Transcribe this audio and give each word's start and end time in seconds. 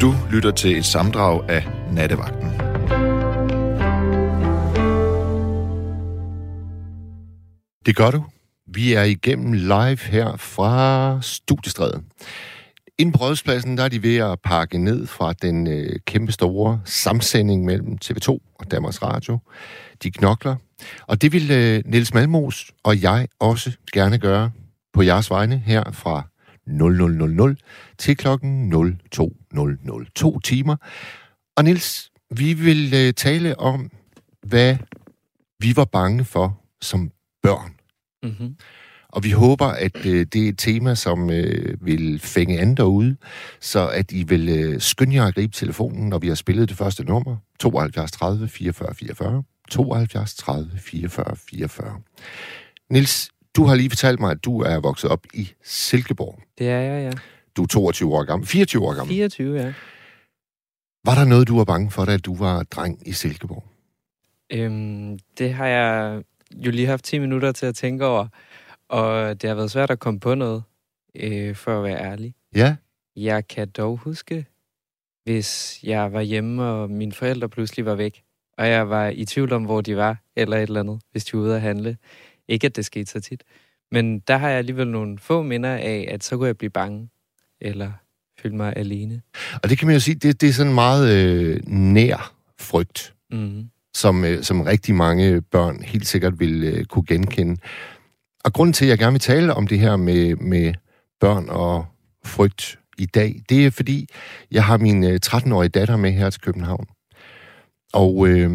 Du 0.00 0.14
lytter 0.30 0.50
til 0.50 0.76
et 0.76 0.84
samdrag 0.84 1.50
af 1.50 1.66
Nattevagten. 1.92 2.50
Det 7.86 7.96
gør 7.96 8.10
du. 8.10 8.24
Vi 8.66 8.92
er 8.92 9.02
igennem 9.02 9.52
live 9.52 9.98
her 9.98 10.36
fra 10.36 11.18
Studiestræden. 11.22 12.04
Inden 12.98 13.12
på 13.12 13.18
Rådspladsen, 13.18 13.76
der 13.76 13.84
er 13.84 13.88
de 13.88 14.02
ved 14.02 14.16
at 14.16 14.40
pakke 14.44 14.78
ned 14.78 15.06
fra 15.06 15.32
den 15.32 15.66
øh, 15.66 15.96
kæmpe 16.06 16.32
store 16.32 16.80
samsending 16.84 17.64
mellem 17.64 17.98
TV2 18.04 18.28
og 18.28 18.70
Danmarks 18.70 19.02
Radio. 19.02 19.38
De 20.02 20.10
knokler. 20.10 20.56
Og 21.06 21.22
det 21.22 21.32
vil 21.32 21.50
øh, 21.50 21.82
Niels 21.86 22.14
Malmos 22.14 22.72
og 22.84 23.02
jeg 23.02 23.28
også 23.40 23.72
gerne 23.92 24.18
gøre 24.18 24.50
på 24.92 25.02
jeres 25.02 25.30
vegne 25.30 25.62
her 25.66 25.92
fra 25.92 26.22
0000 26.66 27.56
til 27.98 28.16
klokken 28.16 28.70
0200. 28.70 30.10
To 30.14 30.38
timer. 30.38 30.76
Og 31.56 31.64
Niels, 31.64 32.10
vi 32.30 32.52
vil 32.52 32.94
øh, 32.94 33.12
tale 33.12 33.58
om, 33.58 33.90
hvad 34.42 34.76
vi 35.60 35.76
var 35.76 35.84
bange 35.84 36.24
for 36.24 36.60
som 36.80 37.10
børn. 37.42 37.74
Mm-hmm. 38.22 38.56
Og 39.08 39.24
vi 39.24 39.30
håber, 39.30 39.66
at 39.66 40.06
øh, 40.06 40.26
det 40.32 40.44
er 40.44 40.48
et 40.48 40.58
tema, 40.58 40.94
som 40.94 41.30
øh, 41.30 41.86
vil 41.86 42.20
fænge 42.20 42.60
andre 42.60 42.74
derude, 42.84 43.16
så 43.60 43.88
at 43.88 44.12
I 44.12 44.22
vil 44.22 44.48
øh, 44.48 44.80
skynde 44.80 45.14
jer 45.14 45.24
at 45.24 45.34
gribe 45.34 45.52
telefonen, 45.52 46.08
når 46.08 46.18
vi 46.18 46.28
har 46.28 46.34
spillet 46.34 46.68
det 46.68 46.76
første 46.76 47.04
nummer. 47.04 47.36
72 47.60 48.12
30 48.12 48.48
44 48.48 48.94
44. 48.94 49.42
72 49.70 50.34
30 50.34 50.70
44 50.78 51.36
44. 51.36 52.00
Nils, 52.90 53.30
du 53.56 53.64
har 53.64 53.74
lige 53.74 53.90
fortalt 53.90 54.20
mig, 54.20 54.30
at 54.30 54.44
du 54.44 54.60
er 54.60 54.80
vokset 54.80 55.10
op 55.10 55.26
i 55.34 55.52
Silkeborg. 55.62 56.42
Det 56.58 56.68
er 56.68 56.78
jeg, 56.78 57.12
ja. 57.12 57.18
Du 57.56 57.62
er 57.62 57.66
22 57.66 58.14
år 58.14 58.24
gammel. 58.24 58.48
24 58.48 58.82
år 58.82 58.94
gammel. 58.94 59.14
24, 59.14 59.60
ja. 59.60 59.72
Var 61.04 61.14
der 61.14 61.24
noget, 61.24 61.48
du 61.48 61.56
var 61.56 61.64
bange 61.64 61.90
for, 61.90 62.04
da 62.04 62.16
du 62.16 62.36
var 62.36 62.62
dreng 62.62 63.08
i 63.08 63.12
Silkeborg? 63.12 63.64
Øhm, 64.52 65.18
det 65.38 65.54
har 65.54 65.66
jeg 65.66 66.22
jo 66.52 66.70
lige 66.70 66.86
haft 66.86 67.04
10 67.04 67.18
minutter 67.18 67.52
til 67.52 67.66
at 67.66 67.74
tænke 67.74 68.06
over, 68.06 68.28
og 68.88 69.42
det 69.42 69.48
har 69.48 69.54
været 69.54 69.70
svært 69.70 69.90
at 69.90 69.98
komme 69.98 70.20
på 70.20 70.34
noget, 70.34 70.62
øh, 71.14 71.54
for 71.54 71.78
at 71.78 71.84
være 71.84 72.00
ærlig. 72.00 72.34
Ja? 72.54 72.76
Jeg 73.16 73.48
kan 73.48 73.68
dog 73.68 73.96
huske, 73.96 74.46
hvis 75.24 75.80
jeg 75.82 76.12
var 76.12 76.20
hjemme, 76.20 76.64
og 76.64 76.90
mine 76.90 77.12
forældre 77.12 77.48
pludselig 77.48 77.86
var 77.86 77.94
væk, 77.94 78.22
og 78.58 78.68
jeg 78.68 78.90
var 78.90 79.08
i 79.08 79.24
tvivl 79.24 79.52
om, 79.52 79.64
hvor 79.64 79.80
de 79.80 79.96
var, 79.96 80.22
eller 80.36 80.56
et 80.56 80.62
eller 80.62 80.80
andet, 80.80 81.00
hvis 81.12 81.24
de 81.24 81.36
var 81.36 81.44
ude 81.44 81.54
at 81.54 81.60
handle. 81.60 81.96
Ikke, 82.48 82.66
at 82.66 82.76
det 82.76 82.84
skete 82.84 83.10
så 83.10 83.20
tit. 83.20 83.42
Men 83.92 84.18
der 84.18 84.36
har 84.36 84.48
jeg 84.48 84.58
alligevel 84.58 84.88
nogle 84.88 85.18
få 85.18 85.42
minder 85.42 85.74
af, 85.74 86.08
at 86.10 86.24
så 86.24 86.36
kunne 86.36 86.46
jeg 86.46 86.56
blive 86.56 86.70
bange, 86.70 87.08
eller 87.60 87.90
føle 88.42 88.56
mig 88.56 88.72
alene. 88.76 89.22
Og 89.62 89.70
det 89.70 89.78
kan 89.78 89.86
man 89.86 89.96
jo 89.96 90.00
sige, 90.00 90.14
det, 90.14 90.40
det 90.40 90.48
er 90.48 90.52
sådan 90.52 90.74
meget 90.74 91.14
øh, 91.14 91.60
nær 91.66 92.34
frygt, 92.58 93.12
Mm. 93.30 93.64
som, 93.94 94.24
øh, 94.24 94.42
som 94.42 94.60
rigtig 94.60 94.94
mange 94.94 95.42
børn 95.42 95.82
helt 95.82 96.06
sikkert 96.06 96.40
vil 96.40 96.64
øh, 96.64 96.84
kunne 96.84 97.04
genkende. 97.06 97.56
Og 98.44 98.52
grunden 98.52 98.72
til, 98.72 98.84
at 98.84 98.88
jeg 98.88 98.98
gerne 98.98 99.12
vil 99.12 99.20
tale 99.20 99.54
om 99.54 99.66
det 99.66 99.78
her 99.78 99.96
med, 99.96 100.36
med 100.36 100.74
børn 101.20 101.48
og 101.48 101.86
frygt 102.24 102.78
i 102.98 103.06
dag, 103.06 103.42
det 103.48 103.66
er 103.66 103.70
fordi, 103.70 104.08
jeg 104.50 104.64
har 104.64 104.76
min 104.76 105.04
øh, 105.04 105.20
13-årige 105.26 105.68
datter 105.68 105.96
med 105.96 106.12
her 106.12 106.30
til 106.30 106.40
København. 106.40 106.86
Og 107.92 108.28
øh, 108.28 108.50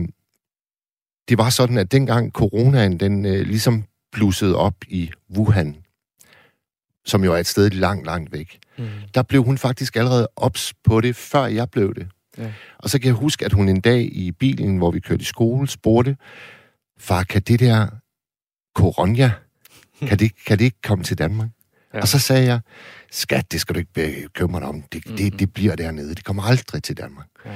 det 1.29 1.37
var 1.37 1.49
sådan, 1.49 1.77
at 1.77 1.91
dengang 1.91 2.31
coronaen 2.31 2.99
den 2.99 3.25
øh, 3.25 3.41
ligesom 3.47 3.83
blussede 4.11 4.55
op 4.55 4.75
i 4.87 5.11
Wuhan, 5.37 5.75
som 7.05 7.23
jo 7.23 7.33
er 7.33 7.37
et 7.37 7.47
sted 7.47 7.69
langt, 7.69 8.05
langt 8.05 8.31
væk, 8.31 8.57
Mm. 8.77 8.87
der 9.15 9.21
blev 9.21 9.43
hun 9.43 9.57
faktisk 9.57 9.95
allerede 9.95 10.27
ops 10.35 10.73
på 10.83 11.01
det, 11.01 11.15
før 11.15 11.45
jeg 11.45 11.69
blev 11.69 11.95
det. 11.95 12.07
Ja. 12.37 12.51
Og 12.77 12.89
så 12.89 12.99
kan 12.99 13.05
jeg 13.07 13.13
huske, 13.15 13.45
at 13.45 13.53
hun 13.53 13.69
en 13.69 13.81
dag 13.81 14.09
i 14.11 14.31
bilen, 14.31 14.77
hvor 14.77 14.91
vi 14.91 14.99
kørte 14.99 15.21
i 15.21 15.25
skole, 15.25 15.67
spurgte, 15.67 16.17
far, 16.99 17.23
kan 17.23 17.41
det 17.41 17.59
der 17.59 17.87
corona, 18.75 19.31
kan 20.07 20.19
det, 20.19 20.31
kan 20.45 20.59
det 20.59 20.65
ikke 20.65 20.81
komme 20.83 21.03
til 21.03 21.17
Danmark? 21.17 21.49
Ja. 21.93 22.01
Og 22.01 22.07
så 22.07 22.19
sagde 22.19 22.45
jeg, 22.45 22.59
skat, 23.11 23.51
det 23.51 23.61
skal 23.61 23.75
du 23.75 23.79
ikke 23.79 23.93
bekymre 23.93 24.59
dig 24.59 24.67
om. 24.67 24.81
Det, 24.81 25.07
Mhm. 25.07 25.17
det, 25.17 25.39
det 25.39 25.53
bliver 25.53 25.75
dernede. 25.75 26.15
Det 26.15 26.23
kommer 26.25 26.43
aldrig 26.43 26.83
til 26.83 26.97
Danmark. 26.97 27.27
Ja. 27.45 27.51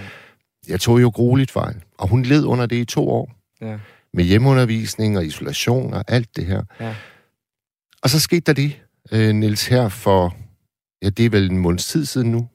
Jeg 0.68 0.80
tog 0.82 1.02
jo 1.02 1.10
grueligt 1.10 1.52
fejl. 1.52 1.76
Og 1.98 2.08
hun 2.08 2.24
led 2.24 2.44
under 2.46 2.66
det 2.66 2.76
i 2.76 2.86
to 2.86 3.10
år. 3.10 3.35
Ja. 3.62 3.78
Med 4.14 4.24
hjemmeundervisning 4.24 5.18
og 5.18 5.26
isolation 5.26 5.94
og 5.94 6.04
alt 6.08 6.36
det 6.36 6.46
her. 6.46 6.64
Ja. 6.80 6.96
Og 8.04 8.10
så 8.10 8.20
skete 8.20 8.40
der 8.42 8.54
det, 8.54 8.82
øh, 9.12 9.36
Niels, 9.36 9.68
her 9.68 9.90
for, 9.90 10.38
ja, 11.02 11.10
det 11.10 11.26
er 11.26 11.30
vel 11.30 11.52
en 11.52 11.58
måneds 11.58 11.88
tid 11.88 12.06
siden 12.06 12.32
nu. 12.32 12.50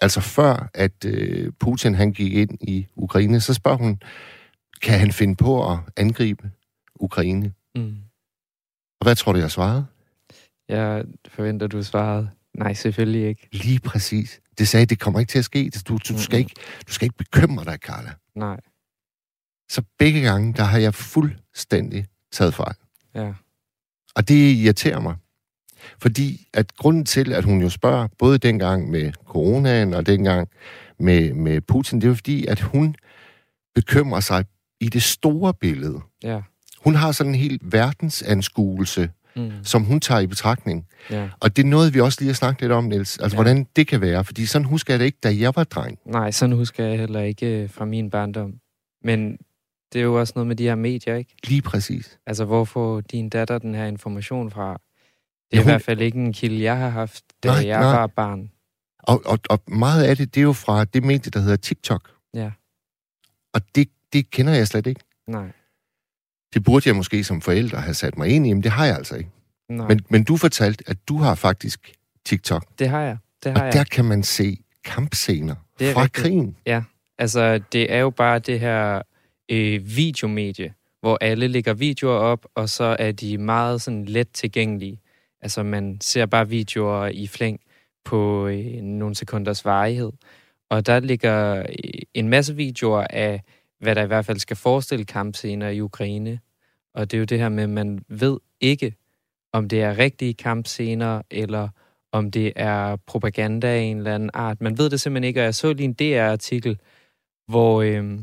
Altså 0.00 0.20
før, 0.20 0.70
at 0.74 1.04
øh, 1.04 1.52
Putin 1.60 1.94
han 1.94 2.12
gik 2.12 2.32
ind 2.32 2.58
i 2.60 2.86
Ukraine, 2.96 3.40
så 3.40 3.54
spørger 3.54 3.78
hun, 3.78 4.00
kan 4.82 4.98
han 4.98 5.12
finde 5.12 5.36
på 5.36 5.72
at 5.72 5.78
angribe 5.96 6.50
Ukraine? 6.94 7.52
Mm. 7.74 7.96
Og 9.00 9.04
hvad 9.04 9.16
tror 9.16 9.32
du, 9.32 9.38
jeg 9.38 9.50
svarede? 9.50 9.86
Jeg 10.68 11.04
forventer, 11.28 11.66
du 11.66 11.82
svarede, 11.82 12.30
nej, 12.54 12.74
selvfølgelig 12.74 13.28
ikke. 13.28 13.48
Lige 13.52 13.80
præcis. 13.80 14.40
Det 14.58 14.68
sagde, 14.68 14.86
det 14.86 15.00
kommer 15.00 15.20
ikke 15.20 15.30
til 15.30 15.38
at 15.38 15.44
ske. 15.44 15.70
Du, 15.88 15.98
du, 16.08 16.18
skal, 16.18 16.38
ikke, 16.38 16.54
du 16.88 16.92
skal 16.92 17.06
ikke 17.06 17.16
bekymre 17.16 17.64
dig, 17.64 17.78
Carla. 17.78 18.12
Nej, 18.34 18.60
Så 19.74 19.82
begge 19.98 20.20
gange, 20.20 20.52
der 20.52 20.62
har 20.62 20.78
jeg 20.78 20.94
fuldstændig 20.94 22.06
taget 22.32 22.54
fejl. 22.54 22.74
ja. 23.14 23.32
Og 24.16 24.28
det 24.28 24.34
irriterer 24.34 25.00
mig. 25.00 25.16
Fordi 25.98 26.48
at 26.52 26.76
grunden 26.76 27.04
til, 27.04 27.32
at 27.32 27.44
hun 27.44 27.62
jo 27.62 27.68
spørger, 27.68 28.08
både 28.18 28.38
dengang 28.38 28.90
med 28.90 29.12
coronaen 29.26 29.94
og 29.94 30.06
dengang 30.06 30.48
med, 30.98 31.32
med 31.32 31.60
Putin, 31.60 32.00
det 32.00 32.04
er 32.06 32.08
jo 32.08 32.14
fordi, 32.14 32.46
at 32.46 32.60
hun 32.60 32.94
bekymrer 33.74 34.20
sig 34.20 34.44
i 34.80 34.88
det 34.88 35.02
store 35.02 35.54
billede. 35.54 36.00
Ja. 36.22 36.40
Hun 36.84 36.94
har 36.94 37.12
sådan 37.12 37.32
en 37.34 37.38
helt 37.40 37.72
verdensanskuelse, 37.72 39.10
Mm. 39.36 39.50
som 39.62 39.82
hun 39.84 40.00
tager 40.00 40.20
i 40.20 40.26
betragtning. 40.26 40.86
ja. 41.10 41.28
Og 41.40 41.56
det 41.56 41.64
er 41.64 41.68
noget, 41.68 41.94
vi 41.94 42.00
også 42.00 42.20
lige 42.20 42.28
har 42.28 42.34
snakket 42.34 42.60
lidt 42.60 42.72
om, 42.72 42.84
Niels. 42.84 43.18
Altså, 43.18 43.24
Ja. 43.36 43.40
ja. 43.40 43.42
hvordan 43.44 43.66
det 43.76 43.86
kan 43.86 44.00
være. 44.00 44.24
Fordi 44.24 44.46
sådan 44.46 44.64
husker 44.66 44.92
jeg 44.94 44.98
det 45.00 45.06
ikke, 45.06 45.18
da 45.22 45.36
jeg 45.38 45.52
var 45.56 45.64
dreng. 45.64 45.98
Nej, 46.06 46.30
sådan 46.30 46.56
husker 46.56 46.84
jeg 46.84 46.98
heller 46.98 47.20
ikke 47.20 47.46
øh, 47.62 47.70
fra 47.70 47.84
min 47.84 48.10
barndom. 48.10 48.54
Men 49.04 49.38
det 49.94 50.00
er 50.00 50.04
jo 50.04 50.20
også 50.20 50.32
noget 50.36 50.46
med 50.46 50.56
de 50.56 50.64
her 50.64 50.74
medier, 50.74 51.14
ikke? 51.16 51.36
Lige 51.44 51.62
præcis. 51.62 52.18
Altså, 52.26 52.44
hvor 52.44 52.64
får 52.64 53.00
din 53.00 53.28
datter 53.28 53.58
den 53.58 53.74
her 53.74 53.84
information 53.86 54.50
fra? 54.50 54.68
Det 54.70 54.76
er 54.76 54.80
Ja, 55.52 55.58
i 55.60 55.62
hun- 55.62 55.70
hvert 55.70 55.82
fald 55.82 56.00
ikke 56.00 56.18
en 56.18 56.32
kilde, 56.32 56.62
jeg 56.62 56.78
har 56.78 56.88
haft, 56.88 57.24
da 57.42 57.48
Nej, 57.48 57.66
jeg 57.66 57.80
nej. 57.80 57.90
var 57.92 58.06
barn. 58.06 58.50
Og, 58.98 59.22
og, 59.26 59.38
og 59.50 59.60
meget 59.68 60.04
af 60.04 60.16
det, 60.16 60.34
det 60.34 60.40
er 60.40 60.44
jo 60.44 60.52
fra 60.52 60.84
det 60.84 61.02
medie, 61.04 61.30
der 61.30 61.40
hedder 61.40 61.56
TikTok. 61.56 62.10
Ja. 62.34 62.50
Og 63.54 63.60
det, 63.74 63.88
det 64.12 64.30
kender 64.30 64.52
jeg 64.54 64.68
slet 64.68 64.86
ikke. 64.86 65.00
Nej, 65.26 65.52
Det 66.54 66.64
burde 66.64 66.88
jeg 66.88 66.96
måske 66.96 67.24
som 67.24 67.40
forælder 67.40 67.78
have 67.78 67.94
sat 67.94 68.18
mig 68.18 68.28
ind 68.28 68.46
i, 68.46 68.52
men 68.52 68.62
det 68.62 68.70
har 68.72 68.86
jeg 68.86 68.96
altså 68.96 69.16
ikke. 69.16 69.30
nej. 69.68 69.88
Men, 69.88 70.00
men 70.08 70.24
du 70.24 70.36
fortalte, 70.36 70.84
at 70.86 71.08
du 71.08 71.18
har 71.18 71.34
faktisk 71.34 71.92
TikTok. 72.26 72.64
det 72.78 72.88
har 72.88 73.00
jeg. 73.00 73.16
Det 73.44 73.52
Og 73.52 73.58
har 73.58 73.64
jeg. 73.64 73.72
der 73.72 73.84
kan 73.84 74.04
man 74.04 74.22
se 74.22 74.58
kampscener 74.84 75.54
Det 75.78 75.88
er 75.88 75.92
fra 75.92 76.02
rigtigt. 76.02 76.22
krigen. 76.24 76.56
Altså, 77.18 77.60
det 77.72 77.92
er 77.92 77.98
jo 77.98 78.10
bare 78.10 78.38
det 78.38 78.60
her 78.60 79.02
øh, 79.50 79.96
videomedie, 79.96 80.74
hvor 81.00 81.18
alle 81.20 81.48
lægger 81.48 81.74
videoer 81.74 82.18
op, 82.18 82.46
og 82.54 82.68
så 82.68 82.96
er 82.98 83.12
de 83.12 83.38
meget 83.38 83.82
sådan 83.82 84.04
let 84.04 84.28
tilgængelige. 84.30 85.00
Altså, 85.40 85.62
man 85.62 85.98
ser 86.00 86.26
bare 86.26 86.48
videoer 86.48 87.06
i 87.06 87.26
flæng 87.26 87.60
på 88.04 88.46
øh, 88.46 88.82
nogle 88.82 89.14
sekunders 89.14 89.64
varighed. 89.64 90.12
Og 90.70 90.86
der 90.86 91.00
ligger 91.00 91.58
øh, 91.58 92.02
en 92.14 92.28
masse 92.28 92.56
videoer 92.56 93.06
af, 93.10 93.42
hvad 93.80 93.94
der 93.94 94.02
i 94.02 94.06
hvert 94.06 94.26
fald 94.26 94.38
skal 94.38 94.56
forestille 94.56 95.04
kampscener 95.04 95.68
i 95.68 95.80
Ukraine. 95.80 96.40
Og 96.94 97.10
det 97.10 97.16
er 97.16 97.18
jo 97.18 97.24
det 97.24 97.38
her 97.38 97.48
med, 97.48 97.62
at 97.62 97.70
man 97.70 98.04
ved 98.08 98.38
ikke, 98.60 98.94
om 99.52 99.68
det 99.68 99.82
er 99.82 99.98
rigtige 99.98 100.34
kampscener, 100.34 101.22
eller 101.30 101.68
om 102.12 102.30
det 102.30 102.52
er 102.56 102.96
propaganda 102.96 103.66
af 103.66 103.80
en 103.80 103.96
eller 103.96 104.14
anden 104.14 104.30
art. 104.34 104.60
Man 104.60 104.78
ved 104.78 104.90
det 104.90 105.00
simpelthen 105.00 105.28
ikke, 105.28 105.40
og 105.40 105.44
jeg 105.44 105.54
så 105.54 105.72
lige 105.72 105.84
en 105.84 105.92
DR-artikel, 105.92 106.78
hvor, 107.48 107.82
øh, 107.82 108.18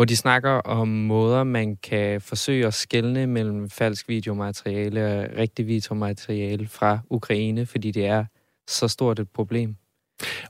hvor 0.00 0.04
de 0.04 0.16
snakker 0.16 0.50
om 0.50 0.88
måder, 0.88 1.44
man 1.44 1.76
kan 1.76 2.20
forsøge 2.20 2.66
at 2.66 2.74
skelne 2.74 3.26
mellem 3.26 3.70
falsk 3.70 4.08
videomateriale 4.08 5.06
og 5.06 5.28
rigtig 5.36 5.66
videomateriale 5.66 6.68
fra 6.68 6.98
Ukraine, 7.10 7.66
fordi 7.66 7.90
det 7.90 8.06
er 8.06 8.24
så 8.68 8.88
stort 8.88 9.18
et 9.18 9.28
problem. 9.28 9.76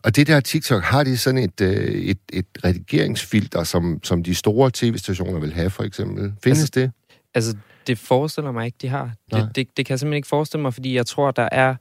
Og 0.05 0.17
det 0.17 0.27
der 0.27 0.41
TikTok, 0.41 0.83
har 0.83 1.05
de 1.05 1.19
sådan 1.19 1.39
et, 1.39 1.61
øh, 1.61 1.95
et, 1.95 2.19
et 2.33 2.47
redigeringsfilter, 2.65 3.65
som, 3.65 4.01
som 4.03 4.23
de 4.23 4.35
store 4.35 4.71
tv-stationer 4.75 5.41
vil 5.41 5.53
have, 5.53 5.71
for 5.71 5.83
eksempel? 5.83 6.33
Findes 6.45 6.61
Altså, 6.61 6.81
det? 6.81 6.93
Altså, 7.35 7.57
det 7.87 7.99
forestiller 7.99 8.53
mig 8.53 8.67
ikke, 8.67 8.79
de 8.83 8.89
har. 8.89 9.15
Nej. 9.33 9.41
Det, 9.41 9.57
det, 9.57 9.77
det 9.77 9.87
kan 9.87 9.93
jeg 9.93 9.99
simpelthen 9.99 10.17
ikke 10.17 10.29
forestille 10.29 10.63
mig, 10.63 10.75
fordi 10.75 10.95
jeg 10.95 11.07
tror, 11.07 11.31
der 11.31 11.49
er... 11.53 11.75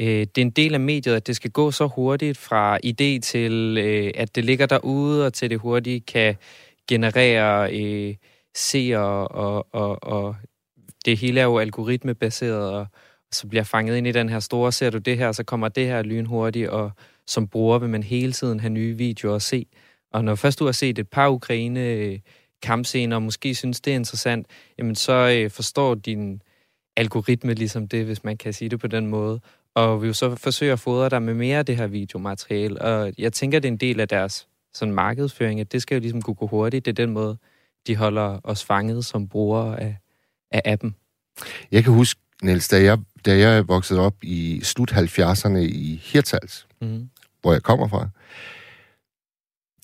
Øh, 0.00 0.06
det 0.06 0.38
er 0.38 0.42
en 0.42 0.50
del 0.50 0.74
af 0.74 0.80
mediet, 0.80 1.14
at 1.14 1.26
det 1.26 1.36
skal 1.36 1.50
gå 1.50 1.70
så 1.70 1.86
hurtigt 1.86 2.38
fra 2.38 2.78
idé 2.86 3.20
til, 3.22 3.78
øh, 3.78 4.10
at 4.14 4.34
det 4.34 4.44
ligger 4.44 4.66
derude, 4.66 5.26
og 5.26 5.32
til 5.32 5.50
det 5.50 5.58
hurtigt 5.58 6.06
kan 6.06 6.36
genererer 6.88 7.68
øh, 7.72 8.14
seere, 8.54 9.28
og, 9.28 9.66
og, 9.72 10.02
og 10.02 10.36
det 11.04 11.18
hele 11.18 11.40
er 11.40 11.44
jo 11.44 11.58
algoritmebaseret, 11.58 12.70
og, 12.72 12.86
så 13.32 13.46
bliver 13.46 13.64
fanget 13.64 13.96
ind 13.96 14.06
i 14.06 14.12
den 14.12 14.28
her 14.28 14.40
store, 14.40 14.72
ser 14.72 14.90
du 14.90 14.98
det 14.98 15.18
her, 15.18 15.32
så 15.32 15.44
kommer 15.44 15.68
det 15.68 15.86
her 15.86 16.02
lynhurtigt, 16.02 16.68
og 16.68 16.90
som 17.26 17.48
bruger 17.48 17.78
vil 17.78 17.88
man 17.88 18.02
hele 18.02 18.32
tiden 18.32 18.60
have 18.60 18.70
nye 18.70 18.96
videoer 18.96 19.34
at 19.34 19.42
se. 19.42 19.66
Og 20.12 20.24
når 20.24 20.34
først 20.34 20.58
du 20.58 20.64
har 20.64 20.72
set 20.72 20.98
et 20.98 21.08
par 21.08 21.28
Ukraine 21.28 21.80
øh, 21.80 22.18
kampscener, 22.62 23.16
og 23.16 23.22
måske 23.22 23.54
synes, 23.54 23.80
det 23.80 23.90
er 23.90 23.96
interessant, 23.96 24.46
jamen 24.78 24.94
så 24.94 25.12
øh, 25.12 25.50
forstår 25.50 25.94
din 25.94 26.42
algoritme 26.96 27.54
ligesom 27.54 27.88
det, 27.88 28.04
hvis 28.04 28.24
man 28.24 28.36
kan 28.36 28.52
sige 28.52 28.68
det 28.68 28.80
på 28.80 28.86
den 28.86 29.06
måde. 29.06 29.40
Og 29.74 30.02
vi 30.02 30.06
vil 30.06 30.14
så 30.14 30.34
forsøge 30.34 30.72
at 30.72 30.80
fodre 30.80 31.08
dig 31.08 31.22
med 31.22 31.34
mere 31.34 31.58
af 31.58 31.66
det 31.66 31.76
her 31.76 31.86
videomateriale. 31.86 32.82
Og 32.82 33.12
jeg 33.18 33.32
tænker, 33.32 33.58
det 33.58 33.68
er 33.68 33.72
en 33.72 33.78
del 33.78 34.00
af 34.00 34.08
deres 34.08 34.48
sådan 34.76 34.94
markedsføring, 34.94 35.60
at 35.60 35.72
det 35.72 35.82
skal 35.82 35.94
jo 35.94 36.00
ligesom 36.00 36.22
kunne 36.22 36.34
gå 36.34 36.46
hurtigt. 36.46 36.84
Det 36.84 36.90
er 36.90 37.04
den 37.06 37.10
måde, 37.10 37.36
de 37.86 37.96
holder 37.96 38.40
os 38.44 38.64
fanget 38.64 39.04
som 39.04 39.28
brugere 39.28 39.80
af, 39.80 39.96
af 40.50 40.62
appen. 40.64 40.94
Jeg 41.72 41.84
kan 41.84 41.92
huske, 41.92 42.20
Niels, 42.42 42.68
da 42.68 42.82
jeg, 42.82 42.98
da 43.26 43.38
jeg 43.38 43.68
voksede 43.68 44.00
op 44.00 44.14
i 44.22 44.60
slut 44.62 44.92
70'erne 44.92 45.58
i 45.58 46.00
Hirtals, 46.04 46.66
mm. 46.80 47.08
hvor 47.40 47.52
jeg 47.52 47.62
kommer 47.62 47.88
fra, 47.88 48.08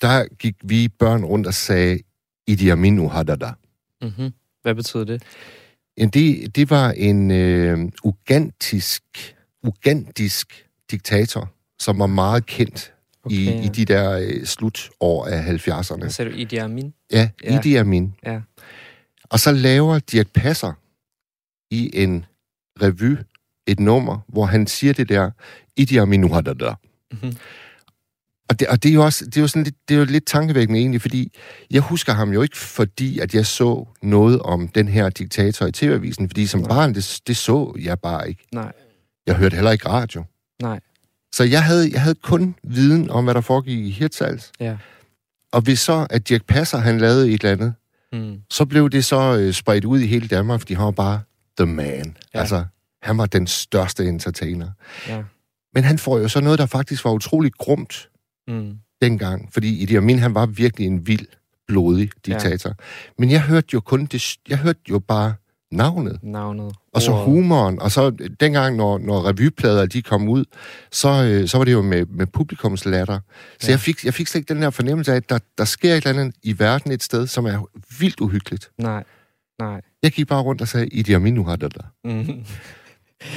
der 0.02 0.34
gik 0.34 0.54
vi 0.62 0.88
børn 0.88 1.24
rundt 1.24 1.46
og 1.46 1.54
sagde, 1.54 1.98
Idi 2.46 2.68
Amin 2.68 2.98
Uhadada. 2.98 3.52
Mm-hmm. 4.02 4.32
Hvad 4.62 4.74
betyder 4.74 5.04
det? 5.04 5.22
Det, 6.14 6.56
det 6.56 6.70
var 6.70 6.90
en 6.90 7.30
øh, 7.30 7.78
ugantisk, 8.04 9.02
ugantisk 9.62 10.68
diktator, 10.90 11.52
som 11.78 11.98
var 11.98 12.06
meget 12.06 12.46
kendt 12.46 12.92
okay, 13.24 13.36
i, 13.36 13.44
ja. 13.44 13.62
i 13.62 13.69
de 13.69 13.84
der 13.84 14.12
øh, 14.12 14.44
slutår 14.44 15.26
af 15.26 15.42
70'erne. 15.42 15.98
Hvad 15.98 16.10
sagde 16.10 16.30
du, 16.30 16.36
Idi 16.36 16.56
Amin? 16.56 16.94
Ja, 17.12 17.28
ja. 17.44 17.58
Idi 17.58 17.74
Amin. 17.74 18.14
Ja. 18.26 18.40
Og 19.30 19.40
så 19.40 19.52
laver 19.52 19.98
Dirk 19.98 20.28
Passer 20.34 20.72
i 21.70 21.90
en 22.02 22.24
revy 22.82 23.16
et 23.66 23.80
nummer, 23.80 24.19
hvor 24.28 24.44
han 24.44 24.66
siger 24.66 24.92
det 24.92 25.08
der, 25.08 25.30
Idi 25.76 25.96
Amin 25.96 26.24
Uhadada. 26.24 26.74
Mm-hmm. 27.12 27.36
Og 28.48 28.60
det, 28.60 28.69
og 28.69 28.82
det 28.82 28.88
er 28.88 28.92
jo 28.94 29.04
også 29.04 29.24
det 29.24 29.36
er 29.36 29.40
jo 29.40 29.48
sådan 29.48 29.62
lidt, 29.62 29.74
det 29.88 29.94
er 29.94 29.98
jo 29.98 30.04
lidt 30.04 30.26
tankevækkende 30.26 30.80
egentlig, 30.80 31.00
fordi 31.00 31.32
jeg 31.70 31.80
husker 31.80 32.12
ham 32.12 32.32
jo 32.32 32.42
ikke, 32.42 32.56
fordi 32.56 33.19
at 33.19 33.34
jeg 33.34 33.46
så 33.46 33.86
noget 34.02 34.40
om 34.40 34.69
den 34.69 34.88
her 34.88 35.10
diktator 35.10 35.66
i 35.66 35.72
TV-avisen, 35.72 36.28
fordi 36.28 36.46
som 36.46 36.60
Nej. 36.60 36.69
barn, 36.69 36.94
det, 36.94 37.20
det 37.26 37.36
så 37.36 37.76
jeg 37.78 38.00
bare 38.00 38.28
ikke. 38.28 38.46
Nej. 38.52 38.72
Jeg 39.26 39.36
hørte 39.36 39.54
heller 39.54 39.70
ikke 39.70 39.88
radio. 39.88 40.24
Nej. 40.62 40.80
Så 41.32 41.44
jeg 41.44 41.64
havde, 41.64 41.90
jeg 41.93 42.00
havde 42.02 42.14
kun 42.14 42.55
viden 42.62 43.11
om, 43.11 43.25
hvad 43.25 43.34
der 43.34 43.40
foregik 43.40 43.79
i 43.79 43.90
Hirtshals. 43.90 44.52
Ja. 44.61 44.76
Og 45.52 45.61
hvis 45.61 45.81
så, 45.81 46.06
at 46.11 46.29
Dirk 46.29 46.44
Passer, 46.44 46.79
han 46.79 46.99
lavede 46.99 47.31
et 47.31 47.44
eller 47.44 47.52
andet, 47.52 47.75
mm. 48.12 48.40
så 48.50 48.64
blev 48.64 48.90
det 48.90 49.05
så 49.05 49.37
øh, 49.38 49.52
spredt 49.52 49.84
ud 49.84 50.00
i 50.00 50.06
hele 50.06 50.29
Danmark, 50.29 50.61
fordi 50.61 50.75
han 50.75 50.84
var 50.84 50.90
bare 50.90 51.20
the 51.58 51.67
man. 51.67 52.17
Ja. 52.34 52.40
Altså, 52.40 52.64
han 53.02 53.19
var 53.19 53.26
den 53.26 53.46
største 53.46 54.08
entertainer. 54.08 54.70
Ja. 55.08 55.23
Men 55.75 55.84
han 55.84 55.99
får 55.99 56.19
jo 56.19 56.29
så 56.29 56.40
noget, 56.40 56.58
der 56.58 56.67
faktisk 56.67 57.05
var 57.05 57.11
utroligt 57.11 57.58
grumt 57.58 58.08
mm. 58.49 58.79
dengang. 59.02 59.52
Fordi 59.52 59.82
Idi 59.82 59.96
Amin, 59.96 60.19
han 60.19 60.34
var 60.34 60.46
virkelig 60.46 60.87
en 60.87 61.06
vild, 61.06 61.26
blodig 61.69 62.11
diktator. 62.26 62.70
Ja. 62.70 62.75
Men 63.19 63.31
jeg 63.31 63.43
hørte 63.43 63.69
jo 63.75 63.81
kun 63.81 64.06
det, 64.06 64.37
jeg 64.49 64.58
hørte 64.58 64.81
jo 64.90 64.99
bare 64.99 65.34
navnet. 65.72 66.19
Navnet. 66.22 66.74
Og 66.92 67.02
så 67.02 67.12
humoren. 67.12 67.80
Og 67.80 67.90
så 67.90 68.10
dengang, 68.40 68.76
når, 68.76 68.98
når 68.98 69.28
revyplader 69.28 69.86
de 69.86 70.02
kom 70.02 70.28
ud, 70.28 70.44
så, 70.92 71.08
øh, 71.08 71.48
så 71.48 71.58
var 71.58 71.64
det 71.64 71.72
jo 71.72 71.82
med, 71.82 72.06
med 72.06 72.26
publikumslatter. 72.26 73.19
Så 73.60 73.66
ja. 73.66 73.70
jeg, 73.70 73.80
fik, 73.80 74.04
jeg 74.04 74.14
fik 74.14 74.26
slet 74.26 74.38
ikke 74.38 74.54
den 74.54 74.62
her 74.62 74.70
fornemmelse 74.70 75.12
af, 75.12 75.16
at 75.16 75.28
der, 75.28 75.38
der 75.58 75.64
sker 75.64 75.94
et 75.94 76.06
eller 76.06 76.20
andet 76.20 76.36
i 76.42 76.58
verden 76.58 76.92
et 76.92 77.02
sted, 77.02 77.26
som 77.26 77.46
er 77.46 77.69
vildt 78.00 78.20
uhyggeligt. 78.20 78.70
Nej, 78.78 79.04
nej. 79.58 79.80
Jeg 80.02 80.12
gik 80.12 80.26
bare 80.26 80.42
rundt 80.42 80.60
og 80.60 80.69
sagde, 80.69 80.86
Idi 80.86 81.12
Amin, 81.12 81.34
nu 81.34 81.44
har 81.44 81.56
det 81.56 81.74
der. 81.74 81.84
Mm. 82.04 82.44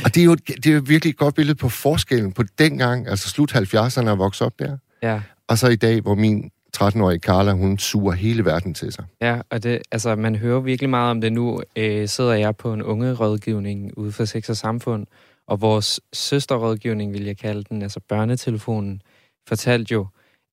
Og 0.03 0.15
det 0.15 0.21
er, 0.21 0.25
jo, 0.25 0.35
det 0.35 0.65
er 0.65 0.73
jo 0.73 0.81
virkelig 0.85 1.09
et 1.09 1.17
godt 1.17 1.35
billede 1.35 1.55
på 1.55 1.69
forskellen 1.69 2.31
på 2.31 2.43
dengang, 2.59 3.07
altså 3.07 3.29
slut 3.29 3.55
70'erne, 3.55 4.09
at 4.09 4.17
vokse 4.17 4.45
op 4.45 4.59
der. 4.59 4.77
Ja. 5.03 5.21
Og 5.47 5.57
så 5.57 5.67
i 5.67 5.75
dag, 5.75 6.01
hvor 6.01 6.15
min 6.15 6.51
13-årige 6.77 7.19
Carla, 7.19 7.51
hun 7.51 7.77
suger 7.77 8.13
hele 8.13 8.45
verden 8.45 8.73
til 8.73 8.93
sig. 8.93 9.05
Ja, 9.21 9.41
og 9.49 9.63
det, 9.63 9.81
altså, 9.91 10.15
man 10.15 10.35
hører 10.35 10.59
virkelig 10.59 10.89
meget 10.89 11.11
om 11.11 11.21
det 11.21 11.33
nu. 11.33 11.61
Øh, 11.75 12.07
sidder 12.07 12.33
jeg 12.33 12.55
på 12.55 12.73
en 12.73 12.83
unge 12.83 13.13
rådgivning 13.13 13.97
ude 13.97 14.11
for 14.11 14.25
Sex 14.25 14.49
og 14.49 14.57
Samfund, 14.57 15.07
og 15.47 15.61
vores 15.61 16.01
søsterrådgivning, 16.13 17.13
vil 17.13 17.25
jeg 17.25 17.37
kalde 17.37 17.63
den, 17.63 17.81
altså 17.81 17.99
børnetelefonen, 17.99 19.01
fortalte 19.47 19.93
jo, 19.93 20.07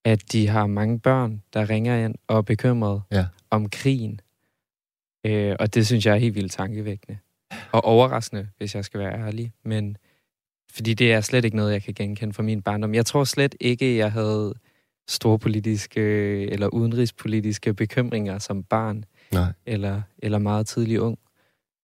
at 0.05 0.33
de 0.33 0.49
har 0.49 0.67
mange 0.67 1.01
børn, 1.01 1.43
der 1.55 1.71
ringer 1.71 2.05
ind 2.05 2.15
og 2.29 2.39
er 2.39 2.43
bekymrede 2.43 3.01
ja. 3.13 3.27
om 3.51 3.69
krigen. 3.69 4.21
Øh, 5.27 5.57
og 5.61 5.75
det 5.75 5.87
synes 5.87 6.07
jeg 6.07 6.15
er 6.15 6.19
helt 6.19 6.35
vildt 6.35 6.53
tankevækkende. 6.53 7.19
Og 7.73 7.85
overraskende, 7.85 8.49
hvis 8.59 8.75
jeg 8.75 8.85
skal 8.85 9.01
være 9.01 9.27
ærlig. 9.27 9.53
Men 9.65 9.97
fordi 10.75 10.95
det 10.95 11.13
er 11.13 11.21
slet 11.21 11.45
ikke 11.45 11.57
noget, 11.57 11.73
jeg 11.73 11.83
kan 11.83 11.95
genkende 11.95 12.35
fra 12.35 12.43
min 12.43 12.63
barndom. 12.63 12.95
Jeg 12.95 13.07
tror 13.07 13.25
slet 13.25 13.55
ikke, 13.61 13.97
jeg 13.97 14.13
havde 14.13 14.55
store 15.09 15.39
politiske 15.39 16.01
eller 16.51 16.67
udenrigspolitiske 16.67 17.75
bekymringer 17.75 18.39
som 18.39 18.63
barn. 18.63 19.05
Nej. 19.33 19.53
Eller, 19.67 20.03
eller 20.19 20.39
meget 20.39 20.67
tidlig 20.67 21.01
ung 21.01 21.19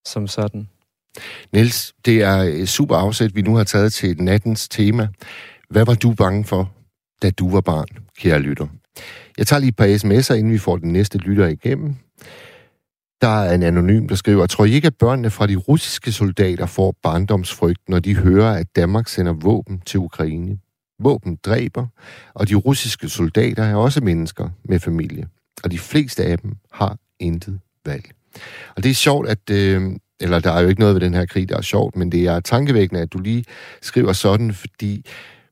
som 0.05 0.27
sådan. 0.27 0.69
Niels, 1.53 1.93
det 2.05 2.23
er 2.23 2.65
super 2.65 2.95
afsæt, 2.95 3.35
vi 3.35 3.41
nu 3.41 3.55
har 3.55 3.63
taget 3.63 3.93
til 3.93 4.21
nattens 4.21 4.69
tema. 4.69 5.07
Hvad 5.69 5.85
var 5.85 5.93
du 5.93 6.13
bange 6.13 6.45
for, 6.45 6.71
da 7.21 7.29
du 7.29 7.49
var 7.49 7.61
barn, 7.61 7.87
kære 8.17 8.39
lytter? 8.39 8.67
Jeg 9.37 9.47
tager 9.47 9.59
lige 9.59 9.69
et 9.69 9.75
par 9.75 9.85
sms'er, 9.85 10.33
inden 10.33 10.53
vi 10.53 10.57
får 10.57 10.77
den 10.77 10.93
næste 10.93 11.17
lytter 11.17 11.47
igennem. 11.47 11.95
Der 13.21 13.27
er 13.27 13.53
en 13.53 13.63
anonym, 13.63 14.07
der 14.07 14.15
skriver, 14.15 14.47
tror 14.47 14.65
I 14.65 14.71
ikke, 14.71 14.87
at 14.87 14.97
børnene 14.97 15.29
fra 15.29 15.47
de 15.47 15.55
russiske 15.55 16.11
soldater 16.11 16.65
får 16.65 16.95
barndomsfrygt, 17.03 17.89
når 17.89 17.99
de 17.99 18.15
hører, 18.15 18.53
at 18.53 18.75
Danmark 18.75 19.07
sender 19.07 19.33
våben 19.33 19.81
til 19.85 19.99
Ukraine? 19.99 20.57
Våben 20.99 21.37
dræber, 21.43 21.87
og 22.33 22.49
de 22.49 22.55
russiske 22.55 23.09
soldater 23.09 23.63
er 23.63 23.75
også 23.75 24.01
mennesker 24.01 24.49
med 24.63 24.79
familie. 24.79 25.27
Og 25.63 25.71
de 25.71 25.79
fleste 25.79 26.25
af 26.25 26.39
dem 26.39 26.55
har 26.71 26.97
intet 27.19 27.59
valg. 27.85 28.11
Og 28.75 28.83
det 28.83 28.89
er 28.89 28.95
sjovt, 28.95 29.29
at... 29.29 29.49
Øh, 29.51 29.91
eller 30.21 30.39
der 30.39 30.51
er 30.51 30.61
jo 30.61 30.67
ikke 30.67 30.79
noget 30.79 30.95
ved 30.95 31.01
den 31.01 31.13
her 31.13 31.25
krig, 31.25 31.49
der 31.49 31.57
er 31.57 31.61
sjovt, 31.61 31.95
men 31.95 32.11
det 32.11 32.27
er 32.27 32.39
tankevækkende, 32.39 33.01
at 33.01 33.13
du 33.13 33.17
lige 33.17 33.45
skriver 33.81 34.13
sådan, 34.13 34.53
fordi 34.53 35.05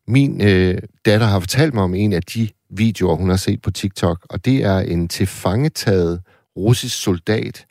min 0.07 0.41
øh, 0.41 0.77
datter 1.05 1.27
har 1.27 1.39
fortalt 1.39 1.73
mig 1.73 1.83
om 1.83 1.95
en 1.95 2.13
af 2.13 2.23
de 2.23 2.49
videoer, 2.69 3.15
hun 3.15 3.29
har 3.29 3.37
set 3.37 3.61
på 3.61 3.71
TikTok, 3.71 4.25
og 4.29 4.45
det 4.45 4.63
er 4.63 4.79
en 4.79 5.07
tilfangetaget 5.07 6.21
russisk 6.57 7.01
soldat, 7.01 7.65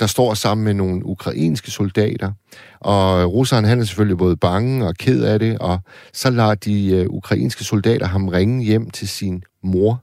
der 0.00 0.06
står 0.06 0.34
sammen 0.34 0.64
med 0.64 0.74
nogle 0.74 1.06
ukrainske 1.06 1.70
soldater. 1.70 2.32
Og 2.80 3.32
russeren, 3.32 3.64
han 3.64 3.80
er 3.80 3.84
selvfølgelig 3.84 4.18
både 4.18 4.36
bange 4.36 4.86
og 4.86 4.94
ked 4.94 5.24
af 5.24 5.38
det, 5.38 5.58
og 5.58 5.78
så 6.12 6.30
lader 6.30 6.54
de 6.54 6.90
øh, 6.90 7.06
ukrainske 7.08 7.64
soldater 7.64 8.06
ham 8.06 8.28
ringe 8.28 8.64
hjem 8.64 8.90
til 8.90 9.08
sin 9.08 9.42
mor. 9.62 10.02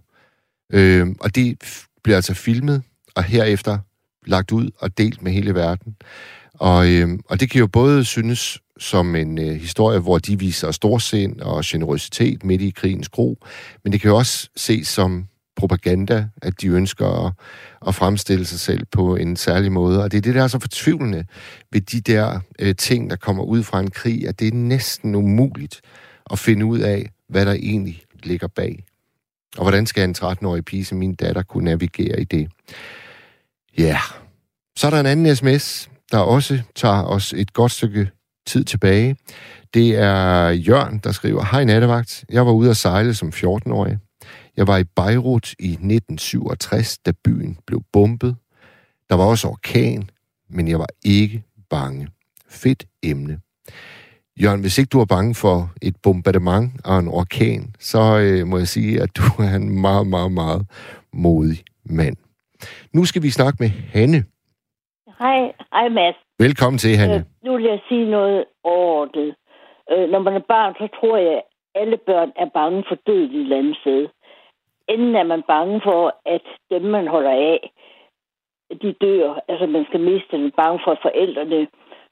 Øh, 0.73 1.07
og 1.19 1.35
det 1.35 1.57
bliver 2.03 2.15
altså 2.15 2.33
filmet, 2.33 2.81
og 3.15 3.23
herefter 3.23 3.77
lagt 4.25 4.51
ud 4.51 4.69
og 4.79 4.97
delt 4.97 5.21
med 5.21 5.31
hele 5.31 5.55
verden. 5.55 5.95
Og, 6.53 6.89
øh, 6.91 7.09
og 7.29 7.39
det 7.39 7.49
kan 7.49 7.59
jo 7.59 7.67
både 7.67 8.05
synes 8.05 8.59
som 8.79 9.15
en 9.15 9.37
øh, 9.37 9.55
historie, 9.55 9.99
hvor 9.99 10.17
de 10.17 10.39
viser 10.39 10.71
storsind 10.71 11.41
og 11.41 11.63
generøsitet 11.65 12.43
midt 12.43 12.61
i 12.61 12.69
krigens 12.69 13.09
gro, 13.09 13.37
men 13.83 13.93
det 13.93 14.01
kan 14.01 14.09
jo 14.09 14.17
også 14.17 14.49
ses 14.55 14.87
som 14.87 15.28
propaganda, 15.59 16.27
at 16.41 16.61
de 16.61 16.67
ønsker 16.67 17.25
at, 17.25 17.33
at 17.87 17.95
fremstille 17.95 18.45
sig 18.45 18.59
selv 18.59 18.85
på 18.91 19.15
en 19.15 19.35
særlig 19.35 19.71
måde. 19.71 20.03
Og 20.03 20.11
det 20.11 20.17
er 20.17 20.21
det, 20.21 20.35
der 20.35 20.43
er 20.43 20.47
så 20.47 20.59
fortvivlende 20.59 21.25
ved 21.71 21.81
de 21.81 22.01
der 22.01 22.39
øh, 22.59 22.75
ting, 22.75 23.09
der 23.09 23.15
kommer 23.15 23.43
ud 23.43 23.63
fra 23.63 23.79
en 23.79 23.91
krig, 23.91 24.27
at 24.27 24.39
det 24.39 24.47
er 24.47 24.53
næsten 24.53 25.15
umuligt 25.15 25.81
at 26.31 26.39
finde 26.39 26.65
ud 26.65 26.79
af, 26.79 27.09
hvad 27.29 27.45
der 27.45 27.53
egentlig 27.53 28.03
ligger 28.23 28.47
bag. 28.47 28.83
Og 29.57 29.63
hvordan 29.63 29.85
skal 29.85 30.03
en 30.03 30.15
13-årig 30.17 30.65
pige 30.65 30.85
som 30.85 30.97
min 30.97 31.15
datter 31.15 31.41
kunne 31.41 31.65
navigere 31.65 32.21
i 32.21 32.23
det? 32.23 32.49
Ja, 33.77 33.83
yeah. 33.83 33.99
så 34.75 34.87
er 34.87 34.91
der 34.91 34.99
en 34.99 35.05
anden 35.05 35.35
sms, 35.35 35.89
der 36.11 36.17
også 36.17 36.61
tager 36.75 37.03
os 37.03 37.33
et 37.33 37.53
godt 37.53 37.71
stykke 37.71 38.09
tid 38.47 38.63
tilbage. 38.63 39.15
Det 39.73 39.95
er 39.95 40.49
Jørn, 40.49 40.99
der 41.03 41.11
skriver, 41.11 41.45
Hej 41.51 41.63
nattevagt, 41.63 42.25
jeg 42.29 42.45
var 42.45 42.51
ude 42.51 42.69
at 42.69 42.77
sejle 42.77 43.13
som 43.13 43.29
14-årig. 43.35 43.97
Jeg 44.59 44.67
var 44.67 44.77
i 44.77 44.91
Beirut 44.99 45.47
i 45.69 45.71
1967, 45.71 46.97
da 46.97 47.11
byen 47.25 47.57
blev 47.67 47.81
bombet. 47.93 48.35
Der 49.09 49.15
var 49.17 49.25
også 49.33 49.47
orkan, 49.47 50.01
men 50.49 50.67
jeg 50.67 50.79
var 50.79 50.91
ikke 51.05 51.43
bange. 51.69 52.07
Fedt 52.61 52.83
emne. 53.03 53.35
Jørgen, 54.41 54.61
hvis 54.61 54.77
ikke 54.77 54.89
du 54.93 54.99
er 54.99 55.09
bange 55.15 55.35
for 55.43 55.57
et 55.87 55.95
bombardement 56.03 56.67
og 56.85 56.99
en 56.99 57.07
orkan, 57.07 57.61
så 57.79 58.01
øh, 58.23 58.47
må 58.47 58.57
jeg 58.57 58.67
sige, 58.67 59.01
at 59.03 59.09
du 59.17 59.23
er 59.47 59.55
en 59.55 59.81
meget, 59.81 60.07
meget, 60.07 60.31
meget 60.31 60.61
modig 61.13 61.59
mand. 61.99 62.17
Nu 62.93 63.05
skal 63.05 63.21
vi 63.23 63.29
snakke 63.29 63.57
med 63.63 63.69
Hanne. 63.95 64.19
Hej, 65.19 65.39
hej 65.73 65.89
Mads. 65.89 66.17
Velkommen 66.39 66.77
til, 66.77 66.97
Hanne. 66.97 67.15
Øh, 67.15 67.45
nu 67.45 67.55
vil 67.55 67.65
jeg 67.65 67.79
sige 67.89 68.05
noget 68.11 68.45
overordnet. 68.63 69.35
Øh, 69.91 70.09
når 70.13 70.19
man 70.19 70.33
er 70.33 70.45
barn, 70.53 70.73
så 70.73 70.87
tror 70.97 71.17
jeg, 71.17 71.35
at 71.39 71.43
alle 71.81 71.97
børn 71.97 72.31
er 72.35 72.49
bange 72.59 72.83
for 72.87 72.97
død 73.07 73.23
et 73.23 73.41
eller 73.41 73.57
andet 73.57 73.77
sted 73.83 74.07
enden 74.89 75.15
er 75.15 75.23
man 75.23 75.41
bange 75.43 75.81
for, 75.83 76.15
at 76.25 76.41
dem, 76.71 76.81
man 76.81 77.07
holder 77.07 77.31
af, 77.31 77.71
de 78.81 78.93
dør. 78.93 79.39
Altså, 79.47 79.65
man 79.67 79.85
skal 79.85 79.99
miste 79.99 80.37
den 80.37 80.51
bange 80.51 80.79
for, 80.83 80.91
at 80.91 80.99
forældrene 81.01 81.67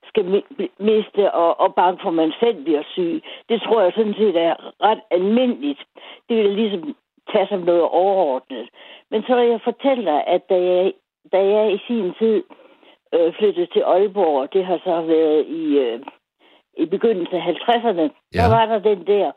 skal 0.08 0.24
mi- 0.34 0.68
miste, 0.80 1.32
og, 1.32 1.60
og 1.60 1.76
bange 1.76 2.00
for, 2.02 2.08
at 2.10 2.14
man 2.16 2.34
selv 2.40 2.64
bliver 2.64 2.84
syg. 2.94 3.24
Det 3.50 3.62
tror 3.62 3.82
jeg 3.82 3.94
sådan 3.96 4.14
set 4.14 4.36
er 4.38 4.56
ret 4.84 5.02
almindeligt. 5.12 5.82
Det 6.30 6.38
vil 6.38 6.50
ligesom 6.50 6.96
tage 7.32 7.48
som 7.48 7.60
noget 7.60 7.82
overordnet. 7.82 8.70
Men 9.12 9.24
så 9.24 9.36
vil 9.36 9.48
jeg 9.50 9.62
fortælle 9.64 10.06
dig, 10.06 10.24
at 10.28 10.50
da 10.50 10.56
jeg, 10.62 10.94
da 11.32 11.40
jeg 11.46 11.74
i 11.74 11.80
sin 11.88 12.14
tid 12.20 12.44
øh, 13.14 13.34
flyttede 13.34 13.66
til 13.74 13.80
Aalborg, 13.82 14.54
det 14.54 14.66
har 14.66 14.78
så 14.84 15.02
været 15.02 15.46
i, 15.46 15.78
øh, 15.78 16.00
i 16.78 16.86
begyndelsen 16.86 17.36
af 17.36 17.42
50'erne, 17.54 18.02
Ja. 18.34 18.40
der 18.42 18.50
var 18.56 18.66
der 18.66 18.80
den 18.80 19.08
der 19.08 19.32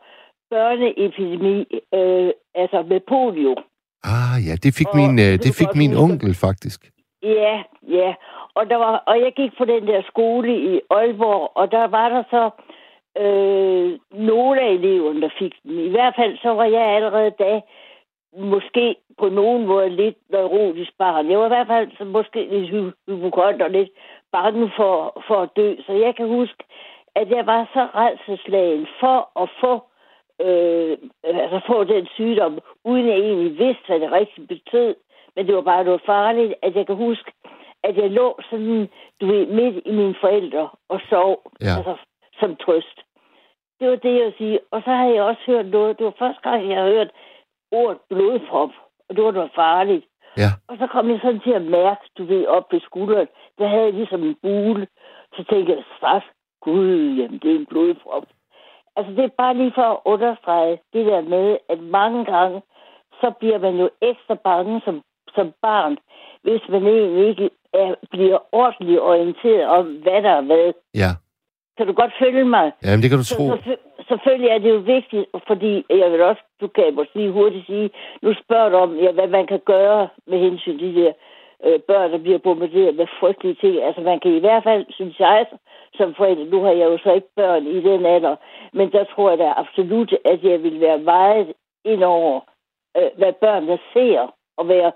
børneepidemi, 0.53 1.57
øh, 1.93 2.31
altså 2.55 2.83
med 2.91 2.99
polio. 2.99 3.55
Ah 4.03 4.37
ja, 4.47 4.53
det 4.63 4.71
fik 4.79 4.91
Og 4.91 4.97
min, 4.99 5.13
øh, 5.25 5.33
det 5.45 5.53
fik 5.59 5.71
min 5.81 5.93
onkel 6.05 6.33
faktisk. 6.45 6.79
Ja, 7.23 7.63
ja. 7.99 8.13
Og, 8.57 8.69
der 8.69 8.75
var, 8.75 9.03
og 9.07 9.15
jeg 9.19 9.31
gik 9.35 9.51
på 9.57 9.65
den 9.65 9.87
der 9.87 10.01
skole 10.07 10.49
i 10.73 10.79
Aalborg, 10.89 11.51
og 11.55 11.71
der 11.71 11.87
var 11.87 12.09
der 12.09 12.23
så 12.35 12.43
øh, 13.23 13.99
nogle 14.29 14.61
af 14.61 14.69
eleverne, 14.69 15.21
der 15.21 15.29
fik 15.39 15.53
den. 15.63 15.79
I 15.79 15.89
hvert 15.89 16.13
fald 16.19 16.37
så 16.37 16.49
var 16.49 16.65
jeg 16.65 16.85
allerede 16.95 17.31
da 17.39 17.61
måske 18.37 18.95
på 19.19 19.29
nogen 19.29 19.67
måde 19.67 19.89
lidt 19.89 20.17
neurotisk 20.31 20.91
barn. 20.97 21.29
Jeg 21.29 21.39
var 21.39 21.45
i 21.45 21.55
hvert 21.55 21.67
fald 21.67 21.91
så 21.97 22.03
måske 22.03 22.39
lidt 22.51 22.69
hy- 22.69 22.95
hypokont 23.07 23.61
og 23.61 23.69
lidt 23.69 23.89
bange 24.31 24.71
for, 24.77 25.23
for 25.27 25.41
at 25.41 25.49
dø. 25.55 25.75
Så 25.85 25.93
jeg 25.93 26.15
kan 26.15 26.27
huske, 26.27 26.63
at 27.15 27.29
jeg 27.29 27.45
var 27.45 27.69
så 27.73 27.87
redselslagen 27.95 28.87
for 28.99 29.41
at 29.43 29.49
få 29.61 29.83
øh, 30.45 30.97
altså 31.23 31.59
få 31.67 31.83
den 31.83 32.05
sygdom, 32.15 32.59
uden 32.85 33.07
jeg 33.07 33.17
egentlig 33.17 33.57
vidste, 33.59 33.83
hvad 33.87 33.99
det 33.99 34.11
rigtig 34.11 34.47
betød. 34.47 34.95
Men 35.35 35.47
det 35.47 35.55
var 35.55 35.61
bare 35.61 35.83
noget 35.83 36.01
farligt, 36.05 36.53
at 36.61 36.75
jeg 36.75 36.85
kan 36.87 36.95
huske, 36.95 37.31
at 37.83 37.97
jeg 37.97 38.09
lå 38.11 38.39
sådan, 38.49 38.89
du 39.21 39.25
ved, 39.25 39.45
midt 39.45 39.75
i 39.85 39.91
mine 39.91 40.15
forældre 40.21 40.69
og 40.89 40.99
sov, 41.09 41.41
Ja. 41.61 41.73
altså 41.77 41.95
som 42.39 42.55
trøst. 42.55 42.97
Det 43.79 43.89
var 43.89 43.95
det, 43.95 44.13
jeg 44.17 44.25
vil 44.25 44.33
sige. 44.37 44.59
Og 44.71 44.81
så 44.85 44.89
har 44.91 45.05
jeg 45.05 45.23
også 45.23 45.41
hørt 45.45 45.65
noget. 45.65 45.97
Det 45.97 46.05
var 46.05 46.13
første 46.19 46.41
gang, 46.49 46.69
jeg 46.69 46.77
har 46.81 46.89
hørt 46.89 47.09
ordet 47.71 47.97
blodprop, 48.09 48.69
og 49.09 49.15
det 49.15 49.23
var 49.23 49.31
noget 49.31 49.51
farligt. 49.55 50.05
Ja. 50.37 50.49
Og 50.67 50.77
så 50.77 50.87
kom 50.87 51.09
jeg 51.09 51.19
sådan 51.21 51.39
til 51.39 51.51
at 51.51 51.61
mærke, 51.61 52.01
du 52.17 52.23
ved, 52.25 52.45
op 52.45 52.73
ved 52.73 52.79
skulderen, 52.81 53.27
der 53.57 53.67
havde 53.67 53.83
jeg 53.83 53.93
ligesom 53.93 54.23
en 54.23 54.35
bule. 54.41 54.87
Så 55.35 55.43
tænkte 55.49 55.73
jeg, 55.73 55.83
stress, 55.97 56.25
gud, 56.61 57.15
jamen 57.17 57.39
det 57.39 57.51
er 57.51 57.55
en 57.55 57.65
blodprop. 57.65 58.23
Altså 58.95 59.11
det 59.17 59.23
er 59.23 59.37
bare 59.37 59.57
lige 59.57 59.71
for 59.75 59.87
at 59.91 59.97
understrege 60.05 60.79
det 60.93 61.05
der 61.05 61.21
med, 61.21 61.57
at 61.69 61.79
mange 61.79 62.25
gange, 62.25 62.61
så 63.21 63.31
bliver 63.39 63.59
man 63.59 63.75
jo 63.75 63.89
ekstra 64.01 64.35
bange 64.35 64.81
som, 64.85 65.01
som 65.35 65.53
barn, 65.61 65.97
hvis 66.43 66.61
man 66.69 66.87
egentlig 66.87 67.27
ikke 67.27 67.49
er, 67.73 67.95
bliver 68.11 68.37
ordentligt 68.51 68.99
orienteret 68.99 69.65
om, 69.67 69.85
hvad 69.85 70.21
der 70.21 70.29
er 70.29 70.41
hvad. 70.41 70.73
Ja. 70.95 71.11
Kan 71.77 71.87
du 71.87 71.93
godt 71.93 72.13
følge 72.19 72.45
mig? 72.45 72.71
Jamen, 72.83 73.01
det 73.01 73.09
kan 73.09 73.19
du 73.19 73.23
Så, 73.23 73.35
tro. 73.35 73.43
så, 73.49 73.75
selvfølgelig 74.07 74.49
er 74.49 74.59
det 74.59 74.69
jo 74.69 74.81
vigtigt, 74.95 75.25
fordi 75.47 75.85
jeg 75.89 76.11
vil 76.11 76.21
også, 76.21 76.43
du 76.61 76.67
kan 76.67 76.95
måske 76.95 77.31
hurtigt 77.31 77.65
sige, 77.65 77.89
nu 78.21 78.29
spørger 78.43 78.69
du 78.69 78.75
om, 78.75 78.91
ja, 78.95 79.11
hvad 79.11 79.27
man 79.27 79.47
kan 79.47 79.61
gøre 79.73 80.09
med 80.27 80.39
hensyn 80.39 80.79
til 80.79 80.95
de 80.95 81.01
der 81.01 81.13
øh, 81.65 81.79
børn, 81.79 82.11
der 82.11 82.17
bliver 82.17 82.37
bombarderet 82.37 82.95
med 82.95 83.07
frygtelige 83.19 83.55
ting. 83.61 83.83
Altså 83.83 84.01
man 84.01 84.19
kan 84.19 84.31
i 84.35 84.39
hvert 84.39 84.63
fald, 84.63 84.85
synes 84.89 85.19
jeg, 85.19 85.45
som 85.97 86.15
forældre, 86.15 86.45
nu 86.45 86.63
har 86.63 86.71
jeg 86.71 86.85
jo 86.91 86.97
så 86.97 87.11
ikke 87.13 87.27
børn 87.35 87.67
i 87.67 87.81
den 87.81 88.05
alder, 88.05 88.35
men 88.73 88.91
der 88.91 89.03
tror 89.03 89.29
jeg 89.29 89.39
da 89.39 89.53
absolut, 89.57 90.13
at 90.25 90.43
jeg 90.43 90.63
vil 90.63 90.81
være 90.81 90.97
meget 90.97 91.53
ind 91.85 92.03
over, 92.03 92.39
øh, 92.97 93.09
hvad 93.17 93.33
børnene 93.33 93.79
ser, 93.93 94.33
og 94.57 94.67
være 94.67 94.91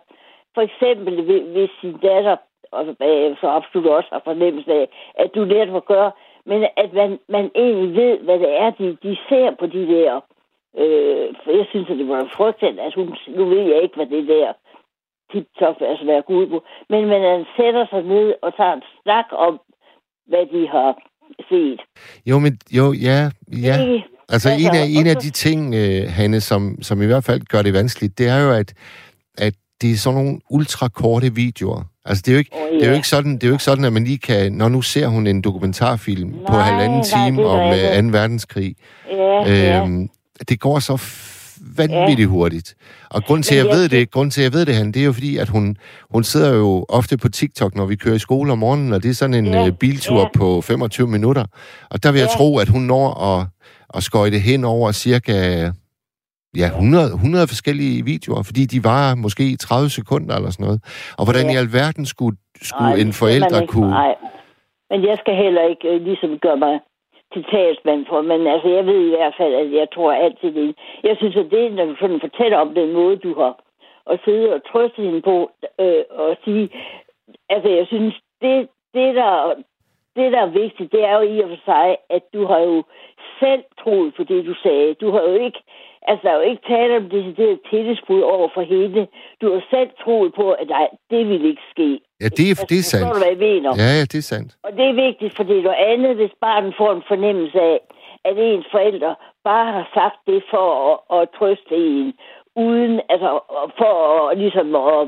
for 0.53 0.61
eksempel, 0.61 1.21
hvis- 1.23 1.69
sin 1.81 1.97
datter, 1.97 2.35
og 2.71 2.85
øh, 3.01 3.37
så 3.41 3.47
absolut 3.47 3.87
også 3.87 4.09
har 4.11 4.21
fornemmelse 4.23 4.71
af, 4.73 4.87
at 5.15 5.35
du 5.35 5.43
lærer 5.43 5.75
at 5.75 5.85
gøre, 5.85 6.11
men 6.45 6.67
at 6.77 6.93
man, 6.93 7.19
man 7.29 7.51
egentlig 7.55 7.95
ved, 8.01 8.17
hvad 8.19 8.39
det 8.39 8.59
er, 8.59 8.69
de, 8.69 8.97
de 9.03 9.17
ser 9.29 9.51
på 9.51 9.65
de 9.65 9.87
der. 9.87 10.21
Øh, 10.77 11.35
for 11.43 11.51
jeg 11.51 11.65
synes, 11.69 11.89
at 11.89 11.97
det 11.97 12.09
var 12.09 12.29
frygteligt, 12.37 12.79
at 12.79 12.93
hun, 12.93 13.15
nu 13.27 13.45
ved 13.45 13.61
jeg 13.61 13.81
ikke, 13.83 13.95
hvad 13.95 14.05
det 14.05 14.27
der 14.27 14.53
tip-top 15.31 15.75
altså 15.89 16.23
går 16.27 16.33
ud 16.41 16.47
på, 16.53 16.57
men 16.89 17.01
man 17.13 17.45
sætter 17.57 17.85
sig 17.91 18.01
ned 18.13 18.27
og 18.43 18.49
tager 18.57 18.73
en 18.73 18.83
snak 19.03 19.25
om, 19.47 19.53
hvad 20.29 20.45
de 20.53 20.61
har 20.75 20.91
set. 21.49 21.79
Jo, 22.29 22.39
men 22.39 22.53
jo, 22.77 22.85
ja, 22.93 23.19
ja. 23.67 23.75
Ikke? 23.81 24.05
Altså, 24.29 24.49
Altså, 24.49 24.49
en 24.49 24.75
af, 24.75 24.85
en 24.99 25.07
af 25.07 25.15
de 25.15 25.29
ting, 25.29 25.75
øh, 25.75 26.09
Hanne, 26.09 26.41
som, 26.41 26.77
som 26.81 27.01
i 27.01 27.05
hvert 27.05 27.23
fald 27.23 27.41
gør 27.41 27.61
det 27.61 27.73
vanskeligt, 27.73 28.17
det 28.17 28.27
er 28.27 28.39
jo, 28.39 28.51
at, 28.51 28.73
at 29.37 29.53
det 29.81 29.91
er 29.91 29.95
sådan 29.95 30.19
nogle 30.23 30.39
ultrakorte 30.49 31.35
videoer. 31.35 31.81
Altså, 32.05 32.21
det 32.25 32.31
er, 32.31 32.35
jo 32.35 32.39
ikke, 32.39 32.51
Åh, 32.53 32.59
det, 32.73 32.81
er 32.81 32.85
jo 32.85 32.91
ja. 32.91 32.95
ikke 32.95 33.07
sådan, 33.07 33.33
det 33.33 33.43
er 33.43 33.47
jo 33.47 33.53
ikke 33.53 33.63
sådan, 33.63 33.85
at 33.85 33.93
man 33.93 34.03
lige 34.03 34.17
kan... 34.17 34.51
Når 34.53 34.69
nu 34.69 34.81
ser 34.81 35.07
hun 35.07 35.27
en 35.27 35.41
dokumentarfilm 35.41 36.31
på 36.31 36.51
Nej, 36.53 36.61
halvanden 36.61 36.97
nej, 36.97 37.27
time 37.27 37.45
om 37.45 37.59
rigtigt. 37.69 37.97
øh, 38.05 38.11
2. 38.11 38.17
verdenskrig, 38.17 38.75
Ja, 39.11 39.51
ja. 39.51 39.81
øhm, 39.83 40.09
det 40.49 40.59
går 40.59 40.79
så 40.79 40.97
vanvittigt 41.77 42.29
hurtigt. 42.29 42.75
Og 43.09 43.23
grund 43.23 43.43
til, 43.43 43.55
at 43.55 43.65
jeg 43.65 43.73
ved 43.75 43.89
det, 43.89 44.11
grund 44.11 44.31
til, 44.31 44.41
at 44.41 44.43
jeg 44.43 44.53
ved 44.53 44.65
det, 44.65 44.75
han, 44.75 44.87
det 44.91 45.01
er 45.01 45.05
jo 45.05 45.13
fordi, 45.13 45.37
at 45.37 45.49
hun, 45.49 45.77
hun 46.11 46.23
sidder 46.23 46.53
jo 46.55 46.85
ofte 46.89 47.17
på 47.17 47.29
TikTok, 47.29 47.75
når 47.75 47.85
vi 47.85 47.95
kører 47.95 48.15
i 48.15 48.19
skole 48.19 48.51
om 48.51 48.57
morgenen, 48.57 48.93
og 48.93 49.03
det 49.03 49.09
er 49.09 49.13
sådan 49.13 49.33
en 49.33 49.45
Ja, 49.45 49.65
øh, 49.67 49.71
biltur 49.73 50.19
ja. 50.19 50.27
på 50.37 50.61
25 50.61 51.07
minutter. 51.07 51.45
Og 51.89 52.03
der 52.03 52.11
vil 52.11 52.19
jeg 52.19 52.29
Ja. 52.33 52.37
tro, 52.37 52.57
at 52.57 52.69
hun 52.69 52.81
når 52.81 53.23
at, 53.39 53.47
at 53.93 54.03
skøjte 54.03 54.39
hen 54.39 54.63
over 54.63 54.91
cirka 54.91 55.33
ja, 56.57 56.67
100, 56.67 57.13
100 57.13 57.47
forskellige 57.47 58.05
videoer, 58.05 58.43
fordi 58.43 58.65
de 58.65 58.83
varer 58.83 59.15
måske 59.15 59.55
30 59.57 59.89
sekunder 59.89 60.35
eller 60.35 60.49
sådan 60.49 60.65
noget. 60.65 60.81
Og 61.17 61.23
hvordan 61.25 61.45
Ja. 61.45 61.53
i 61.53 61.55
alverden 61.55 62.05
skulle, 62.05 62.37
skulle 62.61 62.89
Nej, 62.89 62.99
en 62.99 63.13
forælder 63.13 63.65
kunne... 63.65 63.89
Nej. 63.89 64.13
Men 64.89 65.03
jeg 65.09 65.17
skal 65.21 65.35
heller 65.43 65.61
ikke 65.69 65.87
øh, 65.87 66.01
ligesom 66.01 66.29
gøre 66.41 66.57
mig 66.57 66.75
til 67.35 67.43
talsmand 67.51 68.05
for, 68.09 68.21
men 68.21 68.47
altså, 68.47 68.67
jeg 68.77 68.85
ved 68.85 69.01
i 69.05 69.15
hvert 69.15 69.35
fald, 69.37 69.53
at 69.55 69.71
jeg 69.79 69.87
tror 69.93 70.11
altid 70.13 70.51
det. 70.51 70.75
Jeg 71.03 71.15
synes, 71.17 71.35
at 71.35 71.51
det, 71.51 71.73
når 71.73 71.85
du 71.85 71.95
sådan 71.95 72.19
fortæller 72.19 72.57
om 72.57 72.73
den 72.79 72.89
måde, 72.93 73.15
du 73.17 73.33
har 73.41 73.53
at 74.11 74.19
sidde 74.25 74.53
og 74.53 74.61
trøste 74.71 75.01
hende 75.01 75.21
på, 75.21 75.51
øh, 75.79 76.03
og 76.09 76.37
sige, 76.43 76.69
altså, 77.49 77.69
jeg 77.69 77.87
synes, 77.87 78.15
det, 78.41 78.69
det, 78.93 79.15
der, 79.15 79.53
det, 80.15 80.31
der 80.31 80.41
er 80.41 80.57
vigtigt, 80.63 80.91
det 80.91 81.03
er 81.03 81.13
jo 81.19 81.21
i 81.33 81.39
og 81.39 81.49
for 81.49 81.61
sig, 81.71 81.97
at 82.09 82.23
du 82.33 82.45
har 82.51 82.59
jo 82.59 82.83
selv 83.39 83.63
troet 83.83 84.13
på 84.17 84.23
det, 84.23 84.45
du 84.45 84.53
sagde. 84.63 84.93
Du 84.93 85.11
har 85.11 85.21
jo 85.21 85.33
ikke, 85.45 85.59
altså, 86.07 86.21
der 86.27 86.31
er 86.33 86.35
jo 86.41 86.49
ikke 86.51 86.67
tale 86.67 86.97
om 86.97 87.09
decideret 87.09 87.59
tillidsbrud 87.69 88.21
over 88.21 88.49
for 88.53 88.61
hende. 88.61 89.07
Du 89.41 89.53
har 89.53 89.61
selv 89.69 89.89
troet 90.03 90.33
på, 90.33 90.51
at 90.51 90.67
nej, 90.69 90.87
det 91.09 91.29
ville 91.29 91.47
ikke 91.49 91.61
ske. 91.71 91.99
Ja, 92.21 92.25
det 92.25 92.31
er, 92.33 92.39
det 92.39 92.49
er 92.49 92.49
Altså, 92.49 92.61
Forstår 92.61 92.97
sandt. 92.97 93.13
du, 93.13 93.19
hvad 93.19 93.33
jeg 93.35 93.43
mener? 93.49 93.69
Ja, 93.83 93.89
ja, 93.99 94.03
det 94.11 94.17
er 94.23 94.27
sandt. 94.33 94.51
Og 94.63 94.71
det 94.77 94.85
er 94.89 94.93
vigtigt, 95.07 95.35
for 95.35 95.43
det 95.43 95.57
er 95.57 95.63
noget 95.63 95.83
andet, 95.91 96.15
hvis 96.15 96.31
barnet 96.41 96.73
får 96.77 96.91
en 96.93 97.03
fornemmelse 97.07 97.59
af, 97.61 97.79
at 98.29 98.35
ens 98.37 98.67
forældre 98.71 99.15
bare 99.43 99.65
har 99.71 99.87
sagt 99.93 100.19
det 100.27 100.43
for 100.49 100.67
at, 100.91 101.21
at 101.21 101.29
trøste 101.37 101.75
en, 101.75 102.13
uden, 102.55 103.01
altså 103.09 103.29
for 103.79 103.93
at, 104.29 104.37
ligesom 104.37 104.75
at, 104.75 105.01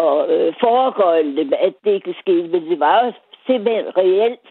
at 0.00 0.30
øh, 0.34 0.54
foregøjle 0.60 1.36
dem, 1.36 1.52
at 1.66 1.74
det 1.84 1.92
ikke 1.92 2.14
skete. 2.22 2.48
Men 2.48 2.70
det 2.70 2.80
var 2.80 3.04
jo 3.04 3.12
simpelthen 3.48 3.86
reelt, 4.00 4.46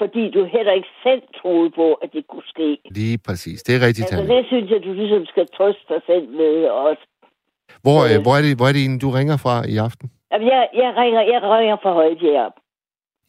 fordi 0.00 0.22
du 0.36 0.40
heller 0.56 0.72
ikke 0.78 0.92
selv 1.06 1.22
troede 1.40 1.70
på, 1.80 1.86
at 2.02 2.08
det 2.12 2.24
kunne 2.30 2.48
ske. 2.54 2.70
Lige 3.00 3.18
præcis. 3.26 3.62
Det 3.62 3.72
er 3.76 3.80
rigtigt, 3.86 4.12
Altså, 4.12 4.34
det 4.34 4.46
synes 4.46 4.70
jeg, 4.70 4.80
du 4.86 4.92
ligesom 5.02 5.26
skal 5.32 5.46
trøste 5.56 5.84
dig 5.92 6.00
selv 6.10 6.26
med 6.40 6.54
også. 6.88 7.04
Hvor, 7.84 7.98
øh, 8.06 8.14
øh, 8.14 8.22
hvor, 8.24 8.34
er 8.38 8.42
det, 8.46 8.52
hvor 8.58 8.66
er 8.68 8.74
det 8.74 8.82
egentlig, 8.82 9.02
du 9.06 9.12
ringer 9.18 9.36
fra 9.44 9.54
i 9.74 9.76
aften? 9.86 10.06
Jamen, 10.32 10.46
jeg, 10.54 10.62
jeg, 10.82 10.90
ringer, 11.02 11.22
jeg 11.32 11.40
ringer 11.42 11.76
fra 11.82 11.92
Højbjerg. 11.92 12.52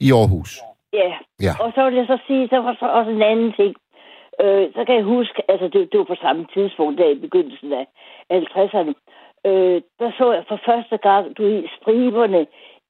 I 0.05 0.07
Aarhus. 0.19 0.51
Ja. 0.93 1.11
Ja. 1.47 1.53
Og 1.63 1.71
så 1.75 1.81
vil 1.85 1.95
jeg 2.01 2.07
så 2.13 2.17
sige, 2.27 2.47
så 2.47 2.57
var 2.57 2.75
så 2.79 2.87
også 2.97 3.11
en 3.11 3.21
anden 3.31 3.53
ting. 3.59 3.73
Øh, 4.41 4.65
så 4.75 4.81
kan 4.85 4.95
jeg 4.95 5.03
huske, 5.03 5.39
altså 5.51 5.67
det, 5.73 5.81
det 5.91 5.97
var 5.99 6.09
på 6.13 6.19
samme 6.21 6.45
tidspunkt, 6.53 6.97
der 6.99 7.09
i 7.09 7.23
begyndelsen 7.25 7.73
af 7.73 7.85
50'erne, 8.33 8.93
øh, 9.49 9.81
der 9.99 10.11
så 10.17 10.33
jeg 10.37 10.43
for 10.47 10.59
første 10.65 10.97
gang, 10.97 11.37
du 11.37 11.43
i 11.47 11.69
striberne 11.77 12.41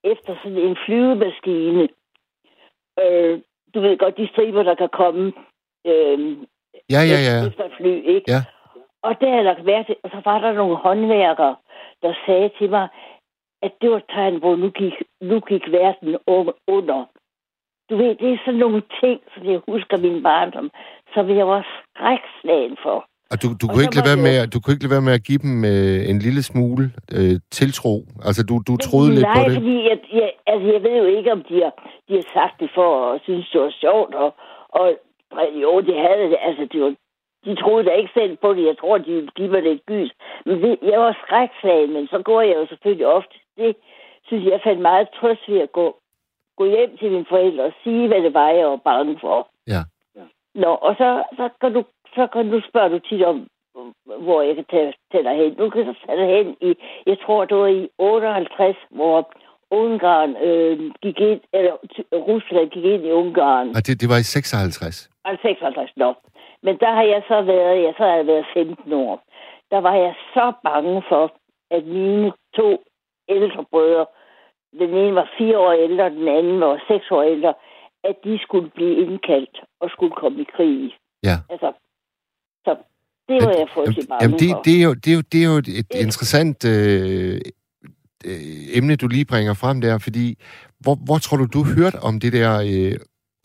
efter 0.04 0.32
sådan 0.42 0.58
en 0.58 0.76
flyvemaskine. 0.86 1.88
Øh, 3.00 3.40
du 3.74 3.80
ved 3.80 3.98
godt, 3.98 4.16
de 4.16 4.28
striber, 4.32 4.62
der 4.62 4.74
kan 4.74 4.88
komme 4.88 5.32
øh, 5.86 6.36
Ja, 6.90 7.02
ja, 7.12 7.18
ja. 7.28 7.46
efter 7.48 7.64
et 7.64 7.72
fly, 7.76 8.02
ikke? 8.14 8.30
Ja. 8.30 8.40
Og 9.02 9.20
der 9.20 9.28
er 9.38 9.42
der 9.42 9.62
været, 9.62 9.94
og 10.04 10.10
så 10.10 10.20
var 10.24 10.38
der 10.40 10.52
nogle 10.52 10.76
håndværkere, 10.76 11.56
der 12.02 12.14
sagde 12.26 12.50
til 12.58 12.70
mig, 12.70 12.88
at 13.62 13.72
det 13.80 13.90
var 13.90 13.96
et 13.96 14.04
tegn, 14.08 14.36
hvor 14.38 14.56
nu 14.56 14.70
gik, 14.70 14.94
nu 15.20 15.40
gik 15.40 15.70
verden 15.72 16.14
un- 16.30 16.58
under. 16.66 17.04
Du 17.90 17.96
ved, 17.96 18.14
det 18.14 18.32
er 18.32 18.38
sådan 18.44 18.60
nogle 18.60 18.82
ting, 19.00 19.20
som 19.34 19.44
jeg 19.50 19.60
husker 19.68 19.96
min 19.96 20.22
barndom, 20.22 20.70
som 21.14 21.30
jeg 21.36 21.46
var 21.48 21.62
skrækslagen 21.96 22.76
for. 22.82 23.08
Og 23.32 23.36
du, 23.42 23.48
du, 23.60 23.64
kunne 23.68 23.82
ikke 23.86 23.96
lade 23.98 24.08
være 24.10 24.20
det- 24.20 24.26
med, 24.28 24.34
at- 24.42 24.48
du 24.52 24.58
kunne 24.60 24.72
ikke 24.74 24.84
lade 24.86 24.96
være 24.96 25.08
med 25.08 25.14
at 25.18 25.24
give 25.28 25.40
dem 25.46 25.54
øh, 25.72 25.98
en 26.10 26.18
lille 26.26 26.42
smule 26.50 26.84
øh, 27.16 27.34
tiltro. 27.58 27.94
Altså, 28.28 28.40
du, 28.48 28.54
du 28.68 28.74
troede 28.86 29.10
lidt 29.16 29.28
Nej, 29.28 29.34
på 29.38 29.42
det. 29.48 29.54
fordi 29.58 29.74
jeg, 29.90 29.98
jeg, 30.20 30.30
altså, 30.52 30.66
jeg 30.74 30.82
ved 30.86 30.94
jo 31.04 31.08
ikke, 31.16 31.30
om 31.36 31.42
de 31.48 31.54
har, 31.64 31.72
de 32.08 32.12
har 32.18 32.26
sagt 32.38 32.54
det 32.62 32.70
for 32.78 32.88
at 33.12 33.20
synes, 33.26 33.46
det 33.52 33.60
var 33.66 33.74
sjovt. 33.84 34.12
Og, 34.22 34.28
og 34.80 34.86
jo, 35.64 35.72
det 35.88 35.96
havde 36.06 36.24
det. 36.32 36.38
Altså, 36.48 36.62
det 36.72 36.78
var, 36.84 36.92
de 37.46 37.52
troede 37.62 37.84
da 37.88 37.92
ikke 38.00 38.12
selv 38.20 38.34
på 38.44 38.48
det. 38.56 38.64
Jeg 38.70 38.76
tror, 38.80 38.98
de 38.98 39.12
ville 39.16 39.32
give 39.38 39.50
mig 39.54 39.62
lidt 39.62 39.82
gys. 39.92 40.10
Men 40.46 40.54
det, 40.62 40.72
jeg 40.90 40.98
var 41.06 41.12
skrækslagen, 41.24 41.92
men 41.96 42.04
så 42.12 42.18
går 42.28 42.40
jeg 42.48 42.54
jo 42.60 42.66
selvfølgelig 42.66 43.06
ofte. 43.18 43.34
Det 43.58 43.76
synes 44.28 44.44
jeg, 44.50 44.60
fandt 44.64 44.80
meget 44.90 45.08
trøst 45.20 45.44
ved 45.48 45.60
at 45.66 45.72
gå, 45.72 45.86
gå 46.58 46.64
hjem 46.74 46.96
til 46.98 47.10
mine 47.14 47.26
forældre 47.32 47.64
og 47.64 47.72
sige, 47.84 48.08
hvad 48.08 48.20
det 48.26 48.34
var, 48.34 48.48
jeg 48.48 48.66
var 48.66 48.80
bange 48.90 49.18
for. 49.20 49.48
Ja. 49.74 49.82
Nå, 50.54 50.70
og 50.88 50.94
så, 51.00 51.08
så, 51.36 51.44
kan 51.60 51.72
du, 51.76 51.82
så 52.14 52.26
kan 52.32 52.50
du 52.50 52.60
spørge 52.68 52.90
du 52.90 52.98
tit 52.98 53.22
om, 53.22 53.46
hvor 54.04 54.42
jeg 54.42 54.54
kan 54.54 54.64
tage, 54.70 54.92
tage 55.12 55.24
dig 55.24 55.36
hen. 55.36 55.54
Nu 55.58 55.70
kan 55.70 55.86
jeg 55.86 55.94
tage 56.06 56.18
dig 56.20 56.28
hen 56.36 56.56
i, 56.60 56.74
jeg 57.06 57.16
tror, 57.24 57.44
det 57.44 57.56
var 57.56 57.66
i 57.66 57.88
58, 57.98 58.76
hvor 58.90 59.32
Ungarn 59.70 60.36
øh, 60.36 60.90
gik 61.02 61.20
ind, 61.20 61.40
eller 61.52 61.72
Rusland 62.12 62.70
gik 62.70 62.84
ind 62.84 63.04
i 63.06 63.10
Ungarn. 63.10 63.68
Og 63.68 63.86
det, 63.86 64.00
det 64.00 64.08
var 64.08 64.18
i 64.18 64.22
56? 64.22 65.10
Altså 65.24 65.42
56, 65.42 65.90
nå. 65.96 66.14
Men 66.62 66.78
der 66.78 66.92
har 66.94 67.02
jeg 67.02 67.22
så 67.28 67.42
været, 67.42 67.82
jeg 67.82 67.94
så 67.96 68.02
har 68.04 68.16
jeg 68.16 68.26
været 68.26 68.46
15 68.54 68.92
år. 68.92 69.22
Der 69.70 69.80
var 69.80 69.94
jeg 69.94 70.14
så 70.34 70.52
bange 70.64 71.02
for, 71.08 71.32
at 71.70 71.86
mine 71.86 72.32
to 72.56 72.82
ældre 73.28 73.64
brødre, 73.70 74.06
den 74.78 74.90
ene 74.94 75.14
var 75.14 75.28
fire 75.38 75.58
år 75.58 75.72
ældre, 75.72 76.10
den 76.10 76.28
anden 76.28 76.60
var 76.60 76.84
seks 76.88 77.10
år 77.10 77.22
ældre, 77.22 77.54
at 78.04 78.16
de 78.24 78.38
skulle 78.42 78.70
blive 78.70 78.96
indkaldt 78.96 79.60
og 79.80 79.90
skulle 79.90 80.14
komme 80.14 80.40
i 80.40 80.46
krig. 80.56 80.96
Ja. 81.22 81.36
Altså, 81.50 81.72
så 82.64 82.70
det 83.28 83.36
var 83.46 83.54
jeg 83.60 83.68
frygtelig 83.74 84.08
bange 84.08 84.22
Jamen, 84.22 84.38
det, 84.38 84.50
for. 84.50 84.62
det, 84.66 84.74
er 84.80 84.84
jo, 84.88 84.94
det, 84.94 85.10
er 85.12 85.16
jo, 85.18 85.22
det 85.32 85.38
er 85.42 85.48
jo 85.52 85.56
et, 85.62 85.68
et 85.80 85.90
interessant 86.04 86.58
øh, 86.74 87.40
øh, 88.28 88.78
emne, 88.78 88.96
du 88.96 89.06
lige 89.08 89.30
bringer 89.32 89.54
frem 89.62 89.80
der, 89.80 89.98
fordi 90.06 90.26
hvor, 90.82 90.96
hvor 91.06 91.18
tror 91.24 91.36
du, 91.36 91.46
du 91.56 91.62
hørte 91.76 91.98
om 92.08 92.14
det 92.22 92.32
der 92.38 92.52
øh, 92.72 92.94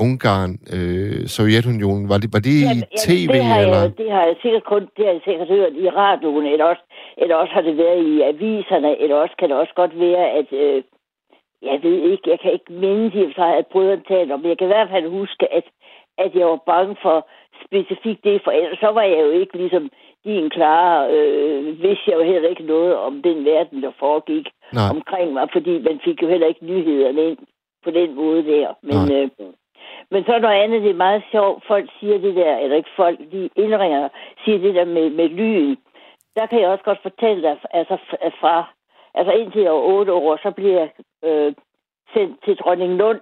Ungarn, 0.05 0.51
øh, 0.75 1.21
Sovjetunionen? 1.36 2.05
Var 2.12 2.17
det, 2.24 2.29
var 2.36 2.43
det 2.47 2.57
i 2.75 2.77
tv, 3.07 3.33
det 3.33 3.43
har, 3.50 3.59
eller? 3.59 3.81
jeg, 3.81 3.97
det 4.01 4.09
har 4.15 4.24
jeg 4.29 4.36
sikkert 4.41 4.65
kun, 4.71 4.83
det 4.95 5.03
har 5.05 5.13
jeg 5.17 5.25
sikkert 5.27 5.47
hørt 5.55 5.74
i 5.83 5.89
radioen, 5.89 6.45
eller 6.53 6.65
også, 6.71 6.83
eller 7.21 7.36
også 7.36 7.53
har 7.57 7.62
det 7.67 7.77
været 7.77 8.01
i 8.13 8.13
aviserne, 8.31 8.91
eller 9.01 9.15
også 9.15 9.36
kan 9.39 9.50
det 9.50 9.57
også 9.57 9.74
godt 9.81 10.00
være, 10.00 10.25
at 10.39 10.50
øh, 10.63 10.83
jeg 11.62 11.77
ved 11.83 11.97
ikke, 12.12 12.29
jeg 12.33 12.39
kan 12.39 12.51
ikke 12.53 12.74
mindes 12.83 13.13
i 13.13 13.33
sig, 13.38 13.51
at 13.59 13.67
brødrene 13.71 14.07
talte 14.07 14.33
om, 14.33 14.39
men 14.39 14.50
jeg 14.50 14.57
kan 14.57 14.67
i 14.67 14.75
hvert 14.75 14.89
fald 14.93 15.07
huske, 15.19 15.45
at, 15.57 15.65
at 16.17 16.31
jeg 16.36 16.45
var 16.47 16.62
bange 16.74 16.95
for 17.01 17.17
specifikt 17.65 18.23
det, 18.23 18.41
for 18.43 18.51
ellers 18.51 18.79
så 18.79 18.87
var 18.87 19.01
jeg 19.01 19.19
jo 19.19 19.29
ikke 19.29 19.57
ligesom 19.57 19.89
din 20.25 20.49
klare, 20.49 21.11
øh, 21.13 21.81
vidste 21.81 22.11
jeg 22.11 22.17
jo 22.19 22.23
heller 22.23 22.49
ikke 22.49 22.63
noget 22.63 22.95
om 22.95 23.21
den 23.21 23.45
verden, 23.45 23.83
der 23.83 23.91
foregik 23.99 24.47
Nej. 24.73 24.89
omkring 24.89 25.33
mig, 25.33 25.47
fordi 25.53 25.79
man 25.79 25.99
fik 26.05 26.21
jo 26.21 26.27
heller 26.27 26.47
ikke 26.47 26.65
nyhederne 26.65 27.23
ind 27.29 27.37
på 27.83 27.91
den 27.91 28.15
måde 28.15 28.43
der. 28.43 28.73
Men, 28.81 28.95
Nej. 28.95 29.23
øh, 29.23 29.29
men 30.11 30.23
så 30.23 30.39
noget 30.39 30.61
andet, 30.63 30.81
det 30.81 30.89
er 30.89 31.05
meget 31.07 31.23
sjovt, 31.31 31.63
folk 31.67 31.89
siger 31.99 32.17
det 32.17 32.35
der, 32.35 32.57
eller 32.57 32.77
ikke 32.77 32.89
folk, 32.95 33.19
de 33.31 33.49
indringer, 33.55 34.09
siger 34.45 34.57
det 34.57 34.75
der 34.75 34.85
med, 34.85 35.09
med 35.09 35.29
lyn. 35.29 35.75
Der 36.35 36.45
kan 36.45 36.61
jeg 36.61 36.69
også 36.69 36.83
godt 36.83 37.01
fortælle 37.01 37.41
dig, 37.41 37.57
altså 37.71 37.97
fra, 38.39 38.73
altså 39.13 39.31
indtil 39.31 39.61
jeg 39.61 39.71
var 39.71 39.87
otte 39.95 40.13
år, 40.13 40.37
så 40.43 40.51
bliver 40.51 40.79
jeg 40.79 40.89
øh, 41.23 41.53
sendt 42.13 42.43
til 42.45 42.55
Dronning 42.57 42.95
Lund 42.95 43.21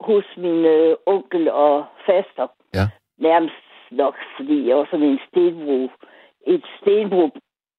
hos 0.00 0.24
min 0.36 0.64
øh, 0.64 0.96
onkel 1.06 1.50
og 1.50 1.84
faster. 2.06 2.46
Ja. 2.74 2.86
Nærmest 3.18 3.54
nok, 3.90 4.14
fordi 4.36 4.68
jeg 4.68 4.76
var 4.76 4.88
sådan 4.90 5.06
en 5.06 5.20
stenbro, 5.28 5.90
et 6.46 6.64
stenbro 6.80 7.30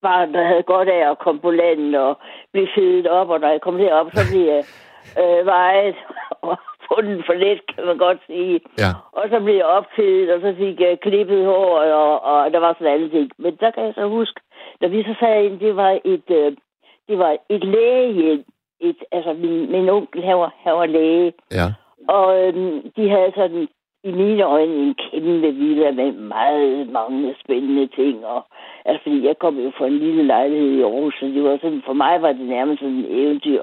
barn, 0.02 0.34
der 0.34 0.44
havde 0.44 0.64
godt 0.64 0.90
af 0.90 1.12
at 1.12 1.20
komme 1.20 1.42
på 1.42 1.52
landet 1.52 2.00
og 2.00 2.18
blive 2.52 2.68
fedet 2.76 3.08
op, 3.08 3.30
og 3.30 3.40
når 3.40 3.50
jeg 3.50 3.62
kom 3.62 3.78
derop, 3.78 4.08
så 4.14 4.22
blev 4.32 4.46
jeg 4.54 4.64
øh, 5.22 5.46
vejet 5.46 5.96
og 6.42 6.58
fundet 6.88 7.26
for 7.26 7.34
let, 7.34 7.62
kan 7.76 7.86
man 7.86 7.98
godt 7.98 8.20
sige. 8.28 8.60
Ja. 8.78 8.92
Og 9.12 9.24
så 9.30 9.40
blev 9.40 9.56
jeg 9.56 9.66
opfedet, 9.66 10.30
og 10.34 10.42
så 10.42 10.56
fik 10.58 10.80
jeg 10.80 11.00
klippet 11.00 11.46
hår, 11.46 11.80
og, 11.80 12.22
og 12.22 12.52
der 12.54 12.60
var 12.60 12.74
sådan 12.74 12.94
alle 12.94 13.10
ting. 13.10 13.32
Men 13.38 13.56
der 13.60 13.72
kan 13.72 13.84
jeg 13.84 13.94
så 13.94 14.08
huske, 14.08 14.40
når 14.82 14.88
vi 14.88 15.04
så 15.04 15.16
sad 15.20 15.44
ind, 15.44 15.60
det 15.60 15.76
var 15.76 16.00
et, 16.06 16.30
øh, 16.30 16.58
det 17.08 17.18
var 17.20 17.38
et 17.50 17.64
lægehjem. 17.64 18.44
Et, 18.80 19.04
altså, 19.12 19.34
min, 19.34 19.72
min 19.72 19.90
onkel, 19.90 20.24
han 20.24 20.38
var, 20.38 20.54
han 20.64 20.74
var 20.74 20.86
læge. 20.86 21.34
Ja. 21.52 21.68
Og 22.10 22.48
øhm, 22.48 22.92
de 22.96 23.10
havde 23.10 23.32
sådan 23.36 23.68
i 24.08 24.12
mine 24.12 24.44
øjne 24.44 24.76
en 24.76 24.96
kæmpe 24.96 25.52
villa 25.52 25.92
med 25.92 26.12
meget 26.12 26.90
mange 26.90 27.36
spændende 27.44 27.88
ting. 27.88 28.26
Og, 28.26 28.46
altså, 28.86 29.04
fordi 29.04 29.26
jeg 29.28 29.38
kom 29.40 29.60
jo 29.60 29.72
fra 29.78 29.88
en 29.88 29.98
lille 29.98 30.24
lejlighed 30.24 30.72
i 30.72 30.82
Aarhus, 30.82 31.16
så 31.20 31.26
det 31.26 31.44
var 31.44 31.58
sådan, 31.62 31.84
for 31.86 31.94
mig 31.94 32.22
var 32.22 32.32
det 32.32 32.48
nærmest 32.56 32.80
sådan 32.80 32.96
en 32.96 33.06
eventyr, 33.10 33.62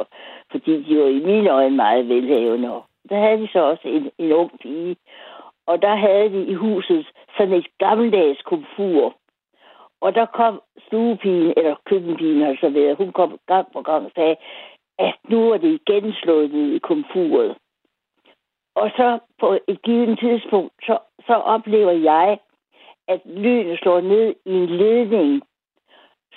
fordi 0.50 0.82
de 0.82 0.98
var 0.98 1.08
i 1.08 1.20
mine 1.30 1.50
øjne 1.50 1.76
meget 1.76 2.08
velhavende. 2.08 2.72
Og 2.74 2.84
der 3.10 3.18
havde 3.18 3.40
de 3.42 3.48
så 3.52 3.58
også 3.58 3.88
en, 3.88 4.10
en 4.18 4.32
ung 4.32 4.50
pige, 4.62 4.96
og 5.66 5.82
der 5.82 5.94
havde 5.94 6.28
de 6.30 6.44
i 6.46 6.54
huset 6.54 7.06
sådan 7.36 7.54
et 7.54 7.66
gammeldags 7.78 8.42
komfur. 8.42 9.14
Og 10.00 10.14
der 10.14 10.26
kom 10.26 10.60
stuepigen, 10.86 11.52
eller 11.56 11.74
køkkenpigen 11.86 12.42
har 12.42 12.56
så 12.60 12.68
været, 12.68 12.96
hun 12.96 13.12
kom 13.12 13.38
gang 13.46 13.66
på 13.72 13.82
gang 13.82 14.04
og 14.04 14.10
sagde, 14.14 14.36
at 14.98 15.14
nu 15.28 15.50
er 15.50 15.58
det 15.58 15.80
igen 15.80 16.12
slået 16.12 16.52
ned 16.52 16.72
i 16.72 16.78
komfuret. 16.78 17.56
Og 18.74 18.90
så 18.96 19.18
på 19.40 19.58
et 19.68 19.82
givet 19.82 20.18
tidspunkt, 20.18 20.72
så, 20.82 20.98
så 21.26 21.34
oplever 21.34 21.92
jeg, 21.92 22.38
at 23.08 23.20
lynet 23.24 23.78
slår 23.78 24.00
ned 24.00 24.34
i 24.44 24.52
en 24.52 24.66
ledning, 24.66 25.42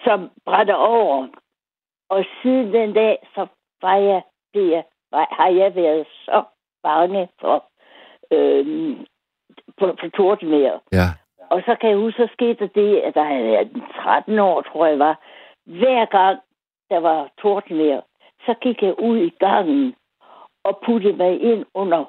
som 0.03 0.31
brænder 0.45 0.73
over. 0.73 1.27
Og 2.09 2.25
siden 2.41 2.73
den 2.73 2.93
dag, 2.93 3.17
så 3.35 3.47
var 3.81 3.95
jeg, 3.95 4.21
det 4.53 4.71
jeg, 4.71 4.83
var, 5.11 5.27
har 5.31 5.49
jeg 5.49 5.75
været 5.75 6.07
så 6.25 6.43
bange 6.83 7.29
for, 7.41 7.65
øhm, 8.31 9.05
for, 9.79 9.95
for 9.99 10.07
tordenvejr. 10.07 10.79
Ja. 10.91 11.07
Og 11.49 11.61
så 11.65 11.75
kan 11.75 11.89
jeg 11.89 11.97
huske, 11.97 12.27
så 12.27 12.33
skete 12.33 12.59
der 12.59 12.67
det, 12.67 12.97
at 12.97 13.13
der 13.13 13.23
havde 13.23 13.43
været 13.43 13.83
13 14.03 14.39
år, 14.39 14.61
tror 14.61 14.85
jeg 14.85 14.99
var. 14.99 15.19
Hver 15.65 16.05
gang 16.05 16.39
der 16.89 16.97
var 16.99 17.29
tordenvejr, 17.41 18.01
så 18.45 18.53
gik 18.61 18.81
jeg 18.83 18.99
ud 18.99 19.17
i 19.17 19.29
gangen 19.29 19.95
og 20.63 20.79
puttede 20.85 21.17
mig 21.17 21.41
ind 21.41 21.65
under 21.73 22.05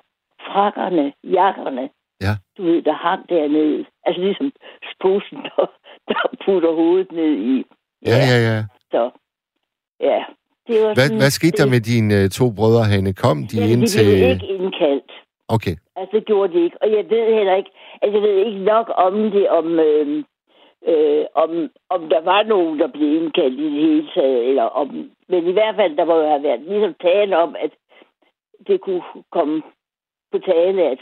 frakkerne, 0.53 1.13
jakkerne. 1.25 1.89
Ja. 2.21 2.33
Du 2.57 2.63
ved, 2.63 2.83
der 2.83 2.93
hang 2.93 3.29
dernede. 3.29 3.85
Altså 4.07 4.21
ligesom 4.21 4.53
sposen, 4.95 5.37
der, 5.47 5.67
der 6.09 6.23
putter 6.45 6.73
hovedet 6.73 7.13
ned 7.13 7.33
i. 7.55 7.65
Ja, 8.07 8.19
ja, 8.31 8.39
ja. 8.49 8.65
Så, 8.93 9.11
ja. 10.01 10.25
Det 10.67 10.77
var 10.83 10.95
Hvad, 10.95 11.07
sådan, 11.07 11.23
hvad 11.23 11.31
skete 11.31 11.57
der 11.63 11.69
med 11.75 11.81
dine 11.81 12.15
øh, 12.23 12.29
to 12.39 12.45
brødre, 12.57 12.85
Hanne? 12.93 13.13
Kom 13.25 13.39
de 13.51 13.57
Jamen, 13.57 13.73
ind 13.73 13.81
de 13.81 13.87
til... 13.87 14.05
blev 14.05 14.31
ikke 14.35 14.47
indkaldt. 14.57 15.13
Okay. 15.49 15.75
Altså, 15.97 16.13
det 16.17 16.27
gjorde 16.27 16.53
de 16.55 16.65
ikke. 16.65 16.77
Og 16.83 16.89
jeg 16.97 17.05
ved 17.11 17.35
heller 17.39 17.55
ikke, 17.61 17.71
altså, 18.03 18.15
jeg 18.19 18.23
ved 18.29 18.37
ikke 18.47 18.65
nok 18.75 18.87
om 19.07 19.15
det, 19.31 19.49
om, 19.49 19.67
øh, 19.79 20.25
øh, 20.91 21.25
om, 21.35 21.51
om 21.95 22.01
der 22.09 22.21
var 22.21 22.43
nogen, 22.43 22.79
der 22.79 22.89
blev 22.97 23.23
indkaldt 23.23 23.61
i 23.61 23.65
det 23.65 23.83
hele 23.87 24.09
taget, 24.15 24.49
eller 24.49 24.63
om, 24.63 25.11
men 25.29 25.47
i 25.47 25.53
hvert 25.53 25.77
fald, 25.77 25.97
der 25.97 26.05
må 26.05 26.15
jo 26.21 26.29
have 26.29 26.43
været 26.43 26.61
ligesom 26.61 26.95
tale 27.03 27.39
om, 27.39 27.57
at 27.65 27.71
det 28.67 28.81
kunne 28.81 29.03
komme 29.31 29.63
på 30.33 30.39
tale, 30.39 30.83
at 30.93 30.99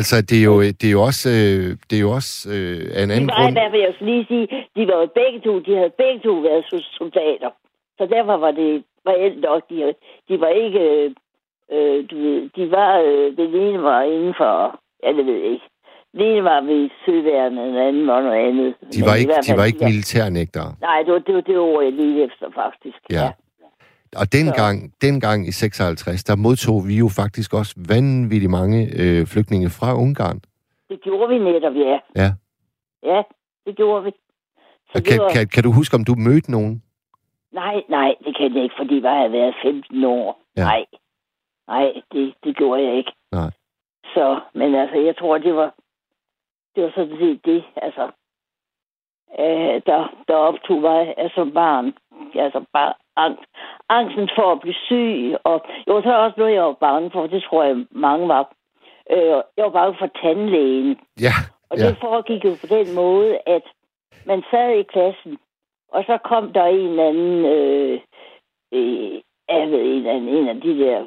Altså, 0.00 0.16
det 0.28 0.38
er 0.40 0.44
jo, 0.44 0.56
det 0.62 0.84
er 0.84 0.94
jo 0.98 1.02
også, 1.10 1.28
øh, 1.38 1.76
det 1.88 1.96
er 1.98 2.04
jo 2.06 2.10
også 2.20 2.32
øh, 2.54 2.80
en 3.02 3.08
de 3.08 3.14
anden 3.14 3.26
var 3.28 3.40
i 3.40 3.42
grund... 3.42 3.54
hvert 3.58 3.70
fald, 3.72 3.82
jeg 3.82 3.94
skal 3.94 4.06
lige 4.06 4.26
sige, 4.32 4.46
de 4.76 4.82
var 4.90 4.96
jo 5.02 5.08
begge 5.20 5.38
to, 5.46 5.52
de 5.66 5.72
havde 5.80 5.92
begge 6.02 6.20
to 6.26 6.34
været 6.48 6.64
so- 6.70 6.96
soldater. 6.98 7.50
Så 7.98 8.06
derfor 8.14 8.36
var 8.36 8.50
det 8.50 8.84
reelt 9.10 9.40
nok, 9.40 9.62
de, 9.70 9.94
de 10.28 10.40
var 10.40 10.48
ikke, 10.64 10.80
øh, 10.80 11.10
øh, 11.74 11.98
du 12.10 12.16
ved, 12.24 12.50
de 12.56 12.70
var, 12.70 12.92
øh, 13.06 13.36
den 13.36 13.50
ene 13.64 13.82
var 13.82 14.02
inden 14.02 14.34
for, 14.40 14.80
ja, 15.02 15.08
det 15.16 15.26
ved 15.26 15.34
jeg 15.42 15.50
ikke. 15.54 15.68
Den 16.12 16.20
ene 16.20 16.44
var 16.44 16.60
ved 16.60 16.90
søværende, 17.04 17.62
den 17.62 17.76
anden 17.76 18.06
var 18.06 18.20
noget 18.22 18.40
andet. 18.48 18.74
De 18.94 19.00
var 19.06 19.14
Men 19.14 19.18
i 19.18 19.20
ikke, 19.20 19.34
de 19.46 19.52
var 19.58 19.64
ikke 19.64 19.78
ja. 19.84 19.88
militærnægtere. 19.88 20.70
Nej, 20.80 21.02
det 21.04 21.12
var 21.12 21.18
det, 21.18 21.34
var 21.34 21.40
det 21.40 21.58
ord, 21.58 21.84
jeg 21.84 21.92
lige 21.92 22.24
efter, 22.24 22.46
faktisk. 22.62 22.98
Ja. 23.10 23.28
Og 24.16 24.32
dengang, 24.32 24.92
dengang 25.02 25.48
i 25.48 25.52
56, 25.52 26.24
der 26.24 26.36
modtog 26.36 26.88
vi 26.88 26.98
jo 26.98 27.08
faktisk 27.08 27.54
også 27.54 27.74
vanvittigt 27.88 28.50
mange 28.50 28.78
øh, 29.00 29.26
flygtninge 29.26 29.70
fra 29.70 29.94
Ungarn. 30.02 30.40
Det 30.88 31.00
gjorde 31.02 31.28
vi 31.32 31.38
netop, 31.38 31.74
ja. 31.74 31.98
Ja. 32.16 32.30
Ja, 33.02 33.22
det 33.66 33.76
gjorde 33.76 34.04
vi. 34.04 34.10
Så 34.90 34.92
Og 34.94 35.02
kan, 35.08 35.18
var... 35.20 35.28
kan, 35.28 35.48
kan 35.48 35.62
du 35.62 35.72
huske, 35.72 35.94
om 35.94 36.04
du 36.04 36.14
mødte 36.14 36.50
nogen? 36.50 36.82
Nej, 37.52 37.82
nej, 37.88 38.14
det 38.24 38.36
kan 38.36 38.54
jeg 38.54 38.62
ikke, 38.62 38.74
fordi 38.78 39.02
jeg 39.02 39.16
havde 39.16 39.32
været 39.32 39.54
15 39.62 40.04
år. 40.04 40.40
Ja. 40.56 40.62
Nej, 40.62 40.84
nej, 41.68 41.86
det, 42.12 42.34
det 42.44 42.56
gjorde 42.56 42.82
jeg 42.82 42.94
ikke. 42.96 43.12
Nej. 43.32 43.50
Så, 44.14 44.40
men 44.54 44.74
altså, 44.74 44.96
jeg 44.96 45.16
tror, 45.16 45.38
det 45.38 45.54
var, 45.54 45.74
det 46.74 46.84
var 46.84 46.92
sådan 46.94 47.16
set 47.18 47.40
det, 47.44 47.64
altså, 47.76 48.04
øh, 49.38 49.82
der, 49.86 50.00
der 50.28 50.34
optog 50.34 50.80
mig 50.80 51.14
altså 51.16 51.50
barn. 51.54 51.92
Altså 52.34 52.64
bare 52.72 52.94
angst. 53.26 53.50
Angsten 53.88 54.28
for 54.36 54.52
at 54.52 54.60
blive 54.60 54.80
syg, 54.86 55.36
og 55.44 55.56
jo, 55.88 56.02
så 56.02 56.08
er 56.12 56.24
også 56.26 56.38
noget, 56.40 56.54
jeg 56.54 56.62
var 56.62 56.72
bange 56.86 57.10
for, 57.10 57.26
det 57.26 57.42
tror 57.42 57.62
jeg 57.64 57.76
mange 57.90 58.28
var. 58.28 58.52
Øh, 59.10 59.38
jeg 59.56 59.64
var 59.64 59.74
bange 59.80 59.96
for 59.98 60.10
tandlægen. 60.22 60.98
Ja, 61.26 61.34
Og 61.70 61.78
ja. 61.78 61.88
det 61.88 61.96
foregik 62.00 62.44
jo 62.44 62.52
på 62.60 62.66
den 62.76 62.94
måde, 62.94 63.38
at 63.46 63.64
man 64.26 64.42
sad 64.50 64.70
i 64.70 64.82
klassen, 64.82 65.38
og 65.92 66.04
så 66.06 66.18
kom 66.30 66.52
der 66.52 66.64
en 66.64 66.88
eller 66.88 67.08
anden, 67.08 67.44
øh, 67.44 68.00
øh, 68.72 69.20
jeg 69.48 69.70
ved, 69.70 69.82
en, 69.96 70.06
anden, 70.06 70.28
en 70.28 70.48
af 70.48 70.60
de 70.60 70.78
der 70.78 71.06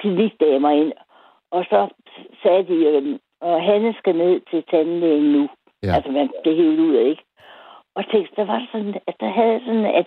klinikdamer 0.00 0.70
ind, 0.70 0.92
og 1.50 1.64
så 1.64 1.88
sagde 2.42 2.62
de, 2.66 2.74
øh, 2.74 3.18
og 3.40 3.62
Hanne 3.62 3.94
skal 3.98 4.16
ned 4.16 4.40
til 4.50 4.64
tandlægen 4.70 5.32
nu. 5.32 5.48
Ja. 5.82 5.94
Altså, 5.94 6.10
man 6.10 6.30
blev 6.42 6.56
helt 6.56 6.80
ud 6.80 6.94
af, 6.94 7.04
ikke? 7.04 7.24
Og 7.94 8.04
tænkte, 8.10 8.36
der 8.36 8.44
var 8.44 8.68
sådan, 8.72 8.94
at 9.06 9.14
der 9.20 9.28
havde 9.28 9.60
sådan, 9.66 9.86
at 9.86 10.06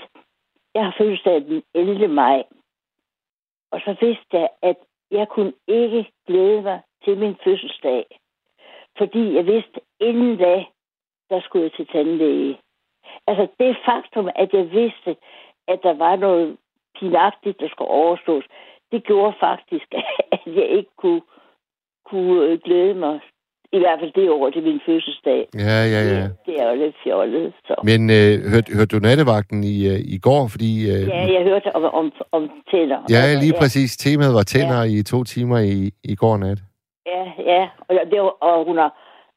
jeg 0.76 0.84
har 0.84 0.96
fødselsdag 0.98 1.42
den 1.42 1.64
11. 1.74 2.08
maj. 2.08 2.44
Og 3.72 3.80
så 3.86 3.96
vidste 4.02 4.38
jeg, 4.38 4.50
at 4.62 4.78
jeg 5.12 5.28
kunne 5.28 5.54
ikke 5.68 6.12
glæde 6.28 6.62
mig 6.62 6.82
til 7.04 7.18
min 7.18 7.36
fødselsdag. 7.44 8.06
Fordi 8.98 9.34
jeg 9.34 9.46
vidste, 9.46 9.82
inden 10.00 10.38
da, 10.38 10.66
der 11.30 11.42
skulle 11.42 11.64
jeg 11.64 11.74
til 11.74 11.88
tandlæge. 11.88 12.60
Altså 13.28 13.48
det 13.60 13.78
faktum, 13.86 14.30
at 14.36 14.54
jeg 14.54 14.72
vidste, 14.72 15.18
at 15.68 15.80
der 15.84 15.94
var 15.94 16.16
noget 16.16 16.58
pinagtigt, 17.00 17.60
der 17.60 17.70
skulle 17.70 17.92
overstås, 17.92 18.44
det 18.92 19.04
gjorde 19.04 19.34
faktisk, 19.40 19.94
at 20.36 20.42
jeg 20.46 20.68
ikke 20.70 20.92
kunne, 20.98 21.22
kunne 22.06 22.42
øh, 22.44 22.60
glæde 22.60 22.94
mig. 22.94 23.20
I 23.74 23.80
hvert 23.80 24.00
fald 24.00 24.12
det 24.14 24.30
år 24.30 24.50
til 24.50 24.64
min 24.64 24.82
fødselsdag. 24.86 25.48
Ja, 25.56 25.78
ja, 25.94 26.02
ja. 26.14 26.22
Det, 26.24 26.36
det 26.46 26.56
er 26.62 26.70
jo 26.72 26.76
lidt 26.84 26.96
fjollet. 27.04 27.54
Så. 27.68 27.76
Men 27.84 28.02
øh, 28.10 28.34
hørte, 28.52 28.70
hørte 28.78 28.96
du 28.96 29.00
nattevagten 29.08 29.64
i, 29.64 29.76
øh, 29.92 30.00
i 30.16 30.18
går? 30.28 30.44
Fordi, 30.54 30.72
øh, 30.94 31.02
Ja, 31.08 31.22
jeg 31.38 31.44
hørte 31.44 31.76
om, 31.76 31.84
om, 31.84 32.12
om 32.32 32.44
tænder. 32.72 33.00
ja, 33.10 33.22
Altså, 33.24 33.40
lige 33.44 33.54
præcis. 33.62 33.98
Temaet 33.98 34.34
var 34.40 34.44
tænder 34.44 34.84
i 34.84 35.04
to 35.04 35.24
timer 35.24 35.60
i, 35.60 35.92
i 36.04 36.16
går 36.16 36.38
nat. 36.38 36.60
Ja, 37.06 37.24
ja. 37.52 37.64
Og, 37.88 37.96
det 38.12 38.20
var, 38.22 38.34
og 38.50 38.66
hun 38.66 38.78
har, 38.78 38.92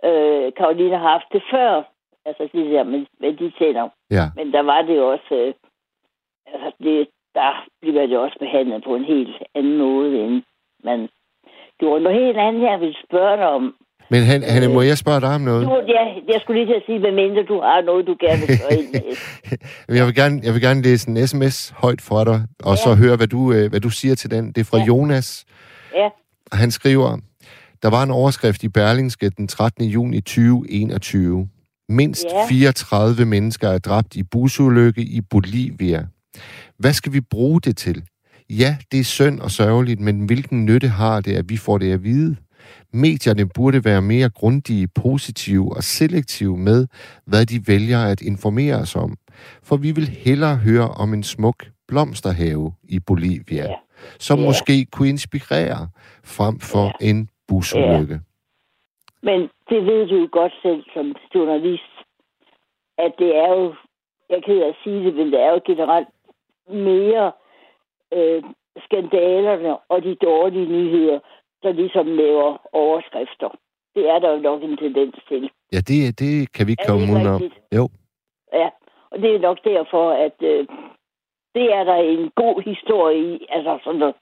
øh, 0.09 0.53
Karoline 0.59 0.97
har 0.99 1.09
haft 1.14 1.29
det 1.33 1.42
før. 1.53 1.83
Altså 2.27 2.42
det 2.53 2.70
der 2.70 2.85
med, 2.85 3.07
med 3.20 3.33
de 3.40 3.53
tænder. 3.59 3.88
Ja. 4.11 4.25
Men 4.37 4.53
der 4.53 4.62
var 4.62 4.83
det 4.83 5.01
også... 5.01 5.31
Øh, 5.35 5.53
altså 6.53 6.70
det, 6.83 7.09
der 7.35 7.64
bliver 7.83 8.07
det 8.07 8.18
også 8.18 8.37
behandlet 8.38 8.85
på 8.85 8.94
en 8.97 9.05
helt 9.05 9.37
anden 9.55 9.79
måde, 9.79 10.11
end 10.25 10.42
man 10.85 11.09
gjorde. 11.81 12.03
Noget 12.05 12.23
helt 12.25 12.38
andet, 12.38 12.62
jeg 12.62 12.81
vil 12.81 12.97
spørge 13.07 13.37
dig 13.37 13.49
om. 13.49 13.75
Men 14.11 14.23
han, 14.23 14.43
Hanne, 14.43 14.69
må 14.69 14.83
jeg 14.83 14.99
spørge 14.99 15.21
dig 15.21 15.29
om 15.35 15.40
noget? 15.40 15.67
Du, 15.67 15.71
ja, 15.88 16.33
jeg 16.33 16.40
skulle 16.43 16.61
lige 16.61 16.73
til 16.73 16.77
at 16.77 16.83
sige, 16.87 16.99
hvad 17.01 17.12
mindre 17.12 17.43
du 17.49 17.61
har 17.61 17.83
noget, 17.87 18.07
du 18.07 18.17
gerne 18.21 18.40
vil 18.47 18.59
spørge 18.59 19.97
jeg, 19.99 20.07
vil 20.07 20.14
gerne, 20.14 20.40
jeg 20.45 20.55
vil 20.55 20.62
gerne 20.62 20.83
læse 20.83 21.11
en 21.11 21.27
sms 21.29 21.75
højt 21.77 22.01
for 22.01 22.25
dig, 22.25 22.43
og 22.64 22.75
Ja. 22.77 22.83
så 22.85 22.95
høre, 22.95 23.17
hvad 23.17 23.27
du, 23.27 23.53
øh, 23.53 23.71
hvad 23.71 23.81
du 23.81 23.90
siger 23.90 24.14
til 24.14 24.31
den. 24.31 24.47
Det 24.53 24.59
er 24.59 24.64
fra 24.64 24.79
Ja. 24.79 24.85
Jonas. 24.85 25.45
Ja, 25.97 26.09
Han 26.53 26.71
skriver, 26.71 27.19
der 27.83 27.90
var 27.90 28.03
en 28.03 28.11
overskrift 28.11 28.62
i 28.62 28.69
Berlingske 28.69 29.31
den 29.31 29.49
13. 29.49 29.85
juni 29.85 30.21
2021. 30.21 31.49
Mindst 31.88 32.25
Ja. 32.33 32.47
34 32.49 33.25
mennesker 33.25 33.69
er 33.69 33.79
dræbt 33.79 34.17
i 34.17 34.23
busulykke 34.23 35.01
i 35.03 35.21
Bolivia. 35.31 36.07
Hvad 36.79 36.93
skal 36.93 37.12
vi 37.12 37.21
bruge 37.21 37.61
det 37.61 37.77
til? 37.77 38.03
Ja, 38.51 38.77
det 38.93 39.01
er 39.01 39.05
synd 39.05 39.40
og 39.40 39.51
sørgeligt, 39.51 40.01
men 40.01 40.21
hvilken 40.27 40.64
nytte 40.64 40.88
har 40.88 41.21
det, 41.21 41.33
at 41.37 41.45
vi 41.49 41.57
får 41.57 41.79
det 41.79 41.93
at 41.93 42.05
vide? 42.05 42.37
Medierne 42.92 43.48
burde 43.55 43.85
være 43.85 44.03
mere 44.03 44.31
grundige, 44.31 44.88
positive 44.88 45.77
og 45.77 45.83
selektive 45.83 46.57
med, 46.57 46.87
hvad 47.27 47.46
de 47.46 47.61
vælger 47.72 47.98
at 48.12 48.20
informere 48.20 48.74
os 48.77 48.96
om. 48.96 49.16
For 49.62 49.77
vi 49.77 49.90
vil 49.92 50.09
hellere 50.09 50.57
høre 50.57 50.88
om 50.88 51.14
en 51.14 51.22
smuk 51.22 51.64
blomsterhave 51.88 52.72
i 52.88 52.98
Bolivia, 53.07 53.64
Ja. 53.64 53.74
som 54.18 54.38
Ja. 54.38 54.44
måske 54.44 54.85
kunne 54.92 55.09
inspirere 55.09 55.88
frem 56.24 56.61
for 56.61 56.87
en 57.00 57.29
busulykke. 57.48 58.20
men 59.22 59.40
det 59.70 59.81
ved 59.87 60.07
du 60.07 60.16
jo 60.16 60.29
godt 60.33 60.53
selv 60.62 60.83
som 60.94 61.14
journalist, 61.35 61.94
at 62.98 63.12
det 63.18 63.37
er 63.37 63.50
jo, 63.59 63.74
jeg 64.31 64.40
af 64.48 64.68
at 64.68 64.77
sige 64.85 65.05
det, 65.05 65.14
men 65.14 65.27
det 65.33 65.40
er 65.40 65.50
jo 65.53 65.61
generelt 65.66 66.09
mere 66.68 67.33
øh, 68.12 68.42
skandalerne 68.85 69.77
og 69.92 70.03
de 70.03 70.14
dårlige 70.14 70.66
nyheder, 70.66 71.18
der 71.64 71.72
ligesom 71.72 72.07
laver 72.07 72.50
overskrifter. 72.72 73.50
Det 73.94 74.05
er 74.12 74.18
der 74.18 74.31
jo 74.35 74.40
nok 74.48 74.62
en 74.62 74.77
tendens 74.77 75.16
til. 75.29 75.50
Ja, 75.72 75.81
det, 75.88 76.18
det 76.22 76.53
kan 76.55 76.66
vi 76.66 76.70
ikke 76.72 76.88
komme 76.88 77.05
udenom. 77.12 77.40
Jo. 77.79 77.85
Ja, 78.61 78.68
og 79.11 79.16
det 79.22 79.31
er 79.35 79.38
nok 79.48 79.59
derfor, 79.64 80.05
at 80.27 80.38
øh, 80.53 80.66
det 81.55 81.66
er 81.79 81.85
der 81.90 81.98
en 82.12 82.31
god 82.42 82.57
historie 82.70 83.35
i. 83.35 83.46
Altså 83.48 83.79
sådan 83.85 84.00
noget. 84.00 84.14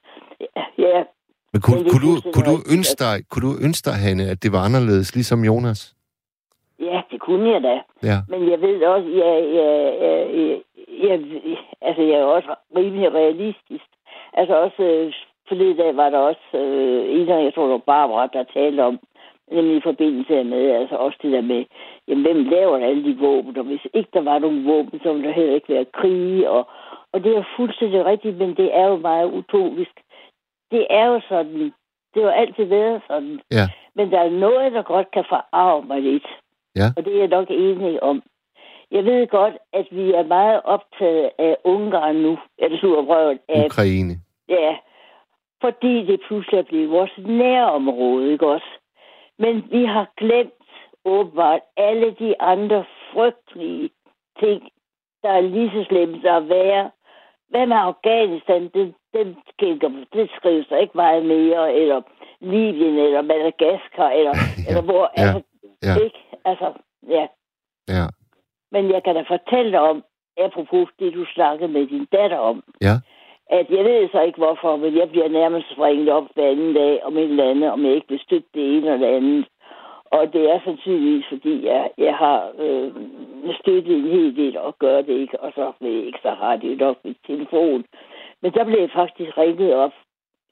Ja, 0.77 0.97
Men 1.53 1.61
kunne, 1.61 1.79
er 1.79 1.89
kunne, 1.91 2.05
du, 2.07 2.13
kunne, 2.33 2.47
du 2.53 2.57
ønske 2.75 2.95
dig, 3.05 3.15
kunne 3.29 3.45
du 3.49 3.53
ønske 3.67 3.85
dig, 3.89 3.97
Hanne, 4.05 4.23
at 4.33 4.43
det 4.43 4.51
var 4.51 4.61
anderledes, 4.67 5.15
ligesom 5.15 5.39
Jonas? 5.49 5.81
ja, 6.79 7.01
det 7.11 7.19
kunne 7.19 7.49
jeg 7.53 7.61
da. 7.63 7.75
Ja. 8.09 8.17
Men 8.29 8.49
jeg 8.51 8.61
ved 8.61 8.83
også, 8.83 9.09
jeg, 9.23 9.35
jeg, 9.59 9.71
jeg, 10.03 10.17
jeg, 11.03 11.19
jeg, 11.49 11.57
altså 11.81 12.01
jeg 12.01 12.17
er 12.19 12.23
også 12.23 12.55
rimelig 12.77 13.13
realistisk. 13.13 13.87
Altså 14.33 14.53
også 14.65 14.83
øh, 14.83 15.13
forleden 15.47 15.77
dag 15.77 15.95
var 15.95 16.09
der 16.09 16.17
også 16.17 16.47
øh, 16.53 17.19
en 17.19 17.27
jeg 17.27 17.53
tror 17.53 17.63
det 17.63 17.71
var 17.71 17.89
Barbara, 17.93 18.27
der 18.27 18.43
talte 18.43 18.81
om, 18.81 18.99
nemlig 19.51 19.77
i 19.77 19.87
forbindelse 19.89 20.43
med, 20.43 20.71
altså 20.71 20.95
også 20.95 21.17
det 21.21 21.31
der 21.31 21.41
med, 21.41 21.65
jamen 22.07 22.23
hvem 22.25 22.49
laver 22.49 22.77
alle 22.77 23.03
de 23.03 23.17
våben, 23.17 23.57
og 23.57 23.63
hvis 23.63 23.87
ikke 23.93 24.09
der 24.13 24.21
var 24.21 24.39
nogen 24.39 24.65
våben, 24.65 24.99
så 25.03 25.13
ville 25.13 25.27
der 25.27 25.33
heller 25.33 25.55
ikke 25.55 25.73
være 25.73 25.85
krige, 25.85 26.49
og, 26.49 26.67
og 27.11 27.23
det 27.23 27.31
er 27.31 27.35
jo 27.35 27.43
fuldstændig 27.57 28.05
rigtigt, 28.05 28.37
men 28.37 28.49
det 28.55 28.69
er 28.75 28.87
jo 28.87 28.97
meget 28.97 29.31
utopisk. 29.31 29.95
Det 30.71 30.87
er 30.89 31.05
jo 31.05 31.21
sådan, 31.29 31.73
det 32.13 32.23
har 32.23 32.31
altid 32.31 32.63
været 32.63 33.01
sådan. 33.07 33.39
Ja. 33.51 33.65
Men 33.95 34.11
der 34.11 34.19
er 34.19 34.29
noget, 34.29 34.71
der 34.71 34.81
godt 34.81 35.11
kan 35.11 35.25
forarve 35.29 35.85
mig 35.85 36.01
lidt. 36.01 36.27
Ja. 36.75 36.87
Og 36.97 37.05
det 37.05 37.13
er 37.15 37.19
jeg 37.19 37.27
nok 37.27 37.47
enig 37.49 38.03
om. 38.03 38.23
Jeg 38.91 39.05
ved 39.05 39.27
godt, 39.27 39.53
at 39.73 39.87
vi 39.91 40.13
er 40.13 40.23
meget 40.23 40.61
optaget 40.63 41.29
af 41.37 41.57
Ungarn 41.63 42.15
nu, 42.15 42.37
eller 42.57 42.77
surrøven 42.79 43.39
af, 43.49 43.65
Ukraine. 43.65 44.13
ja, 44.49 44.75
fordi 45.63 46.05
det 46.05 46.21
pludselig 46.27 46.57
er 46.59 46.69
blevet 46.71 46.89
vores 46.89 47.13
nærområde, 47.17 48.31
ikke 48.31 48.47
også? 48.47 48.71
Men 49.39 49.53
vi 49.71 49.85
har 49.85 50.07
glemt 50.17 50.53
åbenbart 51.05 51.61
alle 51.77 52.15
de 52.19 52.41
andre 52.41 52.85
frygtelige 53.13 53.89
ting, 54.39 54.61
der 55.23 55.29
er 55.29 55.41
lige 55.41 55.71
så 55.71 55.85
slemt 55.89 56.25
at 56.25 56.49
være. 56.49 56.91
Hvad 57.49 57.65
med 57.67 57.77
Afghanistan? 57.77 58.61
Det, 58.73 58.93
det, 59.13 59.35
det 60.13 60.29
skrives 60.37 60.67
der 60.67 60.77
ikke 60.77 60.97
meget 60.97 61.25
mere, 61.25 61.73
eller 61.73 62.01
Libyen, 62.39 62.97
eller 62.97 63.21
Madagaskar, 63.21 64.09
eller, 64.09 64.33
Ja, 64.39 64.69
eller 64.69 64.81
hvor, 64.81 65.11
ja, 65.17 65.21
altså, 65.23 65.41
ja. 65.83 65.95
ikke? 66.05 66.19
Altså, 66.45 66.73
ja. 67.09 67.27
Ja. 67.87 68.05
Men 68.71 68.91
jeg 68.91 69.03
kan 69.03 69.15
da 69.15 69.21
fortælle 69.21 69.71
dig 69.71 69.79
om, 69.79 70.03
apropos 70.37 70.89
det, 70.99 71.13
du 71.13 71.25
snakkede 71.35 71.71
med 71.71 71.87
din 71.87 72.05
datter 72.11 72.37
om, 72.37 72.63
Ja. 72.81 72.95
At 73.49 73.69
jeg 73.69 73.83
ved 73.85 74.09
så 74.11 74.21
ikke 74.21 74.37
hvorfor, 74.37 74.75
men 74.75 74.97
jeg 74.97 75.09
bliver 75.09 75.27
nærmest 75.27 75.71
springet 75.71 76.09
op 76.09 76.27
hver 76.33 76.49
anden 76.51 76.73
dag 76.73 77.03
om 77.03 77.17
et 77.17 77.23
eller 77.23 77.49
andet, 77.49 77.71
om 77.71 77.85
jeg 77.85 77.95
ikke 77.95 78.09
vil 78.09 78.19
støtte 78.19 78.47
det 78.53 78.63
ene 78.77 78.93
eller 78.93 78.97
det 79.07 79.15
andet. 79.15 79.45
Og 80.05 80.33
det 80.33 80.51
er 80.51 80.59
sandsynligvis, 80.63 81.25
fordi 81.29 81.65
jeg, 81.65 81.91
jeg 81.97 82.15
har 82.15 82.51
øh, 82.59 82.91
støttet 83.61 83.95
en 83.97 84.07
hel 84.07 84.35
del 84.35 84.57
og 84.57 84.75
gør 84.79 85.01
det 85.01 85.13
ikke, 85.13 85.39
og 85.39 85.51
så 85.55 85.71
ved 85.79 85.91
jeg 85.91 86.05
ikke, 86.05 86.19
så 86.21 86.29
har 86.29 86.55
de 86.55 86.67
jo 86.67 86.75
nok 86.75 86.97
mit 87.05 87.17
telefon. 87.27 87.85
Men 88.41 88.51
der 88.53 88.63
blev 88.63 88.79
jeg 88.79 88.89
faktisk 88.91 89.37
ringet 89.37 89.73
op, 89.73 89.93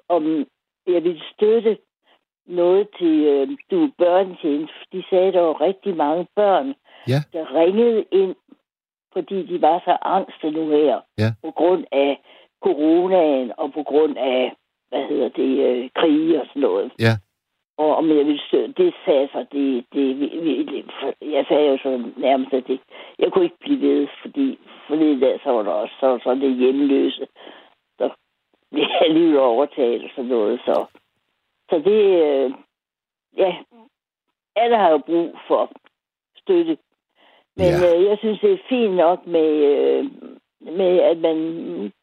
om 0.09 0.45
jeg 0.87 1.03
ville 1.03 1.21
støtte 1.33 1.77
noget 2.45 2.87
til 2.99 3.23
øh, 3.23 3.57
du 3.71 3.89
børnetjeneste. 3.97 4.75
De 4.91 5.03
sagde, 5.09 5.27
at 5.27 5.33
der 5.33 5.41
var 5.41 5.61
rigtig 5.61 5.95
mange 5.97 6.27
børn, 6.35 6.73
Ja. 7.07 7.19
der 7.33 7.55
ringede 7.55 8.05
ind, 8.11 8.35
fordi 9.13 9.45
de 9.45 9.61
var 9.61 9.81
så 9.85 9.97
angste 10.01 10.51
nu 10.51 10.69
her, 10.69 10.99
Ja. 11.17 11.29
på 11.43 11.51
grund 11.51 11.85
af 11.91 12.21
coronaen 12.61 13.51
og 13.57 13.73
på 13.73 13.83
grund 13.83 14.17
af, 14.17 14.53
hvad 14.89 15.03
hedder 15.07 15.29
det, 15.29 15.51
øh, 15.67 15.89
krige 15.95 16.41
og 16.41 16.47
sådan 16.47 16.61
noget. 16.61 16.91
Ja. 16.99 17.13
Og 17.77 17.95
om 17.95 18.09
jeg 18.09 18.25
ville 18.25 18.41
støtte, 18.47 18.83
det 18.83 18.93
sagde 19.05 19.29
så, 19.33 19.45
det, 19.51 19.85
det, 19.93 20.19
det, 20.19 20.67
det, 20.67 20.85
jeg 21.21 21.45
sagde 21.47 21.69
jo 21.71 21.77
så 21.77 22.11
nærmest, 22.17 22.53
at 22.53 22.67
det, 22.67 22.79
jeg 23.19 23.31
kunne 23.31 23.43
ikke 23.43 23.59
blive 23.59 23.81
ved, 23.81 24.07
fordi 24.21 24.59
forleden 24.87 25.19
dag, 25.19 25.39
så 25.43 25.49
var 25.51 25.63
der 25.63 25.71
også 25.71 25.95
så, 25.99 26.07
der 26.07 26.19
sådan 26.23 26.41
det 26.41 26.57
hjemløse, 26.57 27.27
der 27.99 28.09
blev 28.71 28.85
alligevel 29.07 29.39
overtaget 29.39 30.03
og 30.03 30.09
sådan 30.15 30.29
noget, 30.29 30.59
så, 30.65 30.85
så 31.69 31.75
det, 31.79 32.01
øh, 32.25 32.51
ja, 33.37 33.55
alle 34.55 34.77
har 34.77 34.89
jo 34.89 34.97
brug 34.97 35.37
for 35.47 35.71
støtte. 36.35 36.77
Men 37.55 37.73
ja. 37.83 37.97
øh, 37.97 38.05
jeg 38.05 38.17
synes, 38.17 38.39
det 38.39 38.51
er 38.51 38.67
fint 38.69 38.95
nok 38.95 39.27
med, 39.27 39.49
øh, 39.49 40.05
med 40.61 40.99
at 40.99 41.17
man 41.17 41.37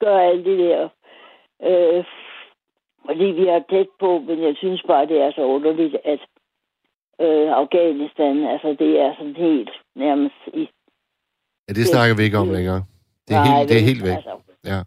gør 0.01 0.18
alt 0.18 0.44
det 0.44 0.59
der. 0.59 0.88
Øh, 1.62 2.05
fordi 3.07 3.25
vi 3.25 3.47
er 3.47 3.61
tæt 3.71 3.87
på, 4.01 4.18
men 4.18 4.42
jeg 4.42 4.55
synes 4.57 4.83
bare, 4.87 5.07
det 5.07 5.21
er 5.21 5.33
så 5.33 5.42
underligt, 5.42 5.97
at 6.05 6.21
øh, 7.21 7.49
Afghanistan, 7.62 8.47
altså 8.47 8.77
det 8.79 9.01
er 9.01 9.14
sådan 9.18 9.37
helt 9.37 9.71
nærmest 9.97 10.35
i... 10.55 10.68
ja, 11.68 11.73
det 11.73 11.87
snakker 11.87 12.16
vi 12.16 12.23
ikke 12.23 12.38
om 12.38 12.51
længere. 12.51 12.83
Det 13.29 13.37
er, 13.37 13.44
Nej, 13.44 13.57
helt, 13.59 13.68
det 13.68 13.77
er 13.77 13.81
helt 13.90 14.05
væk. 14.05 14.14
Altså, 14.16 14.37
Ja. 14.64 14.81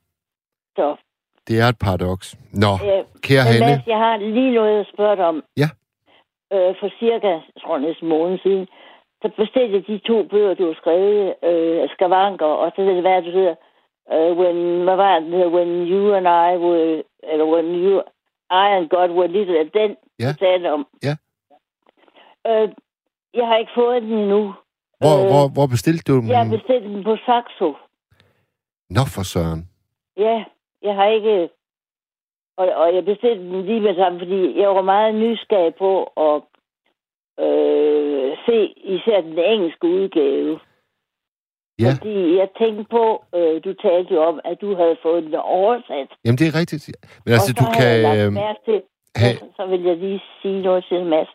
så, 0.75 0.95
Det 1.47 1.60
er 1.62 1.67
et 1.67 1.79
paradoks. 1.79 2.36
Nå, 2.53 2.71
øh, 2.73 3.03
kære 3.21 3.43
Hanne. 3.43 3.65
Mads, 3.65 3.88
jeg 3.88 3.97
har 3.97 4.17
lige 4.17 4.51
noget 4.53 4.79
at 4.79 4.88
spørge 4.93 5.15
dig 5.15 5.25
om. 5.25 5.43
Ja. 5.57 5.69
Øh, 6.53 6.75
for 6.79 6.89
cirka, 6.99 7.27
jeg 7.27 7.62
tror 7.63 7.77
næsten 7.77 8.05
en 8.05 8.10
måned 8.10 8.39
siden, 8.43 8.67
så 9.21 9.29
bestilte 9.38 9.75
jeg 9.75 9.88
de 9.88 9.97
to 9.97 10.23
bøger, 10.23 10.53
du 10.53 10.65
har 10.67 10.73
skrevet, 10.73 11.36
øh, 11.43 11.89
Skavanker, 11.89 12.45
og 12.45 12.71
så 12.75 12.81
det, 12.81 13.01
hvad 13.01 13.21
du 13.21 13.31
hedder, 13.31 13.55
uh, 14.13 14.38
when, 14.39 14.84
hvad 14.84 14.95
var 14.95 15.19
det, 15.19 15.47
when 15.55 15.69
you 15.91 16.13
and 16.17 16.27
I 16.27 16.51
were, 16.65 17.03
eller 17.23 17.45
when 17.45 17.65
you, 17.84 18.01
I 18.51 18.67
and 18.77 18.89
God 18.89 19.10
were 19.10 19.27
little, 19.27 19.60
at 19.60 19.73
den, 19.73 19.95
Ja. 20.19 20.31
talte 20.39 20.71
om. 20.71 20.88
Ja. 21.03 21.15
Øh, 22.47 22.69
jeg 23.34 23.47
har 23.47 23.57
ikke 23.57 23.71
fået 23.75 24.01
den 24.01 24.12
endnu. 24.13 24.53
Hvor, 24.99 25.15
øh, 25.21 25.25
hvor, 25.31 25.45
hvor 25.53 25.67
bestilte 25.67 26.03
du 26.13 26.19
dem? 26.19 26.27
Jeg 26.27 26.38
har 26.43 26.51
bestilt 26.57 26.84
den 26.84 27.03
på 27.03 27.15
Saxo. 27.25 27.75
Nå 28.89 29.03
for 29.15 29.23
søren. 29.34 29.62
Ja, 30.17 30.43
jeg 30.81 30.95
har 30.95 31.07
ikke... 31.07 31.49
Og, 32.57 32.65
og 32.81 32.95
jeg 32.95 33.05
bestilte 33.05 33.43
den 33.43 33.65
lige 33.65 33.79
med 33.81 33.95
sammen, 33.95 34.19
fordi 34.21 34.60
jeg 34.62 34.69
var 34.69 34.81
meget 34.81 35.15
nysgerrig 35.15 35.75
på 35.75 35.91
at 36.27 36.41
øh, 37.45 38.11
se 38.46 38.58
især 38.96 39.22
den 39.22 39.39
engelske 39.39 39.88
udgave. 39.88 40.60
Ja. 41.80 41.91
Fordi 41.94 42.17
jeg 42.41 42.48
tænkte 42.62 42.86
på, 42.98 43.24
øh, 43.36 43.56
du 43.65 43.74
talte 43.74 44.13
jo 44.13 44.22
om, 44.24 44.39
at 44.46 44.58
du 44.62 44.76
havde 44.76 44.98
fået 45.06 45.24
den 45.24 45.36
oversat. 45.36 46.10
Jamen, 46.26 46.38
det 46.38 46.48
er 46.48 46.60
rigtigt. 46.60 46.84
Men 47.26 47.34
altså, 47.34 47.54
du 47.60 47.63
havde 47.63 47.89
jeg 47.89 48.02
kan... 48.02 48.17
lagt 48.17 48.28
Øh, 48.28 48.34
mærke 48.34 48.60
til, 48.67 48.82
have, 49.15 49.36
så, 49.58 49.65
vil 49.72 49.82
jeg 49.84 49.98
lige 49.98 50.22
sige 50.41 50.62
noget 50.62 50.86
til 50.89 51.06
Mads. 51.06 51.30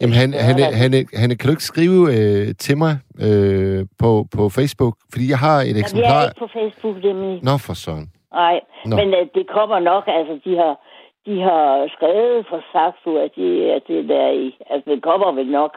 jamen, 0.00 0.14
han, 0.20 0.28
han, 0.46 0.54
han- 0.62 0.74
han, 0.82 0.90
han, 1.20 1.28
kan 1.38 1.46
du 1.48 1.52
ikke 1.56 1.70
skrive 1.72 2.00
øh, 2.16 2.46
til 2.64 2.76
mig 2.82 2.94
øh, 3.26 3.80
på, 4.02 4.10
på 4.36 4.42
Facebook? 4.58 4.94
Fordi 5.12 5.24
jeg 5.34 5.38
har 5.46 5.56
et 5.58 5.60
Jamen, 5.60 5.74
jeg 5.74 5.80
er 5.80 5.84
eksemplar... 5.86 6.24
ikke 6.28 6.38
på 6.46 6.50
Facebook, 6.58 6.96
nemlig. 7.08 7.34
Nå, 7.48 7.54
for 7.66 7.74
søren. 7.84 8.06
Nej, 8.40 8.56
Nå. 8.90 8.96
men 9.00 9.08
uh, 9.18 9.24
det 9.36 9.44
kommer 9.56 9.78
nok, 9.92 10.04
altså 10.18 10.34
de 10.46 10.52
har, 10.62 10.74
de 11.26 11.34
har 11.48 11.64
skrevet 11.96 12.46
for 12.50 12.60
Saxo, 12.72 13.10
at, 13.24 13.30
de, 13.36 13.46
at 13.76 13.82
det 13.88 14.08
der 14.08 14.20
er 14.28 14.34
i. 14.46 14.48
Altså 14.70 14.90
det 14.90 15.02
kommer 15.02 15.32
vel 15.32 15.50
nok. 15.60 15.72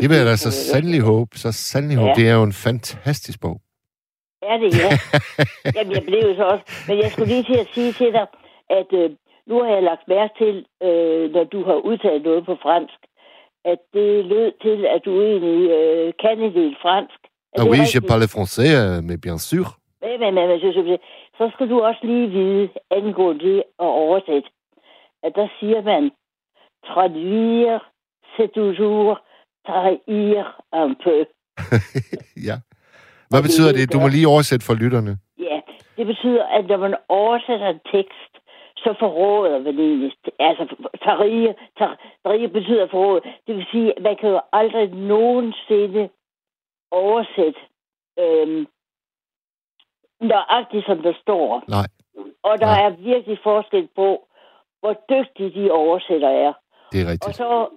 Det 0.00 0.08
vil 0.10 0.16
jeg 0.16 0.26
da 0.26 0.36
så 0.36 0.50
sandelig 0.50 1.00
håbe. 1.00 1.38
Så 1.38 1.52
sandelig 1.52 1.96
håbe. 1.96 2.08
Ja. 2.08 2.14
Det 2.14 2.28
er 2.28 2.34
jo 2.34 2.42
en 2.42 2.52
fantastisk 2.52 3.40
bog. 3.40 3.60
Er 4.42 4.56
det, 4.62 4.70
ja. 4.82 4.90
Jamen, 5.76 5.92
jeg 5.96 6.02
blev 6.02 6.22
så 6.36 6.44
også. 6.52 6.64
Men 6.88 6.98
jeg 7.02 7.10
skulle 7.12 7.28
lige 7.34 7.44
til 7.50 7.58
at 7.64 7.68
sige 7.74 7.92
til 7.92 8.12
dig, 8.12 8.26
at 8.70 8.90
øh, 8.92 9.10
nu 9.46 9.62
har 9.62 9.70
jeg 9.76 9.82
lagt 9.82 10.08
mærke 10.08 10.34
til, 10.42 10.54
øh, 10.86 11.32
når 11.34 11.44
du 11.44 11.64
har 11.64 11.74
udtalt 11.74 12.22
noget 12.22 12.42
på 12.46 12.54
fransk, 12.62 13.00
at 13.64 13.78
det 13.94 14.24
lød 14.24 14.52
til, 14.62 14.78
at 14.94 15.00
du 15.04 15.12
egentlig 15.22 15.70
øh, 15.70 16.12
kan 16.22 16.36
en 16.40 16.54
del 16.54 16.76
fransk. 16.82 17.20
Ah 17.58 17.64
oui, 17.70 17.76
je 17.76 17.82
rigtigt? 17.82 18.08
parle 18.10 18.28
français, 18.34 18.70
øh, 18.82 18.98
mais 19.08 19.20
bien 19.26 19.38
sûr. 19.50 19.66
Men, 20.02 20.20
men, 20.20 20.34
men, 20.34 20.48
men, 20.48 20.98
så, 21.38 21.50
skal 21.54 21.70
du 21.70 21.80
også 21.80 22.00
lige 22.02 22.28
vide, 22.30 22.68
angående 22.90 23.44
det 23.44 23.58
at 23.58 23.90
oversætte, 24.04 24.48
at 25.22 25.32
der 25.34 25.48
siger 25.60 25.82
man, 25.82 26.10
traduire, 26.86 27.80
c'est 28.34 28.50
toujours 28.60 29.16
trahir 29.66 30.44
un 30.72 30.94
peu. 31.04 31.18
ja. 32.48 32.56
Hvad 33.28 33.38
Og 33.40 33.44
betyder 33.46 33.68
er 33.68 33.72
det? 33.72 33.92
Du 33.92 34.00
må 34.00 34.08
lige 34.08 34.28
oversætte 34.28 34.66
for 34.66 34.74
lytterne. 34.74 35.18
Ja, 35.38 35.60
det 35.96 36.06
betyder, 36.06 36.44
at 36.46 36.66
når 36.66 36.76
man 36.76 36.94
oversætter 37.08 37.68
en 37.68 37.80
tekst, 37.92 38.32
så 38.76 38.94
forråder 38.98 39.58
man 39.58 39.78
egentlig. 39.78 40.12
Altså, 40.38 40.64
tarie, 41.04 41.54
tarie 41.78 42.48
betyder 42.48 42.86
forråd. 42.90 43.20
Det 43.46 43.56
vil 43.56 43.66
sige, 43.72 43.96
at 43.96 44.02
man 44.02 44.16
kan 44.20 44.28
jo 44.28 44.40
aldrig 44.52 44.88
nogensinde 44.94 46.08
oversætte 46.90 47.60
øhm, 48.18 48.66
nøjagtigt, 50.20 50.86
som 50.86 50.98
der 51.02 51.12
står. 51.22 51.64
Nej. 51.68 51.86
Og 52.42 52.58
der 52.58 52.66
Nej. 52.66 52.84
er 52.86 52.90
virkelig 52.90 53.38
forskel 53.42 53.88
på, 53.96 54.08
hvor 54.80 54.94
dygtige 55.10 55.50
de 55.62 55.70
oversætter 55.70 56.28
er. 56.28 56.52
Det 56.92 57.00
er 57.00 57.04
Og 57.04 57.10
rigtigt. 57.12 57.36
så 57.36 57.68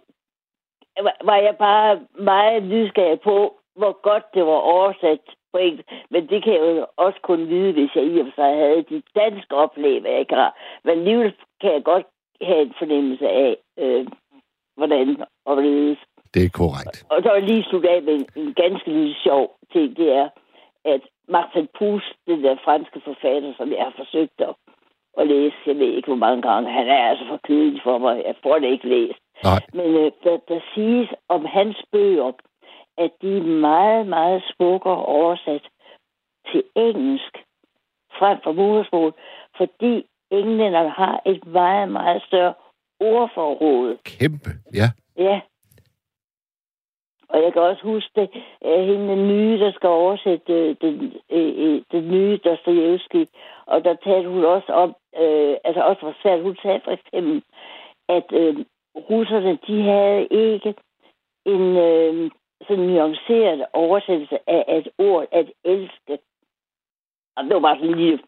var- 1.02 1.38
jeg 1.48 1.56
bare 1.58 2.00
meget 2.20 2.64
nysgerrig 2.64 3.22
på, 3.22 3.60
hvor 3.76 4.02
godt 4.02 4.24
det 4.34 4.46
var 4.46 4.60
oversat 4.76 5.20
på 5.52 5.58
engelsk. 5.58 5.90
Men 6.10 6.28
det 6.28 6.44
kan 6.44 6.54
jeg 6.54 6.62
jo 6.62 6.86
også 6.98 7.20
kun 7.22 7.50
vide, 7.50 7.74
hvis 7.74 7.96
jeg 7.96 8.04
i 8.04 8.20
og 8.20 8.26
for 8.26 8.34
sig 8.36 8.56
havde 8.58 8.84
de 8.90 9.02
danske 9.16 9.56
oplevelser, 9.56 10.10
jeg 10.10 10.20
ikke 10.20 10.36
har. 10.36 10.58
Men 10.84 10.98
alligevel 10.98 11.34
kan 11.62 11.74
jeg 11.74 11.84
godt 11.84 12.06
have 12.42 12.62
en 12.62 12.74
fornemmelse 12.80 13.28
af, 13.30 13.58
øh, 13.78 14.08
hvordan 14.78 15.08
og 15.46 15.54
hvorledes. 15.54 16.00
Det 16.34 16.46
er 16.46 16.50
korrekt. 16.50 17.06
Og 17.10 17.24
så 17.24 17.30
vil 17.34 17.40
jeg 17.40 17.50
lige 17.50 17.64
slutte 17.64 17.90
af 17.90 18.02
med 18.04 18.14
en, 18.14 18.26
en 18.36 18.54
ganske 18.54 18.92
lille 18.92 19.16
sjov 19.24 19.56
ting, 19.74 19.98
det 19.98 20.12
er, 20.12 20.30
at 20.86 21.02
Marcel 21.28 21.68
Proust, 21.78 22.14
den 22.28 22.44
der 22.44 22.56
franske 22.64 23.02
forfatter, 23.06 23.54
som 23.58 23.72
jeg 23.72 23.84
har 23.84 23.94
forsøgt 23.98 24.42
at, 24.42 24.56
at 25.18 25.28
læse, 25.28 25.56
jeg 25.66 25.78
ved 25.78 25.92
ikke 25.94 26.08
hvor 26.08 26.24
mange 26.26 26.42
gange, 26.42 26.72
han 26.72 26.88
er 26.88 27.04
altså 27.10 27.26
for 27.28 27.40
kedelig 27.48 27.82
for 27.84 27.98
mig, 27.98 28.24
jeg 28.26 28.36
får 28.44 28.60
det 28.60 28.68
ikke 28.68 28.90
læst. 28.90 29.23
Nej. 29.44 29.62
Men 29.74 29.96
øh, 29.96 30.12
der, 30.24 30.38
der 30.48 30.60
siges 30.74 31.10
om 31.30 31.46
hans 31.46 31.78
bøger, 31.92 32.32
at 32.98 33.12
de 33.22 33.38
er 33.38 33.44
meget, 33.44 34.08
meget 34.08 34.44
smukkere 34.56 35.06
oversat 35.06 35.62
til 36.52 36.64
engelsk 36.76 37.34
frem 38.20 38.38
for 38.44 38.52
modersmål, 38.52 39.14
fordi 39.58 40.06
englænderne 40.32 40.90
har 40.90 41.22
et 41.26 41.46
meget, 41.46 41.90
meget 41.92 42.24
større 42.28 42.54
ordforråd. 43.00 43.98
Kæmpe. 44.04 44.50
Ja. 44.74 44.88
Ja. 45.18 45.42
Og 47.30 47.44
jeg 47.44 47.54
kan 47.54 47.62
også 47.62 47.84
huske 47.84 48.12
det, 48.16 48.30
øh, 48.66 48.88
hende 48.88 49.08
den 49.08 49.28
nye, 49.28 49.60
der 49.60 49.72
skal 49.72 49.90
oversætte 49.90 50.54
øh, 50.54 50.76
den, 50.82 51.14
øh, 51.30 51.54
øh, 51.64 51.82
den 51.92 52.12
nye 52.12 52.38
Dostojevski. 52.46 53.28
Og 53.66 53.84
der 53.84 53.96
talte 54.04 54.30
hun 54.30 54.46
også 54.46 54.74
om, 54.74 54.96
øh, 55.22 55.56
altså 55.64 55.82
også 55.82 56.06
var 56.06 56.18
svært, 56.22 56.42
hun 56.42 56.58
sagde 56.62 56.82
for 56.84 56.92
eksempel, 56.92 57.44
at 58.10 58.28
øh, 58.32 58.66
russerne, 58.96 59.54
de 59.68 59.76
havde 59.92 60.22
ikke 60.48 60.74
en 61.46 61.64
øh, 61.88 62.32
sådan 62.68 62.84
nuanceret 62.84 63.66
oversættelse 63.74 64.38
af 64.50 64.64
et 64.78 64.88
ord, 64.98 65.26
at 65.32 65.48
elske. 65.66 66.14
Og 67.38 67.44
det 67.44 67.54
var 67.56 67.60
bare 67.60 67.78
sådan 67.80 67.96
lille, 67.98 68.20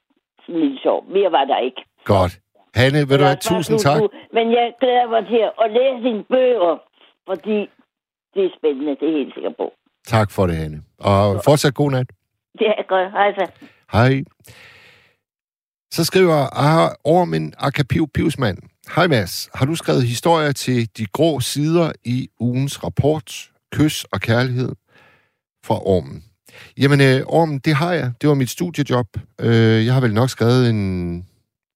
sådan 0.41 0.55
en 0.55 0.61
lille 0.61 0.79
sjov. 0.81 1.05
Mere 1.15 1.31
var 1.31 1.45
der 1.45 1.57
ikke. 1.59 1.81
Godt. 2.03 2.39
Hanne, 2.75 2.99
ved 3.09 3.17
du 3.17 3.25
altså, 3.25 3.49
Tusind 3.49 3.79
tak. 3.79 4.01
du- 4.01 4.09
Men 4.33 4.51
jeg 4.51 4.73
glæder 4.81 5.07
mig 5.09 5.23
til 5.27 5.43
at 5.63 5.71
læse 5.77 6.03
dine 6.09 6.23
bøger, 6.23 6.77
fordi 7.29 7.57
det 8.33 8.45
er 8.45 8.49
spændende, 8.57 8.95
det 8.99 9.07
er 9.09 9.17
helt 9.19 9.33
sikker 9.33 9.49
på. 9.49 9.73
Tak 10.07 10.31
for 10.31 10.47
det, 10.47 10.55
Hanne. 10.55 10.77
Og 10.99 11.41
fortsat 11.43 11.73
god 11.75 11.91
nat. 11.91 12.07
Er 12.59 12.87
godt. 12.87 13.11
Hej 13.11 13.33
så. 13.33 13.51
Hej. 13.91 14.23
Så 15.91 16.05
skriver 16.05 16.37
Ormen 17.03 17.53
Akapiv 17.57 18.07
Pivsmand. 18.13 18.57
Hej 18.89 19.07
Mads, 19.07 19.49
har 19.53 19.65
du 19.65 19.75
skrevet 19.75 20.07
historier 20.07 20.51
til 20.51 20.89
de 20.97 21.05
grå 21.05 21.39
sider 21.39 21.91
i 22.03 22.29
ugens 22.39 22.83
rapport, 22.83 23.51
Kys 23.71 24.03
og 24.03 24.21
Kærlighed 24.21 24.71
fra 25.65 25.87
Ormen? 25.87 26.23
Jamen, 26.77 27.01
øh, 27.01 27.21
Ormen, 27.25 27.59
det 27.59 27.75
har 27.75 27.93
jeg. 27.93 28.11
Det 28.21 28.29
var 28.29 28.35
mit 28.35 28.49
studiejob. 28.49 29.07
Øh, 29.41 29.85
jeg 29.85 29.93
har 29.93 30.01
vel 30.01 30.13
nok 30.13 30.29
skrevet 30.29 30.69
en 30.69 31.25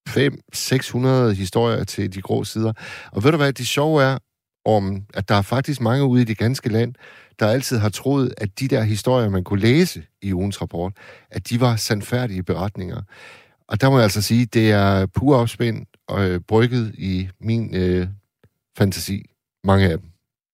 500-600 0.09 1.33
historier 1.33 1.83
til 1.83 2.13
de 2.13 2.21
grå 2.21 2.43
sider. 2.43 2.73
Og 3.11 3.23
ved 3.23 3.31
du 3.31 3.37
hvad, 3.37 3.53
det 3.53 3.67
sjove 3.67 4.03
er, 4.03 4.17
om 4.65 5.03
at 5.13 5.29
der 5.29 5.35
er 5.35 5.41
faktisk 5.41 5.81
mange 5.81 6.05
ude 6.05 6.21
i 6.21 6.25
det 6.25 6.37
ganske 6.37 6.69
land, 6.69 6.93
der 7.39 7.47
altid 7.47 7.77
har 7.77 7.89
troet, 7.89 8.33
at 8.37 8.59
de 8.59 8.67
der 8.67 8.83
historier, 8.83 9.29
man 9.29 9.43
kunne 9.43 9.59
læse 9.59 10.03
i 10.21 10.33
ugens 10.33 10.61
rapport, 10.61 10.93
at 11.31 11.49
de 11.49 11.61
var 11.61 11.75
sandfærdige 11.75 12.43
beretninger. 12.43 13.01
Og 13.69 13.81
der 13.81 13.89
må 13.89 13.95
jeg 13.95 14.03
altså 14.03 14.21
sige, 14.21 14.45
det 14.45 14.71
er 14.71 15.05
pur 15.05 15.37
opspind 15.37 15.85
og 16.07 16.29
øh, 16.29 16.39
brygget 16.39 16.95
i 16.97 17.29
min 17.39 17.75
øh, 17.75 18.07
fantasi. 18.77 19.25
Mange 19.63 19.89
af 19.89 19.97
dem. 19.97 20.09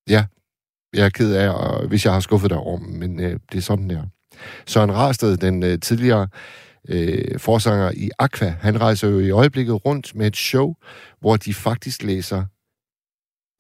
Ja, 0.10 0.26
jeg 0.94 1.06
er 1.06 1.10
ked 1.10 1.34
af, 1.34 1.50
og, 1.50 1.88
hvis 1.88 2.06
jeg 2.06 2.14
har 2.14 2.20
skuffet 2.20 2.50
dig 2.50 2.58
over 2.58 2.80
men 2.80 3.20
øh, 3.20 3.40
det 3.52 3.58
er 3.58 3.62
sådan, 3.62 3.90
der. 3.90 4.04
Søren 4.66 4.94
Rarsted, 4.94 5.38
den 5.38 5.64
øh, 5.64 5.80
tidligere 5.80 6.28
øh, 6.90 7.40
forsanger 7.40 7.92
i 7.92 8.10
Aqua, 8.20 8.50
han 8.50 8.82
rejser 8.82 9.08
jo 9.08 9.20
i 9.20 9.30
øjeblikket 9.30 9.86
rundt 9.86 10.16
med 10.16 10.28
et 10.28 10.36
show, 10.36 10.76
hvor 11.20 11.38
de 11.38 11.54
faktisk 11.54 12.04
læser 12.04 12.46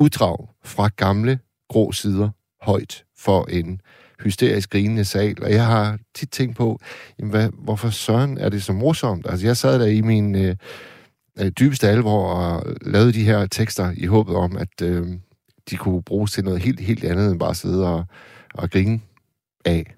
uddrag 0.03 0.49
fra 0.63 0.87
gamle 0.87 1.39
grå 1.69 1.91
sider 1.91 2.29
højt 2.61 3.05
for 3.17 3.45
en 3.45 3.81
hysterisk 4.23 4.69
grinende 4.71 5.05
sal. 5.05 5.43
Og 5.43 5.51
jeg 5.51 5.65
har 5.65 5.99
tit 6.15 6.31
tænkt 6.31 6.57
på, 6.57 6.79
jamen, 7.19 7.31
hvad, 7.31 7.49
hvorfor 7.53 7.89
søren 7.89 8.37
er 8.37 8.49
det 8.49 8.63
så 8.63 8.73
morsomt? 8.73 9.25
Altså, 9.29 9.47
jeg 9.47 9.57
sad 9.57 9.79
der 9.79 9.85
i 9.87 10.01
min 10.01 10.35
øh, 10.35 10.55
øh, 11.39 11.51
dybeste 11.59 11.87
alvor 11.87 12.27
og 12.27 12.63
lavede 12.81 13.13
de 13.13 13.23
her 13.23 13.47
tekster 13.47 13.91
i 13.97 14.05
håbet 14.05 14.35
om, 14.35 14.57
at 14.57 14.81
øh, 14.83 15.07
de 15.69 15.77
kunne 15.77 16.03
bruges 16.03 16.31
til 16.31 16.43
noget 16.43 16.61
helt, 16.61 16.79
helt 16.79 17.03
andet 17.03 17.31
end 17.31 17.39
bare 17.39 17.49
at 17.49 17.55
sidde 17.55 17.93
og, 17.93 18.05
og 18.53 18.71
grine 18.71 19.01
af. 19.65 19.95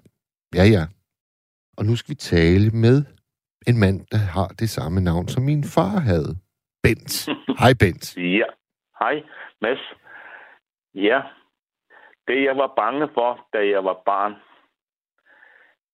Ja, 0.54 0.64
ja. 0.64 0.86
Og 1.76 1.84
nu 1.84 1.96
skal 1.96 2.10
vi 2.10 2.14
tale 2.14 2.70
med 2.70 3.04
en 3.66 3.78
mand, 3.78 4.06
der 4.12 4.18
har 4.18 4.48
det 4.48 4.70
samme 4.70 5.00
navn, 5.00 5.28
som 5.28 5.42
min 5.42 5.64
far 5.64 6.00
havde. 6.00 6.36
Bent. 6.82 7.28
Hej, 7.60 7.74
Bent. 7.80 8.16
Ja. 8.16 8.48
Hej, 9.00 9.14
Mads. 9.62 9.78
Ja. 10.94 11.20
Det, 12.28 12.44
jeg 12.44 12.56
var 12.56 12.72
bange 12.76 13.08
for, 13.14 13.46
da 13.52 13.68
jeg 13.68 13.84
var 13.84 14.02
barn, 14.06 14.36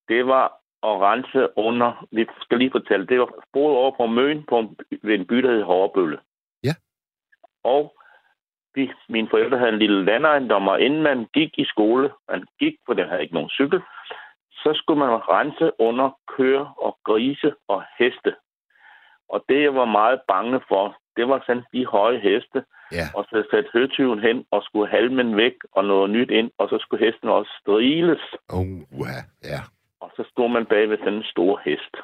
det 0.09 0.27
var 0.27 0.47
at 0.83 1.01
rense 1.01 1.49
under... 1.57 2.07
Vi 2.12 2.27
skal 2.40 2.59
lige 2.59 2.70
fortælle, 2.70 3.07
det 3.07 3.20
var 3.20 3.31
boet 3.53 3.77
over 3.77 3.97
på 3.97 4.07
Møn 4.07 4.44
på 4.49 4.59
en, 4.59 4.77
ved 5.03 5.14
en 5.14 5.27
by, 5.27 5.35
der 5.35 5.51
hed 5.51 5.62
Hårbølle. 5.62 6.20
Ja. 6.64 6.75
Og 7.64 7.97
vi, 8.75 8.92
mine 9.09 9.29
forældre 9.29 9.59
havde 9.59 9.73
en 9.73 9.79
lille 9.79 10.05
landejendom, 10.05 10.68
og 10.68 10.81
inden 10.81 11.03
man 11.03 11.27
gik 11.35 11.59
i 11.59 11.64
skole, 11.64 12.12
man 12.29 12.47
gik, 12.59 12.75
for 12.87 12.94
den 12.94 13.09
havde 13.09 13.23
ikke 13.23 13.35
nogen 13.35 13.51
cykel, 13.51 13.83
så 14.51 14.73
skulle 14.75 14.99
man 14.99 15.29
rense 15.29 15.73
under 15.79 16.18
køer 16.29 16.66
og 16.79 16.99
grise 17.05 17.55
og 17.68 17.85
heste. 17.99 18.37
Og 19.29 19.44
det, 19.49 19.62
jeg 19.62 19.75
var 19.75 19.85
meget 19.85 20.20
bange 20.29 20.61
for, 20.68 20.97
det 21.16 21.29
var 21.29 21.42
sådan 21.46 21.62
de 21.72 21.87
høje 21.87 22.18
heste, 22.20 22.64
Ja. 22.92 23.07
og 23.14 23.24
så 23.31 23.44
satte 23.50 23.70
høtyven 23.72 24.20
hen 24.20 24.44
og 24.50 24.62
skulle 24.62 24.90
halmen 24.90 25.37
væk 25.37 25.55
og 25.72 25.85
noget 25.85 26.11
nyt 26.11 26.31
ind, 26.31 26.50
og 26.59 26.68
så 26.68 26.79
skulle 26.81 27.07
hesten 27.07 27.29
også 27.29 27.50
striles, 27.61 28.22
Oh, 28.48 28.66
ja. 29.44 29.61
og 30.00 30.11
så 30.16 30.22
stod 30.31 30.48
man 30.50 30.66
bag 30.66 30.90
ved 30.90 30.98
sådan 30.98 31.14
en 31.14 31.24
stor 31.35 31.61
hest. 31.64 31.94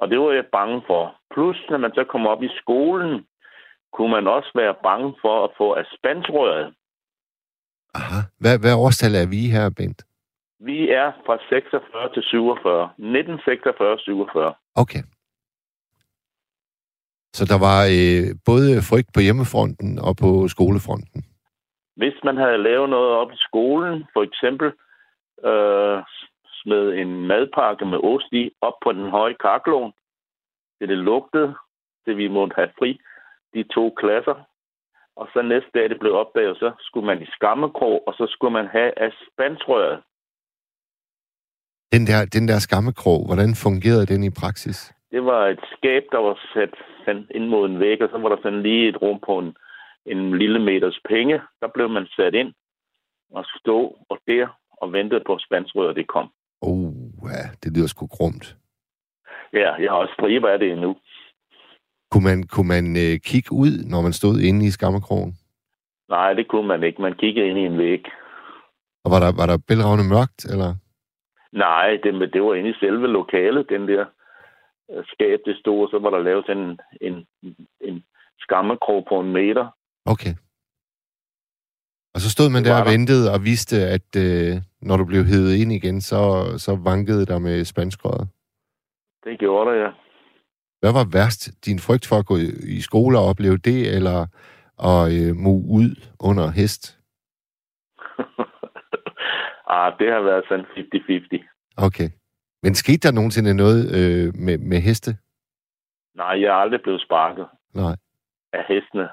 Og 0.00 0.10
det 0.10 0.20
var 0.20 0.32
jeg 0.32 0.46
bange 0.52 0.82
for. 0.86 1.16
plus, 1.34 1.56
når 1.70 1.78
man 1.78 1.92
så 1.94 2.04
kommer 2.04 2.30
op 2.30 2.42
i 2.42 2.50
skolen, 2.62 3.26
kunne 3.92 4.10
man 4.10 4.26
også 4.26 4.50
være 4.54 4.74
bange 4.82 5.14
for 5.22 5.44
at 5.44 5.50
få 5.58 5.74
aspandsrøret. 5.74 6.74
Aha. 7.94 8.20
Hvad, 8.40 8.58
hvad 8.58 8.74
årstal 8.74 9.14
er 9.14 9.26
vi 9.26 9.42
her, 9.56 9.70
Bent? 9.76 10.02
Vi 10.60 10.90
er 10.90 11.12
fra 11.26 11.38
46 11.48 12.12
til 12.14 12.22
47. 12.22 12.84
1946 12.98 13.98
47. 13.98 14.54
Okay. 14.74 15.02
Så 17.36 17.44
der 17.52 17.58
var 17.68 17.80
øh, 17.98 18.26
både 18.50 18.68
frygt 18.90 19.10
på 19.14 19.20
hjemmefronten 19.26 19.90
og 20.06 20.12
på 20.22 20.30
skolefronten? 20.54 21.20
Hvis 22.00 22.16
man 22.24 22.36
havde 22.36 22.62
lavet 22.68 22.88
noget 22.90 23.10
op 23.20 23.30
i 23.32 23.40
skolen, 23.48 24.04
for 24.14 24.22
eksempel 24.28 24.68
øh, 25.48 25.98
med 26.72 26.84
en 27.02 27.26
madpakke 27.30 27.84
med 27.92 27.98
ost 28.10 28.30
i 28.32 28.50
op 28.60 28.76
på 28.84 28.92
den 28.92 29.10
høje 29.16 29.36
karklon, 29.44 29.92
det 30.78 30.88
det 30.88 30.98
lugtede, 30.98 31.54
det 32.06 32.16
vi 32.16 32.28
måtte 32.28 32.54
have 32.56 32.70
fri, 32.78 32.90
de 33.54 33.62
to 33.76 33.84
klasser. 34.00 34.36
Og 35.16 35.28
så 35.32 35.42
næste 35.42 35.70
dag, 35.74 35.88
det 35.90 35.98
blev 36.00 36.12
opdaget, 36.22 36.56
så 36.56 36.68
skulle 36.80 37.06
man 37.06 37.22
i 37.22 37.26
skammekrog, 37.36 38.08
og 38.08 38.12
så 38.14 38.26
skulle 38.30 38.52
man 38.52 38.66
have 38.66 38.90
aspandsrøret. 39.06 39.98
Den 41.92 42.06
der, 42.06 42.20
den 42.36 42.48
der 42.48 42.58
skammekrog, 42.58 43.20
hvordan 43.26 43.50
fungerede 43.66 44.06
den 44.06 44.22
i 44.24 44.30
praksis? 44.40 44.78
Det 45.10 45.24
var 45.24 45.46
et 45.46 45.64
skab, 45.76 46.02
der 46.12 46.18
var 46.18 46.36
sat 46.54 46.74
ind 47.08 47.46
mod 47.48 47.68
en 47.68 47.80
væg, 47.80 48.02
og 48.02 48.08
så 48.12 48.18
var 48.18 48.28
der 48.28 48.36
sådan 48.42 48.62
lige 48.62 48.88
et 48.88 49.02
rum 49.02 49.20
på 49.26 49.38
en, 49.38 49.56
en 50.06 50.38
lille 50.38 50.58
meters 50.58 51.00
penge. 51.08 51.40
Der 51.60 51.68
blev 51.74 51.88
man 51.88 52.06
sat 52.16 52.34
ind 52.34 52.52
og 53.30 53.44
stå 53.58 53.96
og 54.08 54.18
der 54.26 54.46
og 54.70 54.92
ventede 54.92 55.22
på, 55.26 55.34
at 55.34 55.42
spandsrøret 55.46 55.96
det 55.96 56.06
kom. 56.06 56.28
Oh, 56.60 56.92
ja, 57.22 57.42
det 57.62 57.76
lyder 57.76 57.86
sgu 57.86 58.06
grumt. 58.06 58.56
Ja, 59.52 59.74
jeg 59.74 59.90
har 59.90 59.98
også 59.98 60.14
striber 60.14 60.48
af 60.48 60.58
det 60.58 60.72
endnu. 60.72 60.96
Kunne 62.10 62.24
man, 62.24 62.42
kunne 62.42 62.68
man 62.68 62.86
øh, 62.96 63.20
kigge 63.20 63.52
ud, 63.52 63.72
når 63.90 64.00
man 64.02 64.12
stod 64.12 64.38
inde 64.38 64.66
i 64.66 64.70
skammerkrogen? 64.70 65.32
Nej, 66.08 66.32
det 66.32 66.48
kunne 66.48 66.68
man 66.68 66.82
ikke. 66.82 67.02
Man 67.02 67.12
kiggede 67.12 67.48
ind 67.48 67.58
i 67.58 67.66
en 67.66 67.78
væg. 67.78 68.04
Og 69.04 69.10
var 69.10 69.20
der, 69.20 69.32
var 69.40 69.46
der 69.46 69.58
bælragende 69.68 70.08
mørkt, 70.14 70.44
eller? 70.52 70.74
Nej, 71.52 71.88
det, 72.02 72.32
det 72.32 72.42
var 72.42 72.54
inde 72.54 72.70
i 72.70 72.80
selve 72.80 73.06
lokalet, 73.06 73.68
den 73.68 73.88
der 73.88 74.04
skab, 75.04 75.38
det 75.44 75.56
stod, 75.56 75.88
så 75.88 75.98
var 75.98 76.10
der 76.10 76.18
lavet 76.18 76.46
sådan 76.46 76.78
en, 77.00 77.26
en, 77.42 77.66
en 77.80 78.04
skammekrog 78.38 79.06
på 79.08 79.20
en 79.20 79.32
meter. 79.32 79.66
Okay. 80.04 80.34
Og 82.14 82.20
så 82.20 82.30
stod 82.30 82.48
man 82.50 82.64
der 82.64 82.80
og 82.80 82.86
ventede 82.92 83.32
og 83.34 83.44
vidste, 83.44 83.76
at 83.76 84.08
øh, 84.26 84.52
når 84.82 84.96
du 84.96 85.04
blev 85.04 85.24
hævet 85.24 85.54
ind 85.54 85.72
igen, 85.72 86.00
så, 86.00 86.20
så 86.58 86.76
vankede 86.84 87.26
der 87.26 87.38
med 87.38 87.64
spanskrøret. 87.64 88.28
Det 89.24 89.38
gjorde 89.38 89.70
det, 89.70 89.80
ja. 89.80 89.90
Hvad 90.80 90.92
var 90.92 91.06
værst? 91.12 91.66
Din 91.66 91.78
frygt 91.78 92.06
for 92.08 92.16
at 92.16 92.26
gå 92.26 92.36
i 92.78 92.80
skole 92.80 93.18
og 93.18 93.24
opleve 93.24 93.56
det, 93.56 93.96
eller 93.96 94.26
at 94.90 95.02
øh, 95.18 95.36
move 95.36 95.62
ud 95.78 95.90
under 96.20 96.50
hest? 96.50 96.98
ah, 99.76 99.92
det 99.98 100.08
har 100.12 100.22
været 100.28 100.44
sådan 100.48 100.64
50-50. 100.64 101.84
Okay. 101.86 102.08
Men 102.66 102.74
skete 102.74 103.08
der 103.08 103.14
nogensinde 103.14 103.54
noget 103.54 103.80
øh, 103.98 104.28
med, 104.46 104.58
med 104.58 104.80
heste? 104.80 105.10
Nej, 106.14 106.34
jeg 106.40 106.48
er 106.48 106.62
aldrig 106.64 106.82
blevet 106.82 107.02
sparket. 107.02 107.46
Nej. 107.74 107.96
Af 108.52 108.64
hestene. 108.68 109.08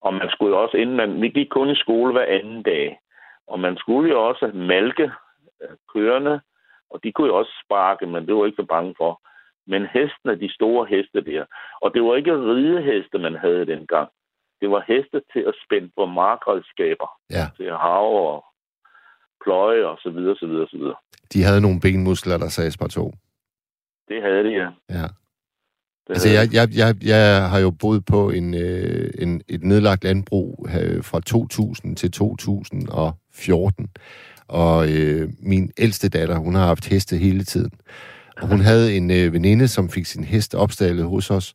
Og 0.00 0.14
man 0.14 0.28
skulle 0.30 0.56
jo 0.56 0.62
også, 0.62 0.76
inden 0.76 0.96
man... 0.96 1.22
Vi 1.22 1.28
gik 1.28 1.48
kun 1.50 1.70
i 1.70 1.82
skole 1.84 2.12
hver 2.12 2.26
anden 2.38 2.62
dag. 2.62 2.98
Og 3.46 3.60
man 3.60 3.76
skulle 3.76 4.10
jo 4.10 4.28
også 4.28 4.46
malke 4.54 5.10
øh, 5.62 5.76
kørende, 5.94 6.40
og 6.90 7.00
de 7.02 7.12
kunne 7.12 7.26
jo 7.26 7.36
også 7.36 7.52
sparke, 7.64 8.06
men 8.06 8.26
det 8.26 8.34
var 8.34 8.46
ikke 8.46 8.62
så 8.62 8.66
bange 8.74 8.94
for. 8.96 9.20
Men 9.66 9.86
hestene, 9.86 10.40
de 10.40 10.54
store 10.54 10.86
heste 10.86 11.20
der, 11.20 11.44
og 11.82 11.94
det 11.94 12.02
var 12.02 12.14
ikke 12.16 12.32
rideheste, 12.32 13.18
man 13.18 13.34
havde 13.34 13.66
dengang. 13.66 14.08
Det 14.60 14.70
var 14.70 14.84
heste 14.88 15.22
til 15.32 15.40
at 15.40 15.54
spænde 15.64 15.90
på 15.96 16.06
markredskaber. 16.06 17.08
Ja. 17.30 17.46
Til 17.56 17.64
at 17.64 17.78
have 17.78 18.12
og 18.32 18.44
pløje 19.44 19.84
og 19.84 19.98
så 20.02 20.10
videre, 20.10 20.36
så 20.36 20.46
videre, 20.46 20.68
så 20.68 20.76
videre. 20.76 20.96
De 21.32 21.42
havde 21.42 21.60
nogle 21.60 21.80
benmuskler, 21.80 22.38
der 22.38 22.48
sagde 22.48 22.72
par 22.78 22.86
to. 22.86 23.14
Det 24.08 24.22
havde 24.22 24.44
de, 24.44 24.50
ja. 24.50 24.68
Ja. 25.00 25.06
Det 26.06 26.14
altså, 26.14 26.28
jeg, 26.28 26.54
jeg, 26.54 26.68
jeg, 26.76 26.96
jeg 27.02 27.48
har 27.48 27.58
jo 27.58 27.70
boet 27.70 28.04
på 28.04 28.30
en, 28.30 28.54
øh, 28.54 29.10
en, 29.18 29.42
et 29.48 29.64
nedlagt 29.64 30.04
landbrug 30.04 30.68
øh, 30.80 31.04
fra 31.04 31.20
2000 31.20 31.96
til 31.96 32.10
2014. 32.12 33.90
Og 34.48 34.92
øh, 34.92 35.28
min 35.38 35.70
ældste 35.78 36.08
datter, 36.08 36.38
hun 36.38 36.54
har 36.54 36.66
haft 36.66 36.88
heste 36.88 37.16
hele 37.16 37.44
tiden. 37.44 37.70
Og 38.36 38.48
hun 38.48 38.60
havde 38.60 38.96
en 38.96 39.10
øh, 39.10 39.32
veninde, 39.32 39.68
som 39.68 39.88
fik 39.88 40.06
sin 40.06 40.24
hest 40.24 40.54
opstallet 40.54 41.04
hos 41.04 41.30
os. 41.30 41.54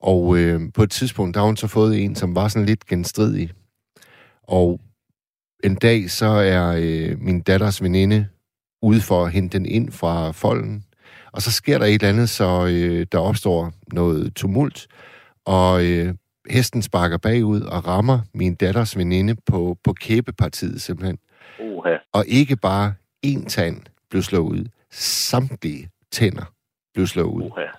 Og 0.00 0.38
øh, 0.38 0.60
på 0.74 0.82
et 0.82 0.90
tidspunkt, 0.90 1.34
der 1.34 1.40
har 1.40 1.46
hun 1.46 1.56
så 1.56 1.66
fået 1.66 2.04
en, 2.04 2.14
som 2.14 2.34
var 2.34 2.48
sådan 2.48 2.66
lidt 2.66 2.86
genstridig. 2.86 3.50
Og 4.42 4.80
en 5.64 5.74
dag, 5.74 6.10
så 6.10 6.26
er 6.26 6.76
øh, 6.80 7.20
min 7.20 7.40
datters 7.40 7.82
veninde 7.82 8.26
ude 8.82 9.00
for 9.00 9.24
at 9.24 9.32
hente 9.32 9.58
den 9.58 9.66
ind 9.66 9.92
fra 9.92 10.30
folden. 10.30 10.84
Og 11.32 11.42
så 11.42 11.52
sker 11.52 11.78
der 11.78 11.86
et 11.86 11.94
eller 11.94 12.08
andet, 12.08 12.28
så 12.28 12.66
øh, 12.66 13.06
der 13.12 13.18
opstår 13.18 13.72
noget 13.92 14.34
tumult. 14.34 14.86
Og 15.44 15.84
øh, 15.84 16.14
hesten 16.50 16.82
sparker 16.82 17.16
bagud 17.16 17.60
og 17.60 17.86
rammer 17.86 18.20
min 18.34 18.54
datters 18.54 18.96
veninde 18.96 19.36
på, 19.46 19.76
på 19.84 19.92
kæbepartiet 19.92 20.82
simpelthen. 20.82 21.18
Uh-huh. 21.58 22.10
Og 22.12 22.24
ikke 22.26 22.56
bare 22.56 22.94
én 23.26 23.48
tand 23.48 23.80
blev 24.10 24.22
slået 24.22 24.42
ud. 24.42 24.64
Samtlige 24.90 25.88
tænder 26.10 26.52
blev 26.94 27.06
slået 27.06 27.26
ud. 27.26 27.42
Uh-huh. 27.42 27.78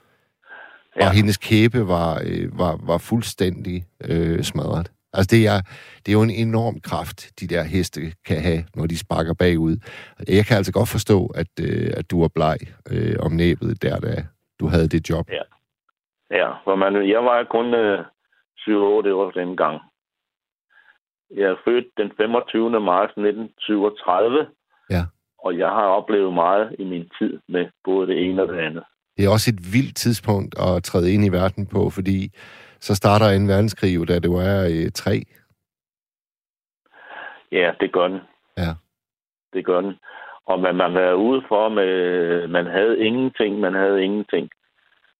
Ja. 1.00 1.08
Og 1.08 1.12
hendes 1.12 1.38
kæbe 1.38 1.88
var, 1.88 2.22
øh, 2.26 2.60
var, 2.60 2.80
var 2.84 2.98
fuldstændig 2.98 3.86
øh, 4.04 4.44
smadret. 4.44 4.92
Altså, 5.14 5.36
det 5.36 5.48
er, 5.48 5.60
det 6.04 6.10
er 6.12 6.18
jo 6.20 6.24
en 6.24 6.38
enorm 6.48 6.76
kraft, 6.90 7.40
de 7.40 7.48
der 7.48 7.64
heste 7.64 8.00
kan 8.26 8.40
have, 8.42 8.62
når 8.76 8.86
de 8.88 8.98
sparker 9.00 9.34
bagud. 9.34 9.76
Jeg 10.28 10.46
kan 10.46 10.58
altså 10.58 10.74
godt 10.74 10.90
forstå, 10.90 11.20
at, 11.26 11.52
øh, 11.62 11.92
at 11.98 12.12
du 12.12 12.22
var 12.22 12.32
bleg 12.36 12.58
øh, 12.92 13.16
om 13.26 13.32
næbet 13.32 13.82
der, 13.82 14.00
da 14.00 14.14
du 14.60 14.68
havde 14.68 14.88
det 14.88 15.10
job. 15.10 15.26
Ja, 15.30 15.46
ja 16.40 16.50
for 16.64 16.76
man, 16.76 17.10
jeg 17.10 17.24
var 17.30 17.48
kun 17.56 17.74
øh, 17.74 18.00
7-8 18.60 18.72
år 19.22 19.32
dengang. 19.32 19.82
Jeg 21.36 21.48
er 21.50 21.56
født 21.66 21.88
den 21.98 22.12
25. 22.18 22.70
marts 22.70 23.12
1937. 23.12 24.48
Ja. 24.90 25.04
Og 25.46 25.58
jeg 25.58 25.68
har 25.68 25.88
oplevet 26.00 26.34
meget 26.34 26.76
i 26.80 26.84
min 26.84 27.10
tid 27.20 27.40
med 27.50 27.66
både 27.84 28.08
det 28.08 28.18
ene 28.26 28.42
og 28.42 28.48
det 28.48 28.60
andet. 28.60 28.84
Det 29.18 29.26
er 29.26 29.30
også 29.30 29.52
et 29.52 29.74
vildt 29.74 29.96
tidspunkt 29.96 30.56
at 30.60 30.84
træde 30.84 31.14
ind 31.14 31.26
i 31.26 31.30
verden 31.30 31.66
på, 31.68 31.90
fordi 31.90 32.32
så 32.88 32.96
starter 32.96 33.30
en 33.30 33.48
verdenskrig 33.48 33.96
jo, 33.96 34.06
da 34.06 34.20
det 34.20 34.32
var 34.32 34.52
øh, 34.74 34.92
tre. 34.92 35.16
Ja, 37.52 37.72
det 37.80 37.92
gør 37.92 38.08
den. 38.08 38.20
Ja. 38.58 38.72
Det 39.54 39.66
gør 39.66 39.82
den. 39.82 39.94
Og 40.46 40.60
man, 40.60 40.76
man 40.76 40.94
var 40.94 41.14
ude 41.14 41.42
for, 41.48 41.70
med, 41.70 42.48
man 42.48 42.66
havde 42.66 43.00
ingenting, 43.00 43.60
man 43.60 43.74
havde 43.74 44.04
ingenting. 44.04 44.50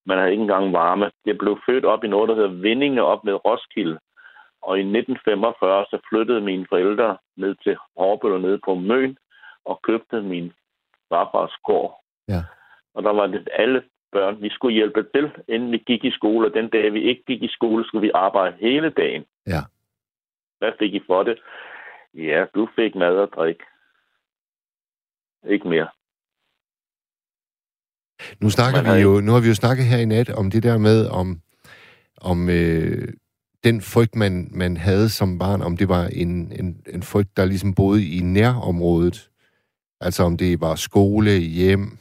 Man 0.06 0.18
havde 0.18 0.32
ikke 0.32 0.42
engang 0.42 0.74
varme. 0.74 1.12
Jeg 1.26 1.38
blev 1.38 1.58
født 1.66 1.86
op 1.86 2.04
i 2.04 2.08
noget, 2.08 2.30
der 2.30 2.36
hedder 2.36 2.62
Vindinge 2.62 3.04
op 3.04 3.24
med 3.24 3.46
Roskilde. 3.46 4.00
Og 4.62 4.78
i 4.78 4.82
1945 4.82 5.86
så 5.90 5.98
flyttede 6.10 6.42
mine 6.42 6.66
forældre 6.70 7.18
ned 7.38 7.56
til 7.64 7.78
Hårbøl 7.98 8.32
og 8.32 8.42
ned 8.42 8.60
på 8.66 8.76
Møn 8.76 9.18
og 9.66 9.80
købte 9.84 10.22
min 10.22 10.54
farfars 11.10 11.56
gård. 11.64 12.02
Ja. 12.28 12.42
Og 12.96 13.04
der 13.04 13.14
var 13.14 13.28
det 13.28 13.50
alle 13.54 13.84
børn, 14.14 14.42
vi 14.42 14.50
skulle 14.50 14.76
hjælpe 14.76 15.06
til, 15.16 15.32
inden 15.48 15.72
vi 15.72 15.78
gik 15.78 16.04
i 16.04 16.12
skole. 16.12 16.48
Og 16.48 16.54
den 16.54 16.70
dag, 16.70 16.94
vi 16.94 17.02
ikke 17.10 17.24
gik 17.28 17.44
i 17.44 17.48
skole, 17.48 17.86
skulle 17.86 18.06
vi 18.08 18.12
arbejde 18.14 18.56
hele 18.60 18.90
dagen. 18.90 19.24
Ja. 19.48 19.62
Hvad 20.60 20.72
fik 20.80 20.94
I 20.94 21.02
for 21.08 21.24
det? 21.24 21.38
Ja, 22.14 22.46
du 22.56 22.68
fik 22.76 22.96
mad 22.96 23.16
og 23.18 23.30
drik. 23.36 23.60
Ikke 25.50 25.68
mere. 25.68 25.88
Nu 28.42 28.50
snakker 28.50 28.82
vi 28.84 29.02
jo, 29.02 29.22
nu 29.22 29.32
har 29.32 29.42
vi 29.42 29.48
jo 29.48 29.56
snakket 29.56 29.86
her 29.86 29.98
i 29.98 30.06
nat 30.06 30.30
om 30.30 30.52
det 30.52 30.64
der 30.64 30.78
med, 30.78 31.08
om, 31.08 31.42
om 32.22 32.50
øh, 32.50 33.08
den 33.64 33.82
frygt, 33.82 34.16
man, 34.16 34.48
man 34.52 34.78
havde 34.78 35.10
som 35.10 35.40
barn, 35.40 35.62
om 35.62 35.78
det 35.78 35.90
var 35.90 36.06
en, 36.06 36.52
en, 36.60 36.84
en 36.88 37.04
frygt, 37.04 37.38
der 37.38 37.46
ligesom 37.46 37.76
boede 37.76 38.08
i 38.18 38.20
nærområdet. 38.22 39.30
Altså 40.02 40.24
om 40.24 40.38
det 40.38 40.62
var 40.62 40.76
skole, 40.76 41.32
hjem, 41.32 41.98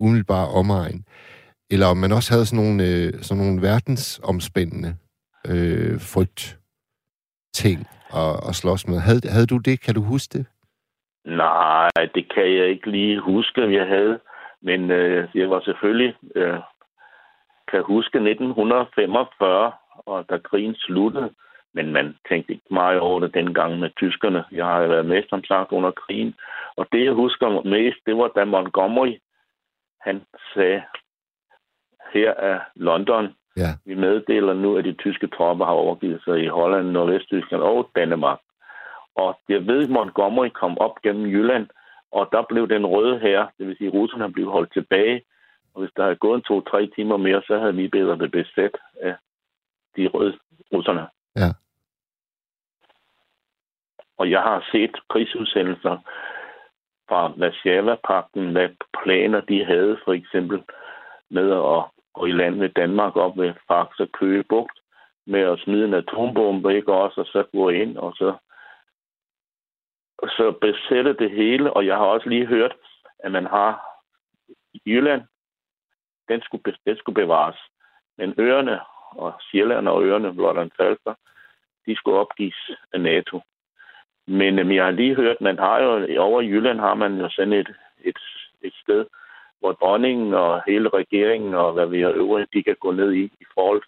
umiddelbar 0.00 0.44
omegn. 0.44 1.04
Eller 1.70 1.86
om 1.86 1.96
man 1.96 2.12
også 2.12 2.32
havde 2.32 2.46
sådan 2.46 2.64
nogle, 2.64 2.82
øh, 2.88 3.12
sådan 3.26 3.44
nogle 3.44 3.62
verdensomspændende 3.62 4.90
øh, 5.52 6.00
frygt 6.14 6.58
ting 7.52 7.78
at, 8.22 8.48
at 8.48 8.54
slås 8.54 8.88
med. 8.88 8.98
Havde, 8.98 9.20
havde 9.34 9.46
du 9.46 9.58
det? 9.58 9.76
Kan 9.84 9.94
du 9.94 10.02
huske 10.02 10.38
det? 10.38 10.46
Nej, 11.24 11.90
det 12.14 12.24
kan 12.34 12.46
jeg 12.58 12.66
ikke 12.68 12.90
lige 12.90 13.20
huske, 13.20 13.64
om 13.64 13.72
jeg 13.72 13.86
havde. 13.86 14.18
Men 14.62 14.90
øh, 14.90 15.28
jeg 15.34 15.50
var 15.50 15.60
selvfølgelig, 15.60 16.14
øh, 16.34 16.58
kan 17.70 17.82
huske 17.82 18.16
1945, 18.18 19.72
og 20.06 20.24
da 20.30 20.38
krigen 20.38 20.74
sluttede. 20.74 21.30
Men 21.74 21.92
man 21.92 22.16
tænkte 22.28 22.52
ikke 22.52 22.70
meget 22.70 23.00
over 23.00 23.20
det 23.20 23.34
dengang 23.34 23.78
med 23.78 23.90
tyskerne. 23.96 24.44
Jeg 24.52 24.66
har 24.66 24.86
været 24.86 25.06
med, 25.06 25.22
som 25.28 25.44
sagt, 25.44 25.72
under 25.72 25.90
krigen. 25.90 26.34
Og 26.76 26.86
det, 26.92 27.04
jeg 27.04 27.12
husker 27.12 27.62
mest, 27.64 27.98
det 28.06 28.16
var 28.16 28.28
da 28.28 28.44
Montgomery, 28.44 29.14
han 30.00 30.22
sagde, 30.54 30.82
her 32.12 32.30
er 32.30 32.60
London. 32.74 33.34
Ja. 33.56 33.70
Vi 33.84 33.94
meddeler 33.94 34.54
nu, 34.54 34.76
at 34.76 34.84
de 34.84 34.92
tyske 34.92 35.26
tropper 35.26 35.64
har 35.64 35.72
overgivet 35.72 36.22
sig 36.24 36.44
i 36.44 36.46
Holland, 36.46 36.90
Nordvesttyskland 36.90 37.62
og 37.62 37.90
Danmark. 37.96 38.38
Og 39.14 39.40
jeg 39.48 39.66
ved, 39.66 39.84
at 39.84 39.90
Montgomery 39.90 40.48
kom 40.48 40.78
op 40.78 41.02
gennem 41.02 41.26
Jylland, 41.26 41.66
og 42.12 42.28
der 42.32 42.42
blev 42.48 42.68
den 42.68 42.86
røde 42.86 43.18
her, 43.18 43.46
det 43.58 43.66
vil 43.66 43.76
sige, 43.76 43.88
at 43.88 43.94
russerne 43.94 44.32
blev 44.32 44.50
holdt 44.50 44.72
tilbage. 44.72 45.22
Og 45.74 45.80
hvis 45.80 45.92
der 45.96 46.02
havde 46.02 46.16
gået 46.16 46.44
to-tre 46.44 46.86
timer 46.86 47.16
mere, 47.16 47.42
så 47.46 47.58
havde 47.58 47.74
vi 47.74 47.88
bedre 47.88 48.18
det 48.18 48.30
besat 48.30 48.76
af 49.00 49.14
de 49.96 50.08
røde 50.08 50.38
russerne. 50.72 51.06
Ja. 51.36 51.48
Og 54.18 54.30
jeg 54.30 54.40
har 54.40 54.68
set 54.72 54.96
krigsudsendelser 55.08 55.98
fra 57.08 57.32
Warszawa-pakten, 57.38 58.52
hvad 58.52 58.68
planer 59.02 59.40
de 59.40 59.64
havde, 59.64 59.98
for 60.04 60.12
eksempel 60.12 60.62
med 61.30 61.52
at 61.52 61.84
og 62.18 62.28
i 62.28 62.32
landet 62.32 62.58
med 62.58 62.68
Danmark 62.68 63.16
op 63.16 63.38
ved 63.38 63.54
Faxe 63.68 64.06
Køge 64.06 64.44
Bugt, 64.48 64.78
med 65.26 65.40
at 65.40 65.60
smide 65.60 65.84
en 65.84 65.94
atombombe, 65.94 66.76
ikke 66.76 66.92
også, 66.92 67.20
og 67.20 67.26
så 67.26 67.44
gå 67.52 67.68
ind, 67.68 67.96
og 67.98 68.12
så, 68.16 68.36
og 70.18 70.28
så 70.28 70.52
besætte 70.60 71.12
det 71.12 71.30
hele. 71.30 71.72
Og 71.72 71.86
jeg 71.86 71.96
har 71.96 72.04
også 72.04 72.28
lige 72.28 72.46
hørt, 72.46 72.74
at 73.18 73.32
man 73.32 73.46
har 73.46 73.88
Jylland, 74.86 75.22
den 76.28 76.42
skulle, 76.42 76.74
den 76.86 76.96
skulle 76.96 77.22
bevares. 77.22 77.58
Men 78.18 78.34
øerne 78.38 78.80
og 79.10 79.32
Sjælland 79.50 79.88
og 79.88 80.04
øerne, 80.04 80.32
Lolland 80.34 80.70
Falster, 80.76 81.14
de 81.86 81.96
skulle 81.96 82.18
opgives 82.18 82.70
af 82.92 83.00
NATO. 83.00 83.40
Men 84.26 84.58
øhm, 84.58 84.70
jeg 84.70 84.84
har 84.84 84.90
lige 84.90 85.14
hørt, 85.14 85.40
man 85.40 85.58
har 85.58 85.78
jo, 85.82 86.20
over 86.22 86.40
i 86.40 86.48
Jylland 86.48 86.80
har 86.80 86.94
man 86.94 87.18
jo 87.18 87.28
sådan 87.30 87.52
et, 87.52 87.68
et, 87.98 88.18
et 88.62 88.74
sted, 88.82 89.06
hvor 89.60 89.72
dronningen 89.72 90.34
og 90.34 90.62
hele 90.68 90.88
regeringen 90.88 91.54
og 91.54 91.72
hvad 91.72 91.86
vi 91.86 92.00
har 92.00 92.10
øvrigt, 92.10 92.54
de 92.54 92.62
kan 92.62 92.76
gå 92.80 92.92
ned 92.92 93.12
i, 93.12 93.24
i 93.24 93.46
forhold 93.54 93.82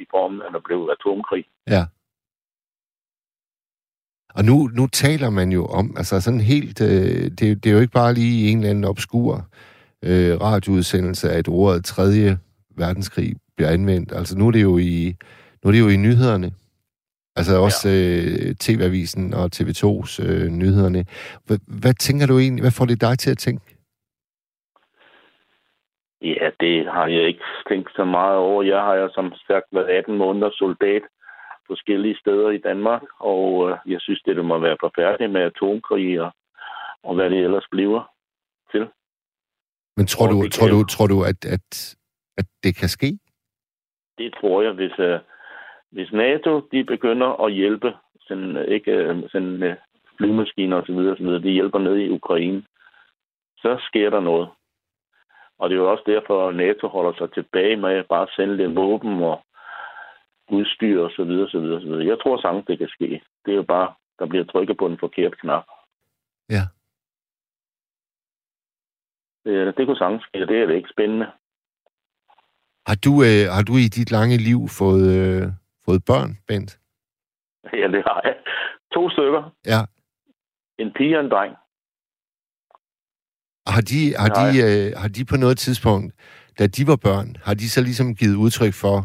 i 0.00 0.06
formen, 0.10 0.42
at 0.42 0.52
der 0.52 0.60
blev 0.64 0.90
atomkrig. 0.98 1.44
Ja. 1.68 1.84
Og 4.34 4.44
nu, 4.44 4.70
nu 4.74 4.86
taler 4.86 5.30
man 5.30 5.52
jo 5.52 5.66
om, 5.66 5.94
altså 5.96 6.20
sådan 6.20 6.40
helt, 6.40 6.80
øh, 6.80 7.24
det, 7.38 7.64
det 7.64 7.66
er 7.66 7.72
jo 7.72 7.80
ikke 7.80 7.92
bare 7.92 8.14
lige 8.14 8.50
en 8.50 8.58
eller 8.58 8.70
anden 8.70 8.84
obskur 8.84 9.46
øh, 10.02 10.40
radioudsendelse, 10.40 11.30
at 11.30 11.48
ordet 11.48 11.84
3. 11.84 12.02
verdenskrig 12.76 13.36
bliver 13.56 13.70
anvendt. 13.70 14.12
Altså 14.12 14.38
nu 14.38 14.46
er 14.46 14.50
det 14.50 14.62
jo 14.62 14.78
i, 14.78 15.16
nu 15.64 15.68
er 15.68 15.72
det 15.72 15.80
jo 15.80 15.88
i 15.88 15.96
nyhederne. 15.96 16.52
Altså 17.36 17.56
også 17.56 17.88
øh, 17.88 18.54
TV-avisen 18.54 19.34
og 19.34 19.50
TV2's 19.56 20.22
øh, 20.22 20.48
nyhederne. 20.48 21.04
Hvad, 21.46 21.58
hvad 21.66 21.94
tænker 21.94 22.26
du 22.26 22.38
egentlig, 22.38 22.62
hvad 22.62 22.70
får 22.70 22.84
det 22.84 23.00
dig 23.00 23.18
til 23.18 23.30
at 23.30 23.38
tænke? 23.38 23.71
Ja, 26.22 26.50
det 26.60 26.86
har 26.92 27.06
jeg 27.06 27.22
ikke 27.22 27.44
tænkt 27.68 27.90
så 27.96 28.04
meget 28.04 28.36
over. 28.36 28.62
Jeg 28.62 28.80
har 28.80 28.94
jo 28.94 29.08
som 29.14 29.32
sagt 29.46 29.66
været 29.72 29.86
18 29.86 30.16
måneder 30.16 30.50
soldat 30.52 31.02
forskellige 31.66 32.16
steder 32.18 32.50
i 32.50 32.58
Danmark, 32.58 33.02
og 33.18 33.70
øh, 33.70 33.76
jeg 33.86 34.00
synes, 34.00 34.22
det, 34.22 34.36
det 34.36 34.44
må 34.44 34.58
være 34.58 34.76
forfærdeligt 34.80 35.32
med 35.32 35.40
atomkrig 35.40 36.20
og, 36.20 36.30
og 37.02 37.14
hvad 37.14 37.30
det 37.30 37.38
ellers 37.38 37.66
bliver 37.70 38.12
til. 38.72 38.88
Men 39.96 40.06
tror 40.06 40.26
Og 40.26 40.32
du, 40.32 40.48
tror 40.48 40.66
kan 40.66 40.76
du, 40.76 40.84
tror 40.84 41.06
du 41.06 41.18
at, 41.30 41.44
at, 41.56 41.96
at 42.38 42.46
det 42.64 42.76
kan 42.76 42.88
ske? 42.88 43.18
Det 44.18 44.34
tror 44.40 44.62
jeg, 44.62 44.72
hvis, 44.72 44.98
øh, 44.98 45.18
hvis 45.90 46.12
NATO 46.12 46.60
de 46.72 46.84
begynder 46.84 47.44
at 47.44 47.52
hjælpe, 47.52 47.94
sådan, 48.20 48.56
øh, 48.56 48.64
ikke 48.64 48.92
øh, 48.92 49.22
sådan, 49.32 49.62
øh, 49.62 49.76
flyvemaskiner 50.16 50.76
osv., 50.76 50.98
osv., 51.12 51.26
de 51.26 51.50
hjælper 51.50 51.78
ned 51.78 51.96
i 51.96 52.10
Ukraine, 52.10 52.62
så 53.58 53.76
sker 53.88 54.10
der 54.10 54.20
noget. 54.20 54.48
Og 55.62 55.70
det 55.70 55.76
er 55.76 55.80
jo 55.80 55.90
også 55.90 56.04
derfor, 56.06 56.48
at 56.48 56.56
NATO 56.56 56.88
holder 56.88 57.12
sig 57.18 57.32
tilbage 57.32 57.76
med 57.76 57.90
at 57.90 58.06
bare 58.08 58.26
sende 58.36 58.56
lidt 58.56 58.76
våben 58.76 59.22
og 59.22 59.44
udstyr 60.50 61.00
osv. 61.06 61.32
osv., 61.44 61.66
osv. 61.76 61.92
Jeg 62.12 62.18
tror 62.22 62.40
sagtens, 62.40 62.66
det 62.66 62.78
kan 62.78 62.88
ske. 62.88 63.22
Det 63.44 63.52
er 63.52 63.56
jo 63.56 63.62
bare, 63.62 63.94
der 64.18 64.26
bliver 64.26 64.44
trykket 64.44 64.76
på 64.76 64.88
den 64.88 64.98
forkerte 64.98 65.36
knap. 65.36 65.64
Ja. 66.50 66.64
Det, 69.44 69.76
det 69.76 69.86
kunne 69.86 69.96
sagtens 69.96 70.22
ske, 70.22 70.38
det 70.40 70.62
er 70.62 70.66
det 70.66 70.74
ikke 70.74 70.94
spændende. 70.96 71.26
Har 72.86 72.98
du, 73.04 73.12
øh, 73.28 73.44
har 73.56 73.62
du 73.68 73.74
i 73.84 73.88
dit 73.98 74.10
lange 74.10 74.36
liv 74.36 74.60
fået, 74.78 75.06
øh, 75.18 75.42
fået 75.84 76.02
børn, 76.10 76.30
Bent? 76.48 76.80
Ja, 77.72 77.86
det 77.94 78.02
har 78.06 78.20
jeg. 78.24 78.36
To 78.94 79.10
stykker. 79.10 79.42
Ja. 79.66 79.80
En 80.78 80.92
pige 80.92 81.18
og 81.18 81.24
en 81.24 81.30
dreng. 81.30 81.56
Har 83.66 83.82
de, 83.90 84.00
har, 84.22 84.28
de, 84.38 84.46
øh, 84.66 84.86
har 85.00 85.08
de 85.08 85.24
på 85.24 85.36
noget 85.36 85.58
tidspunkt, 85.58 86.14
da 86.58 86.66
de 86.66 86.86
var 86.86 86.96
børn, 86.96 87.28
har 87.44 87.54
de 87.54 87.70
så 87.70 87.80
ligesom 87.80 88.14
givet 88.14 88.36
udtryk 88.36 88.74
for, 88.84 88.96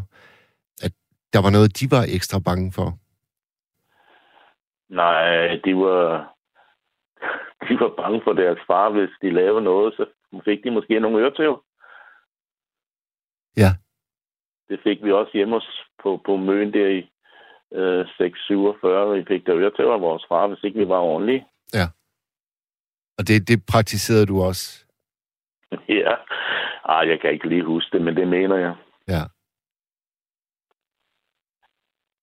at 0.84 0.92
der 1.32 1.40
var 1.42 1.50
noget, 1.50 1.80
de 1.80 1.86
var 1.90 2.04
ekstra 2.16 2.38
bange 2.48 2.72
for? 2.72 2.88
Nej, 4.88 5.60
de 5.64 5.74
var, 5.76 6.34
de 7.68 7.74
var 7.80 7.92
bange 8.02 8.20
for 8.24 8.32
deres 8.32 8.58
far. 8.66 8.90
Hvis 8.90 9.10
de 9.22 9.30
lavede 9.30 9.64
noget, 9.64 9.94
så 9.94 10.04
fik 10.44 10.64
de 10.64 10.70
måske 10.70 11.00
nogle 11.00 11.18
øretæv. 11.18 11.62
Ja. 13.56 13.70
Det 14.68 14.80
fik 14.82 15.04
vi 15.04 15.12
også 15.12 15.30
hjemme 15.34 15.54
hos, 15.54 15.86
på, 16.02 16.20
på 16.26 16.36
Møn 16.36 16.72
der 16.72 16.88
i 16.88 17.10
øh, 17.72 18.06
647. 18.18 19.16
Vi 19.16 19.24
fik 19.28 19.46
der 19.46 19.56
øretæv 19.56 19.86
af 19.86 20.00
vores 20.00 20.24
far, 20.28 20.46
hvis 20.46 20.64
ikke 20.64 20.78
vi 20.78 20.88
var 20.88 20.98
ordentlige. 20.98 21.46
Og 23.18 23.28
det, 23.28 23.48
det 23.48 23.62
praktiserede 23.72 24.26
du 24.26 24.42
også? 24.42 24.84
ja. 25.88 26.14
Ej, 26.84 27.08
jeg 27.08 27.20
kan 27.20 27.30
ikke 27.32 27.48
lige 27.48 27.64
huske 27.64 27.90
det, 27.98 28.04
men 28.04 28.16
det 28.16 28.28
mener 28.28 28.56
jeg. 28.56 28.74
Ja. 29.08 29.22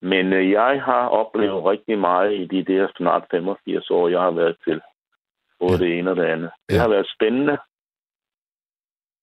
Men 0.02 0.34
øh, 0.34 0.52
jeg 0.52 0.84
har 0.84 1.08
oplevet 1.08 1.64
rigtig 1.66 1.98
meget 2.00 2.34
i 2.34 2.46
de 2.48 2.74
der 2.74 2.88
snart 2.98 3.24
85 3.32 3.89
år, 3.91 4.08
jeg 4.08 4.22
har 4.22 4.32
været 4.32 4.58
til. 4.64 4.82
Både 5.60 5.72
Ja. 5.72 5.78
det 5.78 6.00
ene 6.00 6.10
og 6.12 6.16
det 6.16 6.24
andet. 6.26 6.52
Det 6.70 6.76
Ja. 6.76 6.82
har 6.82 6.88
været 6.89 7.12
spændende. 7.16 7.58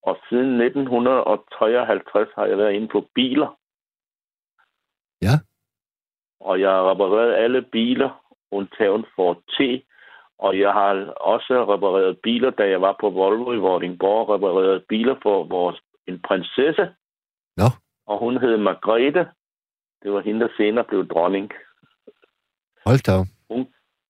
Og 0.02 0.18
siden 0.28 0.60
1953 0.60 2.28
har 2.34 2.46
jeg 2.46 2.58
været 2.58 2.72
inde 2.72 2.88
på 2.88 3.08
biler. 3.14 3.58
Ja. 5.22 5.34
Og 6.40 6.60
jeg 6.60 6.70
har 6.70 6.90
repareret 6.90 7.34
alle 7.34 7.62
biler, 7.62 8.24
undtagen 8.50 9.04
for 9.16 9.34
T. 9.34 9.84
Og 10.46 10.58
jeg 10.58 10.72
har 10.72 10.92
også 11.32 11.54
repareret 11.74 12.18
biler, 12.22 12.50
da 12.50 12.64
jeg 12.68 12.80
var 12.80 12.96
på 13.00 13.10
Volvo 13.10 13.52
i 13.52 13.56
Vordingborg, 13.56 14.28
repareret 14.28 14.84
biler 14.88 15.16
for 15.22 15.44
vores, 15.44 15.76
en 16.06 16.18
prinsesse. 16.28 16.84
Nå. 17.56 17.68
Og 18.06 18.18
hun 18.18 18.40
hed 18.42 18.56
Margrethe. 18.56 19.24
Det 20.02 20.12
var 20.12 20.20
hende, 20.20 20.40
der 20.40 20.48
senere 20.56 20.84
blev 20.84 21.08
dronning. 21.08 21.52
Hold 22.86 23.02
da 23.06 23.12
op. 23.20 23.26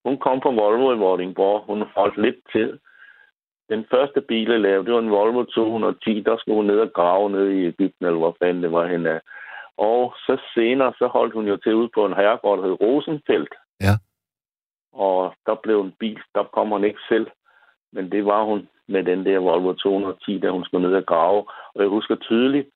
Hun 0.05 0.19
kom 0.19 0.43
fra 0.43 0.51
Volvo 0.51 0.95
i 0.95 0.99
Vordingborg. 0.99 1.65
Hun 1.67 1.83
holdt 1.97 2.19
lidt 2.23 2.41
til. 2.53 2.79
Den 3.69 3.87
første 3.91 4.21
bil, 4.21 4.51
jeg 4.51 4.61
lavede, 4.61 4.85
det 4.85 4.95
var 4.95 4.99
en 5.01 5.11
Volvo 5.11 5.43
210. 5.45 6.21
Der 6.21 6.37
skulle 6.37 6.57
hun 6.57 6.67
ned 6.67 6.81
og 6.81 6.93
grave 6.93 7.31
ned 7.31 7.49
i 7.51 7.67
Ægypten, 7.67 8.07
eller 8.07 8.19
hvor 8.19 8.37
fanden 8.43 8.63
det 8.63 8.73
var 8.73 8.87
hende. 8.87 9.21
Og 9.77 10.15
så 10.27 10.35
senere, 10.55 10.93
så 10.99 11.07
holdt 11.07 11.35
hun 11.35 11.47
jo 11.49 11.57
til 11.57 11.75
ude 11.75 11.91
på 11.95 12.07
en 12.07 12.17
herregård, 12.17 12.59
der 12.59 12.65
hed 12.65 12.81
Rosenfeldt. 12.81 13.55
Ja. 13.81 13.95
Og 14.93 15.35
der 15.47 15.55
blev 15.55 15.81
en 15.81 15.95
bil, 15.99 16.21
der 16.35 16.43
kom 16.43 16.69
hun 16.69 16.85
ikke 16.85 17.01
selv. 17.09 17.27
Men 17.93 18.13
det 18.13 18.25
var 18.25 18.45
hun 18.45 18.69
med 18.89 19.05
den 19.05 19.25
der 19.27 19.39
Volvo 19.39 19.73
210, 19.73 20.39
da 20.39 20.51
hun 20.51 20.65
skulle 20.65 20.89
ned 20.89 20.97
og 20.97 21.07
grave. 21.07 21.45
Og 21.75 21.83
jeg 21.83 21.89
husker 21.89 22.15
tydeligt, 22.15 22.69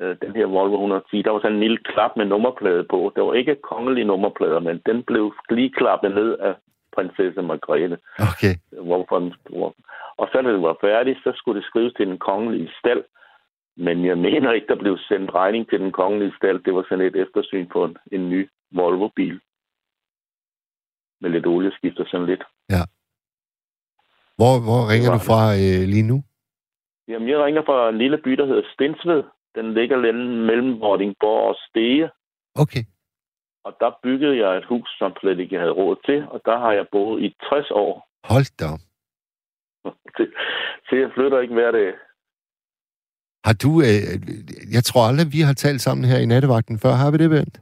øh, 0.00 0.16
den 0.22 0.36
her 0.36 0.46
Volvo 0.46 0.74
110, 0.74 1.22
der 1.22 1.30
var 1.30 1.40
sådan 1.40 1.56
en 1.56 1.60
lille 1.60 1.78
klap 1.78 2.16
med 2.16 2.24
nummerplade 2.24 2.84
på. 2.84 3.12
Det 3.16 3.24
var 3.24 3.34
ikke 3.34 3.54
kongelige 3.54 4.04
nummerplader, 4.04 4.60
men 4.60 4.82
den 4.86 5.02
blev 5.02 5.34
lige 5.50 5.70
klappet 5.70 6.14
ned 6.14 6.38
af 6.38 6.54
prinsesse 6.94 7.42
Margrethe. 7.42 7.98
Okay. 8.18 8.54
Hvorfor 8.88 9.18
den 9.18 9.34
store. 9.40 9.72
Og 10.16 10.28
så 10.32 10.42
da 10.42 10.52
det 10.52 10.62
var 10.62 10.76
færdigt, 10.80 11.18
så 11.24 11.32
skulle 11.34 11.60
det 11.60 11.68
skrives 11.68 11.92
til 11.96 12.06
den 12.06 12.18
kongelige 12.18 12.70
stald. 12.78 13.04
Men 13.76 14.04
jeg 14.04 14.18
mener 14.18 14.52
ikke, 14.52 14.66
der 14.66 14.82
blev 14.84 14.98
sendt 15.08 15.34
regning 15.34 15.68
til 15.68 15.80
den 15.80 15.92
kongelige 15.92 16.36
stald. 16.36 16.58
Det 16.64 16.74
var 16.74 16.84
sådan 16.88 17.06
et 17.06 17.16
eftersyn 17.16 17.66
på 17.66 17.84
en, 17.84 17.96
en 18.12 18.30
ny 18.30 18.48
Volvo-bil. 18.70 19.40
Med 21.20 21.30
lidt 21.30 21.46
olieskift 21.46 21.98
og 21.98 22.06
sådan 22.06 22.26
lidt. 22.26 22.44
Hvor, 24.38 24.54
hvor 24.66 24.80
ringer 24.92 25.10
du 25.16 25.20
fra 25.30 25.40
øh, 25.62 25.82
lige 25.94 26.08
nu? 26.12 26.18
Jamen, 27.08 27.28
jeg 27.28 27.38
ringer 27.44 27.62
fra 27.68 27.88
en 27.88 27.98
lille 27.98 28.18
by, 28.24 28.32
der 28.40 28.46
hedder 28.46 28.66
Stensved. 28.74 29.22
Den 29.54 29.74
ligger 29.74 29.96
mellem 30.50 30.80
Vordingborg 30.80 31.48
og 31.50 31.56
Stege. 31.68 32.10
Okay. 32.62 32.84
Og 33.66 33.72
der 33.80 33.90
byggede 34.02 34.36
jeg 34.42 34.56
et 34.56 34.64
hus, 34.64 34.88
som 34.98 35.12
slet 35.20 35.38
ikke 35.38 35.58
havde 35.58 35.78
råd 35.80 35.96
til. 36.06 36.28
Og 36.28 36.40
der 36.44 36.58
har 36.58 36.72
jeg 36.72 36.86
boet 36.92 37.22
i 37.22 37.28
60 37.50 37.70
år. 37.70 38.08
Hold 38.32 38.48
da 38.58 38.64
op. 38.74 38.84
Så 40.86 40.92
jeg 41.02 41.10
flytter 41.14 41.40
ikke 41.40 41.54
hver 41.54 41.70
dag. 41.70 41.90
Har 43.46 43.54
du... 43.62 43.70
Øh, 43.88 44.12
jeg 44.76 44.82
tror 44.88 45.02
aldrig, 45.08 45.26
vi 45.36 45.40
har 45.48 45.54
talt 45.54 45.80
sammen 45.80 46.04
her 46.10 46.18
i 46.18 46.26
nattevagten 46.26 46.78
før. 46.78 46.92
Har 47.02 47.10
vi 47.10 47.18
det, 47.22 47.30
Bent? 47.30 47.56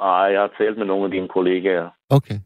Ej, 0.00 0.26
jeg 0.34 0.40
har 0.40 0.52
talt 0.58 0.78
med 0.78 0.86
nogle 0.86 1.04
af 1.04 1.10
dine 1.10 1.28
kollegaer. 1.28 1.88
Okay. 2.10 2.38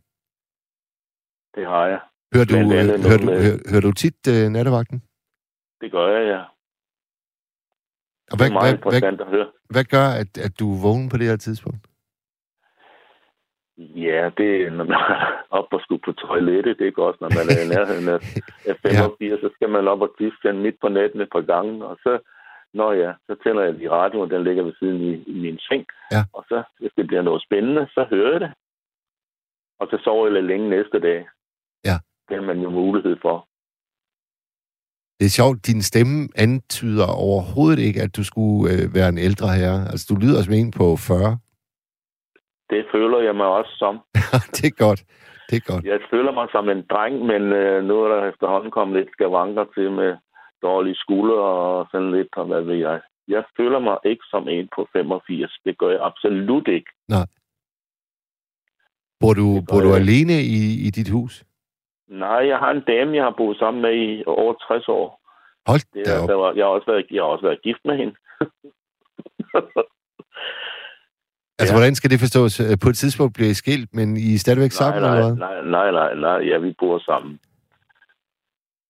Det 1.55 1.67
har 1.67 1.87
jeg. 1.87 2.01
Hører 2.35 2.45
du, 2.45 2.55
Blandt 2.55 2.73
øh, 2.73 2.79
andet 2.81 3.01
hører 3.09 3.19
du, 3.25 3.27
hører, 3.45 3.59
hører 3.71 3.81
du 3.89 3.93
tit 3.93 4.21
øh, 4.35 4.51
nattevagten? 4.57 4.99
Det 5.81 5.93
gør 5.93 6.07
jeg, 6.17 6.25
ja. 6.35 6.43
Og 8.31 8.37
hvad, 8.39 8.47
det 8.47 8.53
meget 8.53 8.75
hvad, 8.75 8.83
hvad, 8.83 8.93
interessant 8.93 9.21
at 9.21 9.27
høre. 9.35 9.49
hvad 9.75 9.85
gør, 9.95 10.07
at, 10.23 10.31
at 10.47 10.53
du 10.61 10.65
er 10.75 10.83
vågen 10.87 11.09
på 11.09 11.17
det 11.17 11.27
her 11.27 11.37
tidspunkt? 11.37 11.85
Ja, 13.79 14.31
det 14.39 14.49
er, 14.63 14.71
når 14.71 14.85
man 14.85 15.01
er 15.17 15.45
op 15.59 15.73
og 15.73 15.81
skulle 15.81 16.03
på 16.05 16.13
toilettet, 16.13 16.79
det 16.79 16.87
er 16.89 17.01
godt, 17.03 17.21
når 17.21 17.31
man 17.39 17.47
er 17.55 17.59
i 17.65 17.69
nærheden 17.75 18.09
af 18.15 18.21
af 18.71 18.77
85, 18.89 19.41
så 19.41 19.51
skal 19.55 19.69
man 19.69 19.89
op 19.89 20.01
og 20.07 20.11
tisse 20.19 20.39
den 20.45 20.63
midt 20.63 20.77
på 20.81 20.89
natten 20.89 21.21
et 21.21 21.29
par 21.33 21.41
gange, 21.53 21.87
og 21.87 21.97
så, 22.05 22.13
når 22.75 22.93
ja, 22.93 23.13
så 23.27 23.35
tænder 23.45 23.63
jeg 23.63 23.75
lige 23.75 23.91
radioen, 23.91 24.31
den 24.31 24.45
ligger 24.45 24.63
ved 24.63 24.75
siden 24.79 25.01
i, 25.01 25.13
i 25.33 25.35
min 25.45 25.59
seng, 25.59 25.87
Ja. 26.13 26.23
og 26.33 26.45
så, 26.49 26.63
hvis 26.81 26.93
det 26.97 27.07
bliver 27.07 27.23
noget 27.23 27.43
spændende, 27.43 27.87
så 27.95 28.07
hører 28.11 28.33
jeg 28.33 28.41
det. 28.41 28.53
Og 29.81 29.87
så 29.91 29.97
sover 30.05 30.27
jeg 30.27 30.33
lidt 30.35 30.47
længe 30.47 30.69
næste 30.71 30.99
dag. 31.01 31.29
Det 32.29 32.37
har 32.37 32.45
man 32.51 32.59
jo 32.61 32.71
mulighed 32.71 33.17
for. 33.23 33.49
Det 35.19 35.27
er 35.27 35.39
sjovt, 35.41 35.67
din 35.67 35.83
stemme 35.83 36.29
antyder 36.45 37.09
overhovedet 37.27 37.79
ikke, 37.79 38.01
at 38.03 38.17
du 38.17 38.25
skulle 38.25 38.73
øh, 38.73 38.95
være 38.97 39.09
en 39.09 39.19
ældre 39.29 39.49
herre. 39.61 39.81
Altså, 39.93 40.05
du 40.11 40.15
lyder 40.25 40.43
som 40.43 40.55
en 40.55 40.71
på 40.71 40.87
40. 40.97 41.39
Det 42.73 42.83
føler 42.95 43.19
jeg 43.29 43.35
mig 43.41 43.47
også 43.47 43.73
som. 43.83 43.95
det 44.57 44.67
er 44.73 44.77
godt. 44.87 45.01
Det 45.49 45.57
er 45.61 45.65
godt. 45.73 45.85
Jeg 45.85 46.01
føler 46.13 46.33
mig 46.39 46.47
som 46.53 46.69
en 46.69 46.83
dreng, 46.93 47.15
men 47.31 47.43
øh, 47.61 47.85
nu 47.89 47.95
er 48.05 48.09
der 48.15 48.29
efterhånden 48.33 48.71
kommet 48.71 48.97
lidt 48.97 49.11
skavanker 49.13 49.65
til 49.75 49.91
med 50.01 50.11
dårlige 50.63 50.99
skuldre 51.05 51.43
og 51.65 51.87
sådan 51.91 52.13
lidt, 52.17 52.33
og 52.37 52.45
hvad 52.47 52.63
ved 52.63 52.79
jeg. 52.89 53.01
Jeg 53.29 53.43
føler 53.57 53.79
mig 53.79 53.97
ikke 54.05 54.25
som 54.31 54.49
en 54.49 54.69
på 54.77 54.89
85. 54.93 55.59
Det 55.65 55.79
gør 55.79 55.91
jeg 55.91 56.03
absolut 56.11 56.69
ikke. 56.69 56.91
Bor 59.21 59.35
du, 59.41 59.47
bor 59.71 59.81
du 59.87 59.91
alene 60.03 60.37
i, 60.59 60.61
i 60.87 60.89
dit 60.99 61.11
hus? 61.17 61.45
Nej, 62.09 62.47
jeg 62.49 62.59
har 62.59 62.71
en 62.71 62.85
dame, 62.85 63.17
jeg 63.17 63.25
har 63.25 63.35
boet 63.37 63.59
sammen 63.59 63.83
med 63.83 63.95
i 63.95 64.25
over 64.27 64.55
60 64.69 64.89
år. 64.89 65.21
Hold 65.67 65.81
Det 65.95 66.07
da 66.07 66.21
op. 66.23 66.29
der 66.29 66.35
var, 66.35 66.53
jeg, 66.53 66.65
har 66.65 66.71
også 66.71 66.87
været, 66.91 67.07
jeg 67.11 67.23
har 67.23 67.29
også 67.29 67.47
været 67.47 67.63
gift 67.63 67.81
med 67.85 67.97
hende. 67.97 68.15
Altså, 71.59 71.75
Ja. 71.75 71.79
hvordan 71.79 71.95
skal 71.95 72.11
det 72.11 72.21
forstås? 72.21 72.61
Øh, 72.61 72.79
På 72.83 72.89
et 72.89 72.97
tidspunkt 72.97 73.35
bliver 73.35 73.51
I 73.51 73.55
skilt, 73.55 73.95
men 73.95 74.17
I 74.17 74.35
er 74.35 74.39
stadigvæk 74.39 74.71
sammen, 74.73 75.03
nej, 75.03 75.11
eller 75.19 75.35
nej, 75.35 75.61
nej, 75.63 75.91
nej, 75.91 75.91
nej, 75.91 76.15
nej, 76.15 76.39
ja, 76.51 76.59
vi 76.59 76.75
bor 76.79 76.99
sammen. 76.99 77.41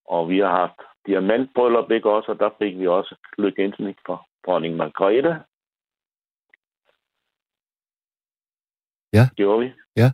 Og 0.06 0.28
vi 0.28 0.38
har 0.38 0.50
haft 0.50 0.80
diamantbryllup, 1.06 1.90
ikke 1.90 2.10
også? 2.10 2.30
Og 2.32 2.38
der 2.38 2.50
fik 2.58 2.78
vi 2.78 2.86
også 2.86 3.14
lykke 3.38 3.64
indsnit 3.64 3.96
fra 4.06 4.16
dronning 4.46 4.76
Margrethe. 4.76 5.34
Ja. 9.12 9.24
Gjorde 9.36 9.60
vi? 9.64 9.72
Ja. 9.96 10.08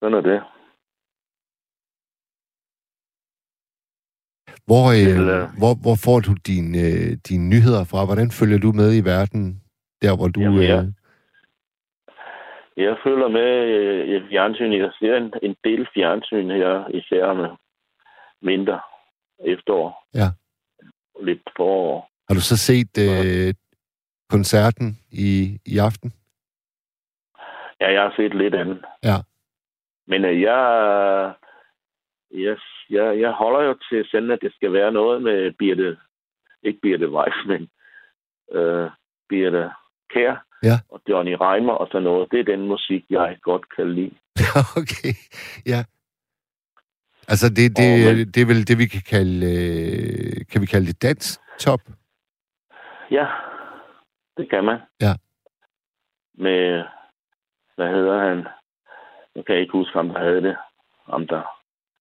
Sådan 0.00 0.14
er 0.18 0.20
det. 0.20 0.42
Hvor, 4.68 4.84
øh, 5.00 5.18
øh, 5.22 5.48
hvor, 5.60 5.74
hvor 5.84 5.96
får 6.04 6.18
du 6.20 6.32
dine, 6.46 6.78
øh, 6.78 7.10
dine 7.28 7.48
nyheder 7.48 7.84
fra? 7.90 8.04
Hvordan 8.04 8.30
følger 8.30 8.58
du 8.58 8.72
med 8.72 8.90
i 9.00 9.04
verden, 9.12 9.62
der 10.02 10.16
hvor 10.16 10.28
du... 10.28 10.40
Jamen, 10.40 10.62
ja. 10.62 10.78
øh, 10.82 10.86
Jeg 12.76 12.96
følger 13.04 13.28
med 13.28 13.50
øh, 13.76 14.08
i 14.14 14.28
fjernsyn. 14.28 14.72
Jeg 14.72 14.90
ser 14.98 15.16
en, 15.16 15.32
en 15.42 15.56
del 15.64 15.88
fjernsyn 15.94 16.50
her, 16.50 16.88
især 16.88 17.32
med 17.34 17.50
vinter, 18.42 18.80
efterår. 19.44 20.04
Ja. 20.14 20.28
Lidt 21.22 21.42
forår. 21.56 22.10
Har 22.28 22.34
du 22.34 22.40
så 22.40 22.56
set 22.56 22.98
øh, 22.98 23.54
koncerten 24.30 24.98
i, 25.10 25.58
i 25.66 25.78
aften? 25.78 26.12
Ja, 27.80 27.92
jeg 27.92 28.02
har 28.02 28.12
set 28.16 28.34
lidt 28.34 28.54
andet. 28.54 28.84
Ja. 29.02 29.16
Men 30.06 30.24
øh, 30.24 30.40
jeg, 30.40 30.62
jeg, 32.32 32.56
jeg, 32.90 33.20
jeg 33.20 33.32
holder 33.32 33.60
jo 33.68 33.74
til 33.90 34.04
sådan, 34.10 34.30
at 34.30 34.38
det 34.42 34.54
skal 34.54 34.72
være 34.72 34.92
noget 34.92 35.22
med 35.22 35.52
Birte, 35.58 35.98
ikke 36.62 36.80
Birte 36.82 37.10
Weiss, 37.10 37.36
men 37.46 37.68
øh, 38.52 38.90
Birte 39.28 39.70
Kær 40.10 40.44
Ja. 40.62 40.76
og 40.88 41.00
Johnny 41.08 41.36
Reimer 41.40 41.72
og 41.72 41.86
sådan 41.92 42.02
noget. 42.02 42.30
Det 42.32 42.40
er 42.40 42.44
den 42.44 42.66
musik, 42.66 43.04
jeg 43.10 43.38
godt 43.42 43.74
kan 43.76 43.94
lide. 43.94 44.14
okay, 44.80 45.14
ja. 45.66 45.84
Altså, 47.28 47.48
det, 47.48 47.76
det, 47.76 48.10
Og 48.10 48.16
men- 48.16 48.26
det 48.32 48.40
er 48.42 48.46
vel 48.46 48.68
det, 48.68 48.78
vi 48.78 48.86
kan 48.86 49.02
kalde, 49.10 49.46
øh, 49.52 50.46
kan 50.52 50.60
vi 50.60 50.66
kalde 50.66 50.86
det 50.86 51.02
dans 51.02 51.40
top? 51.58 51.80
Ja, 53.10 53.26
det 54.36 54.50
kan 54.50 54.64
man. 54.64 54.78
Ja. 55.00 55.12
Med, 56.34 56.84
hvad 57.76 57.88
hedder 57.88 58.18
han? 58.28 58.46
Jeg 59.34 59.44
kan 59.46 59.56
ikke 59.56 59.72
huske, 59.72 59.98
om 59.98 60.08
der 60.08 60.18
havde 60.18 60.42
det. 60.42 60.56
Om 61.06 61.26
der 61.26 61.42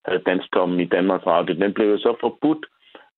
havde 0.06 0.24
danstommen 0.26 0.80
i 0.80 0.86
Danmarks 0.86 1.26
Radio. 1.26 1.56
Den 1.56 1.74
blev 1.74 1.88
jo 1.90 1.98
så 1.98 2.16
forbudt. 2.22 2.66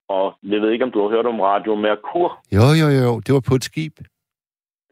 Og 0.10 0.36
jeg 0.44 0.62
ved 0.62 0.72
ikke, 0.72 0.86
om 0.86 0.92
du 0.92 1.02
har 1.02 1.10
hørt 1.10 1.26
om 1.26 1.40
Radio 1.40 1.76
Merkur. 1.76 2.40
Jo, 2.52 2.66
jo, 2.82 2.88
jo, 3.04 3.20
det 3.20 3.34
var 3.34 3.44
på 3.50 3.56
et 3.56 3.64
skib. 3.64 3.94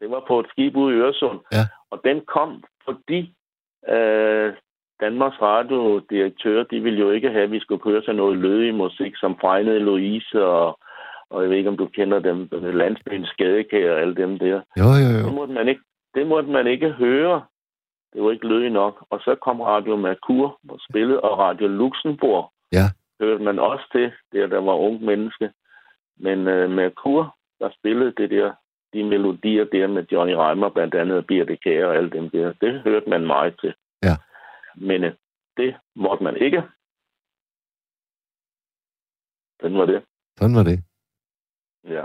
Det 0.00 0.10
var 0.10 0.24
på 0.28 0.40
et 0.40 0.46
skib 0.50 0.76
ude 0.76 0.96
i 0.96 0.98
Øresund. 0.98 1.40
Ja. 1.52 1.64
Og 1.90 2.00
den 2.04 2.20
kom, 2.34 2.64
fordi 2.84 3.20
øh, 3.88 4.52
Danmarks 5.00 5.36
Radio-direktør, 5.42 6.62
de 6.62 6.80
ville 6.80 6.98
jo 6.98 7.10
ikke 7.10 7.30
have, 7.30 7.42
at 7.44 7.50
vi 7.52 7.60
skulle 7.60 7.82
køre 7.82 8.02
til 8.02 8.14
noget 8.16 8.36
lødig 8.38 8.74
musik, 8.74 9.12
som 9.16 9.36
Fregnede 9.40 9.78
Louise 9.78 10.44
og, 10.44 10.78
og 11.30 11.42
jeg 11.42 11.50
ved 11.50 11.56
ikke, 11.56 11.68
om 11.70 11.76
du 11.76 11.86
kender 11.86 12.18
dem, 12.18 12.48
Landsbyens 12.52 13.28
Skadekær 13.28 13.92
og 13.92 14.00
alle 14.00 14.14
dem 14.14 14.38
der. 14.38 14.60
Jo, 14.78 14.88
jo, 15.04 15.18
Det 15.18 15.24
jo. 15.26 15.32
måtte 15.32 15.54
man 15.54 15.68
ikke, 15.68 15.80
det 16.14 16.26
måtte 16.26 16.50
man 16.50 16.66
ikke 16.66 16.90
høre. 16.90 17.42
Det 18.12 18.22
var 18.22 18.30
ikke 18.30 18.48
lødig 18.48 18.70
nok. 18.70 19.06
Og 19.10 19.20
så 19.20 19.34
kom 19.34 19.60
Radio 19.60 19.96
Mercur 19.96 20.58
og 20.68 20.80
spillede, 20.90 21.20
og 21.20 21.38
Radio 21.38 21.66
Luxembourg 21.68 22.52
Ja. 22.72 22.86
hørte 23.20 23.44
man 23.44 23.58
også 23.58 23.84
til, 23.92 24.12
der 24.32 24.46
der 24.46 24.60
var 24.60 24.74
unge 24.74 25.06
menneske. 25.06 25.52
Men 26.16 26.48
øh, 26.48 26.70
Mercur, 26.70 27.36
der 27.60 27.70
spillede 27.78 28.12
det 28.16 28.30
der, 28.30 28.52
de 28.92 29.04
melodier 29.04 29.64
der 29.64 29.86
med 29.86 30.04
Johnny 30.12 30.32
Reimer, 30.32 30.68
blandt 30.68 30.94
andet 30.94 31.26
Birte 31.26 31.56
Kjær 31.56 31.86
og 31.86 31.96
alle 31.96 32.10
dem 32.10 32.30
der, 32.30 32.52
det 32.60 32.80
hørte 32.82 33.10
man 33.10 33.26
meget 33.26 33.54
til. 33.60 33.74
Ja. 34.02 34.16
Men 34.74 35.04
øh, 35.04 35.12
det 35.56 35.76
måtte 35.96 36.24
man 36.24 36.36
ikke. 36.36 36.62
Den 39.62 39.78
var 39.78 39.86
det. 39.86 40.04
Sådan 40.38 40.56
var 40.56 40.62
det. 40.62 40.84
Ja. 41.84 42.04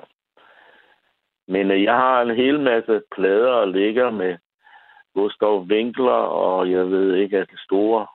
Men 1.47 1.71
øh, 1.71 1.83
jeg 1.83 1.93
har 1.95 2.21
en 2.21 2.35
hel 2.35 2.59
masse 2.59 3.01
plader 3.15 3.51
og 3.51 3.67
ligger 3.67 4.11
med 4.11 4.37
Gustav 5.17 5.53
Winkler, 5.71 6.21
og 6.45 6.71
jeg 6.71 6.85
ved 6.93 7.15
ikke, 7.15 7.37
at 7.37 7.47
det 7.51 7.59
store, 7.59 8.07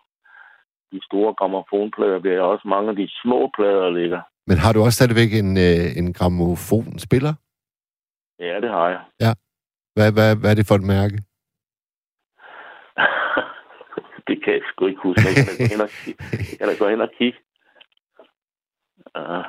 de 0.93 1.01
store 1.09 1.35
gramofonplader 1.35 2.19
bliver 2.21 2.41
også 2.41 2.69
mange 2.69 2.91
af 2.91 2.97
de 2.97 3.09
små 3.23 3.51
plader 3.57 3.91
ligger. 3.91 4.21
Men 4.47 4.57
har 4.59 4.73
du 4.73 4.81
også 4.81 4.97
stadigvæk 4.97 5.33
en, 5.43 5.51
øh, 5.67 5.87
en 6.01 6.13
gramofonspiller? 6.13 7.35
Ja, 8.39 8.61
det 8.61 8.71
har 8.71 8.89
jeg. 8.89 9.03
Hvad, 9.95 10.13
hvad, 10.13 10.37
hvad 10.41 10.51
er 10.51 10.55
det 10.55 10.69
for 10.69 10.75
et 10.75 10.87
mærke? 10.97 11.17
det 14.29 14.45
kan 14.45 14.53
jeg 14.53 14.63
sgu 14.71 14.87
ikke 14.87 15.03
huske. 15.03 15.23
Jeg 15.27 15.35
kan 15.37 15.47
da 15.47 15.63
gå 15.63 15.69
hen 15.75 15.81
og 15.87 15.89
kigge. 15.89 16.25
Jeg 16.51 16.59
kan 16.59 16.69
da 16.69 16.85
gå 16.85 16.89
hen 16.89 17.01
og 17.01 17.11
kigge. 17.19 17.39
Uh, 19.19 19.45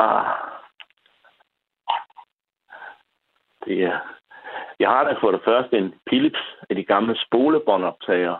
ah. 0.00 0.26
Det 3.64 3.84
er... 3.84 4.00
Jeg 4.80 4.88
har 4.88 5.04
da 5.04 5.12
for 5.20 5.30
det 5.30 5.40
første 5.44 5.78
en 5.78 5.94
Philips 6.06 6.44
af 6.70 6.76
de 6.76 6.84
gamle 6.84 7.16
spolebåndoptager. 7.26 8.36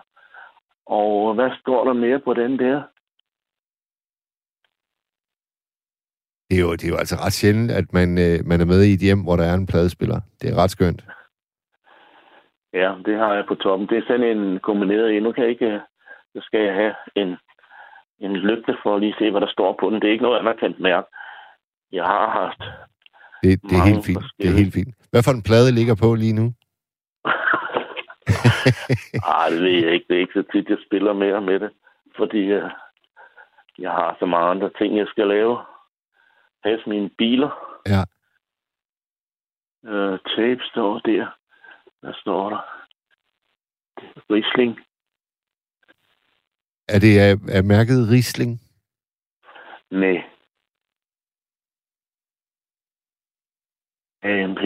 Og 0.86 1.34
hvad 1.34 1.50
står 1.60 1.84
der 1.84 1.92
mere 1.92 2.20
på 2.20 2.34
den 2.34 2.58
der? 2.58 2.82
Det 6.50 6.56
er 6.58 6.60
jo, 6.60 6.72
det 6.72 6.84
er 6.84 6.88
jo 6.88 6.96
altså 6.96 7.16
ret 7.24 7.32
sjældent, 7.32 7.70
at 7.70 7.92
man, 7.92 8.08
øh, 8.18 8.36
man 8.50 8.60
er 8.60 8.64
med 8.72 8.82
i 8.84 8.92
et 8.92 9.00
hjem, 9.00 9.22
hvor 9.24 9.36
der 9.36 9.44
er 9.44 9.54
en 9.54 9.66
pladespiller. 9.66 10.20
Det 10.40 10.50
er 10.50 10.62
ret 10.62 10.70
skønt. 10.70 11.04
Ja, 12.72 12.94
det 13.06 13.18
har 13.18 13.34
jeg 13.34 13.44
på 13.48 13.54
toppen. 13.54 13.88
Det 13.88 13.98
er 13.98 14.06
sådan 14.06 14.36
en 14.36 14.60
kombineret 14.60 15.16
en. 15.16 15.22
Nu 15.22 15.32
kan 15.32 15.42
jeg 15.42 15.50
ikke... 15.50 15.80
Så 16.34 16.40
skal 16.42 16.60
jeg 16.60 16.74
have 16.74 16.94
en, 17.14 17.36
en 18.18 18.36
lygte 18.36 18.76
for 18.82 18.94
at 18.94 19.00
lige 19.00 19.14
se, 19.18 19.30
hvad 19.30 19.40
der 19.40 19.50
står 19.56 19.76
på 19.80 19.90
den. 19.90 20.00
Det 20.00 20.08
er 20.08 20.12
ikke 20.12 20.24
noget 20.24 20.38
anerkendt 20.38 20.80
mærke. 20.80 21.08
Jeg 21.92 22.04
har 22.04 22.30
haft 22.30 22.62
Det, 23.42 23.62
det 23.62 23.76
er 23.78 23.84
helt 23.84 24.04
fint. 24.04 24.24
Det 24.38 24.46
er 24.48 24.56
helt 24.62 24.74
fint. 24.74 24.94
Hvad 25.10 25.22
for 25.22 25.32
en 25.32 25.42
plade 25.42 25.72
ligger 25.72 25.94
på 25.94 26.14
lige 26.14 26.32
nu? 26.32 26.46
Ej, 29.36 29.48
det 29.50 29.60
ved 29.62 29.70
jeg 29.84 29.92
ikke. 29.92 30.06
Det 30.08 30.16
er 30.16 30.20
ikke 30.20 30.32
så 30.32 30.44
tit, 30.52 30.68
jeg 30.68 30.78
spiller 30.86 31.12
mere 31.12 31.40
med 31.40 31.60
det. 31.60 31.70
Fordi 32.16 32.42
uh, 32.56 32.70
jeg 33.78 33.90
har 33.90 34.16
så 34.18 34.26
mange 34.26 34.48
andre 34.50 34.70
ting, 34.78 34.96
jeg 34.96 35.06
skal 35.08 35.26
lave. 35.26 35.58
Has 36.64 36.80
mine 36.86 37.10
biler. 37.18 37.50
Ja. 37.86 38.02
Uh, 39.82 40.18
tape 40.36 40.62
står 40.70 40.98
der. 40.98 41.26
Hvad 42.00 42.14
står 42.20 42.50
der? 42.50 42.60
Riesling. 44.30 44.80
Er 46.88 46.98
det 46.98 47.18
af, 47.18 47.34
af 47.56 47.64
mærket 47.64 48.08
Riesling? 48.10 48.60
Nej. 49.90 50.35
AMP. 54.30 54.62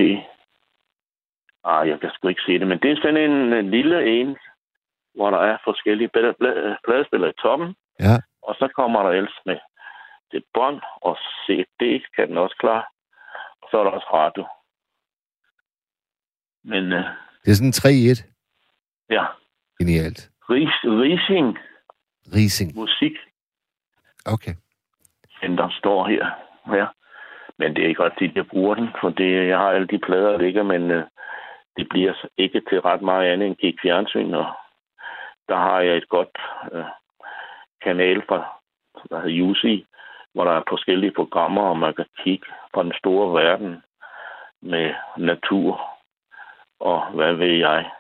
Ah, 1.65 1.89
jeg 1.89 2.01
kan 2.01 2.11
sgu 2.13 2.29
ikke 2.29 2.47
se 2.47 2.59
det, 2.59 2.67
men 2.67 2.79
det 2.83 2.91
er 2.91 2.97
sådan 2.97 3.31
en, 3.31 3.53
en 3.53 3.71
lille 3.71 4.21
en, 4.21 4.37
hvor 5.15 5.31
der 5.31 5.39
er 5.39 5.57
forskellige 5.65 6.11
pladespillere 6.85 7.31
i 7.31 7.41
toppen. 7.43 7.75
Ja. 8.01 8.17
Og 8.43 8.55
så 8.55 8.69
kommer 8.77 9.03
der 9.03 9.11
ellers 9.11 9.41
med 9.47 9.59
til 10.31 10.43
bånd 10.55 10.81
og 11.03 11.17
CD 11.47 12.03
kan 12.17 12.29
den 12.29 12.39
også 12.39 12.57
klare. 12.59 12.85
Og 13.63 13.69
så 13.71 13.79
er 13.79 13.85
der 13.85 13.91
også 13.91 14.11
radio. 14.13 14.45
Men 16.65 16.93
øh, 16.93 17.05
Det 17.45 17.51
er 17.51 17.55
sådan 17.55 17.73
3-1 17.73 18.25
ja, 19.11 19.25
genialt. 19.79 20.31
Ris, 20.51 20.75
Rising 20.85 21.59
Rising. 22.35 22.75
Musik 22.75 23.13
Okay. 24.27 24.55
Center 25.41 25.69
står 25.79 26.09
her. 26.09 26.27
Ja. 26.77 26.87
Men 27.61 27.75
det 27.75 27.85
er 27.85 27.89
ikke 27.89 28.05
rigtigt, 28.05 28.31
at 28.31 28.37
jeg 28.37 28.47
bruger 28.47 28.75
den, 28.75 28.89
for 29.01 29.11
det, 29.11 29.49
jeg 29.49 29.59
har 29.59 29.71
alle 29.71 29.87
de 29.87 29.99
plader, 29.99 30.31
der 30.31 30.39
ligger, 30.39 30.63
men 30.63 30.91
øh, 30.91 31.05
det 31.77 31.89
bliver 31.89 32.15
ikke 32.37 32.61
til 32.69 32.81
ret 32.81 33.03
meget 33.03 33.33
andet 33.33 33.47
end 33.47 33.57
gik 33.57 33.77
fjernsyn, 33.83 34.35
og 34.35 34.47
der 35.49 35.57
har 35.57 35.81
jeg 35.81 35.97
et 35.97 36.09
godt 36.09 36.39
øh, 36.73 36.85
kanal 37.83 38.23
fra, 38.29 38.39
der 39.11 39.21
hedder 39.21 39.43
UC, 39.43 39.85
hvor 40.35 40.45
der 40.45 40.53
er 40.53 40.63
forskellige 40.69 41.13
programmer, 41.13 41.63
og 41.63 41.79
man 41.79 41.95
kan 41.95 42.07
kigge 42.19 42.47
på 42.75 42.83
den 42.83 42.93
store 42.99 43.45
verden 43.45 43.83
med 44.63 44.95
natur 45.17 45.81
og 46.81 47.11
hvad 47.15 47.35
ved 47.35 47.55
jeg. 47.69 47.91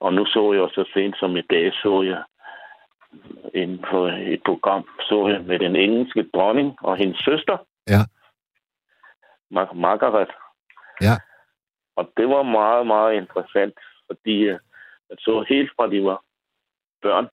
Og 0.00 0.14
nu 0.14 0.24
så 0.26 0.52
jeg 0.52 0.68
så 0.74 0.90
sent 0.94 1.18
som 1.18 1.36
i 1.36 1.40
dag, 1.40 1.72
så 1.72 2.02
jeg 2.02 2.22
inden 3.54 3.84
for 3.90 4.08
et 4.08 4.42
program, 4.46 4.88
så 5.00 5.28
jeg 5.28 5.40
med 5.40 5.58
den 5.58 5.76
engelske 5.76 6.28
dronning 6.34 6.76
og 6.82 6.96
hendes 6.96 7.18
søster. 7.24 7.56
Ja. 7.88 8.02
Mar- 9.50 9.74
Margaret. 9.74 10.30
Ja. 11.00 11.14
Og 11.96 12.12
det 12.16 12.28
var 12.28 12.42
meget, 12.42 12.86
meget 12.86 13.14
interessant, 13.14 13.78
fordi 14.06 14.36
øh, 14.40 14.58
jeg 15.10 15.16
så 15.18 15.44
helt 15.48 15.70
fra 15.76 15.90
de 15.90 16.04
var 16.04 16.22
børn, 17.02 17.28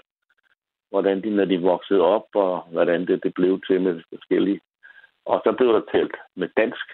hvordan 0.89 1.24
de, 1.24 1.30
når 1.30 1.45
de 1.45 1.61
voksede 1.61 2.01
op, 2.01 2.28
og 2.36 2.61
hvordan 2.72 3.07
det, 3.07 3.24
det 3.24 3.34
blev 3.34 3.61
til 3.68 3.82
med 3.82 4.01
forskellige. 4.13 4.59
Og 5.26 5.41
så 5.45 5.51
blev 5.51 5.74
der 5.74 5.82
talt 5.91 6.16
med 6.36 6.49
dansk. 6.57 6.88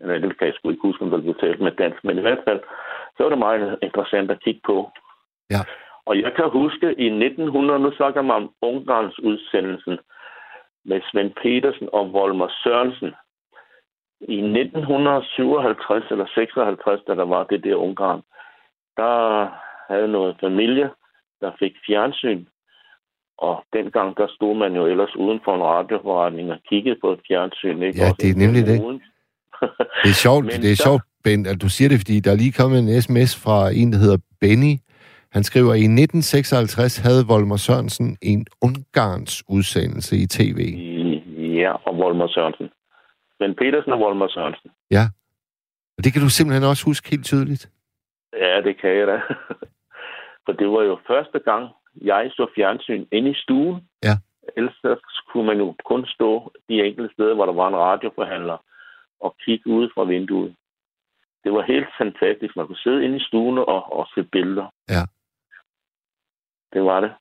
Eller 0.00 0.18
det 0.18 0.38
kan 0.38 0.46
jeg 0.46 0.54
sgu 0.54 0.70
ikke 0.70 0.88
huske, 0.88 1.02
om 1.04 1.10
der 1.10 1.20
blev 1.20 1.34
talt 1.34 1.60
med 1.60 1.72
dansk, 1.72 2.04
men 2.04 2.18
i 2.18 2.20
hvert 2.20 2.42
fald, 2.46 2.60
så 3.16 3.22
var 3.22 3.28
det 3.28 3.38
meget 3.38 3.78
interessant 3.82 4.30
at 4.30 4.42
kigge 4.44 4.60
på. 4.66 4.90
Ja. 5.50 5.62
Og 6.08 6.20
jeg 6.20 6.32
kan 6.36 6.50
huske 6.50 6.86
i 6.86 7.06
1900, 7.06 7.80
nu 7.80 7.92
snakker 7.96 8.22
man 8.22 8.36
om 8.36 8.54
Ungarns 8.62 9.18
udsendelsen 9.18 9.98
med 10.84 11.00
Svend 11.10 11.32
Petersen 11.42 11.88
og 11.92 12.12
Volmer 12.12 12.48
Sørensen. 12.62 13.14
I 14.20 14.38
1957 14.40 16.10
eller 16.10 16.26
56, 16.34 17.00
da 17.06 17.14
der 17.14 17.24
var 17.24 17.44
det 17.44 17.64
der 17.64 17.74
Ungarn, 17.76 18.20
der 18.96 19.14
havde 19.92 20.08
noget 20.08 20.36
familie, 20.40 20.90
der 21.40 21.50
fik 21.58 21.72
fjernsyn. 21.86 22.44
Og 23.38 23.64
dengang, 23.72 24.16
der 24.16 24.26
stod 24.36 24.54
man 24.56 24.72
jo 24.76 24.86
ellers 24.86 25.16
uden 25.16 25.40
for 25.44 25.54
en 25.54 25.62
radioforretning 25.62 26.52
og 26.52 26.58
kiggede 26.68 26.96
på 27.00 27.12
et 27.12 27.20
fjernsyn. 27.28 27.82
Ikke? 27.82 27.98
Ja, 27.98 28.08
det 28.20 28.30
er 28.30 28.38
nemlig 28.44 28.66
det. 28.66 28.80
uden. 28.84 29.02
Det 30.04 30.10
er 30.14 30.20
sjovt, 30.26 30.44
det 30.46 30.70
er 30.72 30.76
så- 30.76 30.82
sjovt, 30.82 31.02
Ben, 31.24 31.46
at 31.46 31.62
du 31.62 31.68
siger 31.68 31.88
det, 31.88 31.98
fordi 31.98 32.20
der 32.20 32.30
er 32.32 32.36
lige 32.36 32.52
kommet 32.60 32.78
en 32.78 33.02
sms 33.02 33.32
fra 33.44 33.58
en, 33.80 33.92
der 33.92 33.98
hedder 33.98 34.18
Benny. 34.40 34.74
Han 35.32 35.42
skriver, 35.44 35.72
i 35.74 35.86
1956 36.02 36.98
havde 37.06 37.22
Volmer 37.28 37.56
Sørensen 37.56 38.16
en 38.22 38.46
Ungarns 38.62 39.44
udsendelse 39.48 40.16
i 40.16 40.26
tv. 40.26 40.58
Ja, 41.62 41.72
og 41.88 41.98
Volmer 41.98 42.28
Sørensen. 42.28 42.68
Men 43.40 43.54
Petersen 43.54 43.92
og 43.92 44.00
Volmer 44.00 44.28
Sørensen. 44.28 44.70
Og 45.98 46.04
det 46.04 46.12
kan 46.12 46.22
du 46.22 46.28
simpelthen 46.28 46.70
også 46.70 46.84
huske 46.84 47.10
helt 47.10 47.24
tydeligt. 47.24 47.70
Ja, 48.32 48.60
det 48.60 48.80
kan 48.80 48.90
jeg 48.90 49.06
da. 49.06 49.20
For 50.44 50.52
det 50.52 50.68
var 50.68 50.82
jo 50.82 50.98
første 51.06 51.38
gang, 51.38 51.68
jeg 52.00 52.30
så 52.30 52.46
fjernsyn 52.54 53.06
inde 53.12 53.30
i 53.30 53.34
stuen. 53.34 53.88
Ja. 54.02 54.14
Ellers 54.56 55.10
kunne 55.32 55.46
man 55.46 55.58
jo 55.58 55.74
kun 55.84 56.06
stå 56.06 56.52
de 56.68 56.82
enkelte 56.82 57.14
steder, 57.14 57.34
hvor 57.34 57.46
der 57.46 57.52
var 57.52 57.68
en 57.68 57.76
radioforhandler, 57.76 58.58
og 59.20 59.36
kigge 59.44 59.70
ud 59.70 59.90
fra 59.94 60.04
vinduet. 60.04 60.54
Det 61.44 61.52
var 61.52 61.62
helt 61.62 61.88
fantastisk. 61.98 62.56
Man 62.56 62.66
kunne 62.66 62.84
sidde 62.84 63.04
inde 63.04 63.16
i 63.16 63.24
stuen 63.28 63.58
og, 63.58 63.92
og 63.92 64.06
se 64.14 64.22
billeder. 64.22 64.66
Ja. 64.88 65.02
Det 66.72 66.84
var 66.84 67.00
det. 67.00 67.12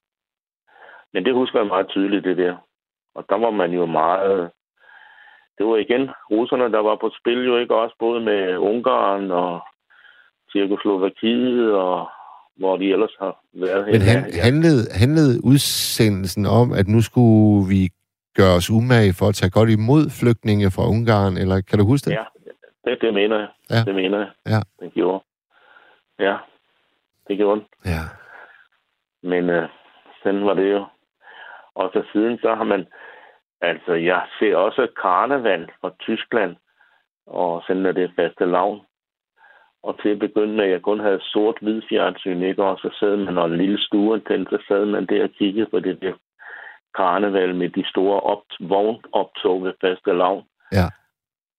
Men 1.14 1.26
det 1.26 1.34
husker 1.34 1.60
jeg 1.60 1.68
meget 1.68 1.88
tydeligt, 1.90 2.24
det 2.24 2.38
der. 2.38 2.58
Og 3.16 3.26
der 3.30 3.36
var 3.36 3.52
man 3.52 3.72
jo 3.72 3.86
meget... 3.86 4.52
Det 5.58 5.66
var 5.66 5.78
igen 5.78 6.10
russerne, 6.32 6.72
der 6.72 6.80
var 6.80 6.96
på 7.02 7.10
spil 7.20 7.46
jo 7.46 7.58
ikke 7.58 7.76
også, 7.76 7.96
både 8.00 8.22
med 8.22 8.58
Ungarn 8.58 9.32
og 9.32 9.62
Tjekoslovakiet 10.52 11.74
og 11.74 12.10
hvor 12.56 12.78
de 12.78 12.92
ellers 12.94 13.16
har 13.20 13.40
været 13.54 13.86
Men 13.86 14.02
han, 14.02 14.26
Ja, 14.36 14.42
handlede, 14.44 14.84
handlede 15.02 15.34
udsendelsen 15.44 16.46
om, 16.46 16.72
at 16.80 16.88
nu 16.88 17.02
skulle 17.02 17.68
vi 17.74 17.90
gøre 18.36 18.56
os 18.56 18.70
umage 18.70 19.14
for 19.20 19.26
at 19.30 19.36
tage 19.36 19.50
godt 19.58 19.70
imod 19.70 20.04
flygtninge 20.20 20.72
fra 20.76 20.88
Ungarn, 20.94 21.38
eller 21.38 21.62
kan 21.62 21.80
du 21.80 21.86
huske 21.86 22.06
det? 22.10 22.16
Ja, 22.16 22.26
det, 22.86 23.02
det 23.02 23.14
mener 23.14 23.38
jeg. 23.40 23.50
Ja. 23.70 23.82
Det 23.88 23.96
mener 23.96 24.18
jeg. 24.18 24.32
Ja. 24.54 24.60
Det 24.86 24.94
gjorde. 24.94 25.24
Ja, 26.20 26.36
det 27.28 27.38
gjorde 27.38 27.60
den. 27.60 27.68
ja. 27.94 28.04
Men 29.24 29.50
øh, 29.50 29.70
sådan 30.24 30.46
var 30.46 30.54
det 30.54 30.72
jo. 30.72 30.86
Og 31.76 31.90
så 31.94 32.04
siden 32.12 32.38
så 32.38 32.56
har 32.56 32.64
man... 32.64 32.86
Altså, 33.62 33.94
jeg 33.94 34.28
ser 34.40 34.56
også 34.56 34.88
karneval 35.02 35.72
fra 35.82 35.92
Tyskland, 36.00 36.56
og 37.28 37.64
sådan 37.68 37.86
er 37.86 37.92
det 37.92 38.12
faste 38.16 38.46
lavn. 38.46 38.82
Og 39.84 40.02
til 40.02 40.10
at 40.10 40.20
begynde 40.20 40.54
med, 40.56 40.64
at 40.66 40.72
jeg 40.72 40.82
kun 40.82 41.00
havde 41.00 41.20
sort-hvid 41.22 41.82
fjernsyn, 41.90 42.42
ikke? 42.42 42.64
Og 42.64 42.78
så 42.78 42.96
sad 43.00 43.16
man 43.16 43.38
og 43.38 43.46
en 43.46 43.58
lille 43.58 43.80
stue 43.82 44.20
tændte, 44.20 44.58
så 44.58 44.64
sad 44.68 44.86
man 44.86 45.06
der 45.06 45.24
og 45.24 45.30
kiggede 45.30 45.70
på 45.70 45.80
det 45.80 46.02
der 46.02 46.14
karneval 46.96 47.56
med 47.56 47.70
de 47.70 47.90
store 47.90 48.20
op- 48.20 48.60
vognoptog 48.60 49.64
ved 49.64 49.74
faste 49.82 50.14
lavn. 50.14 50.44
Ja. 50.72 50.88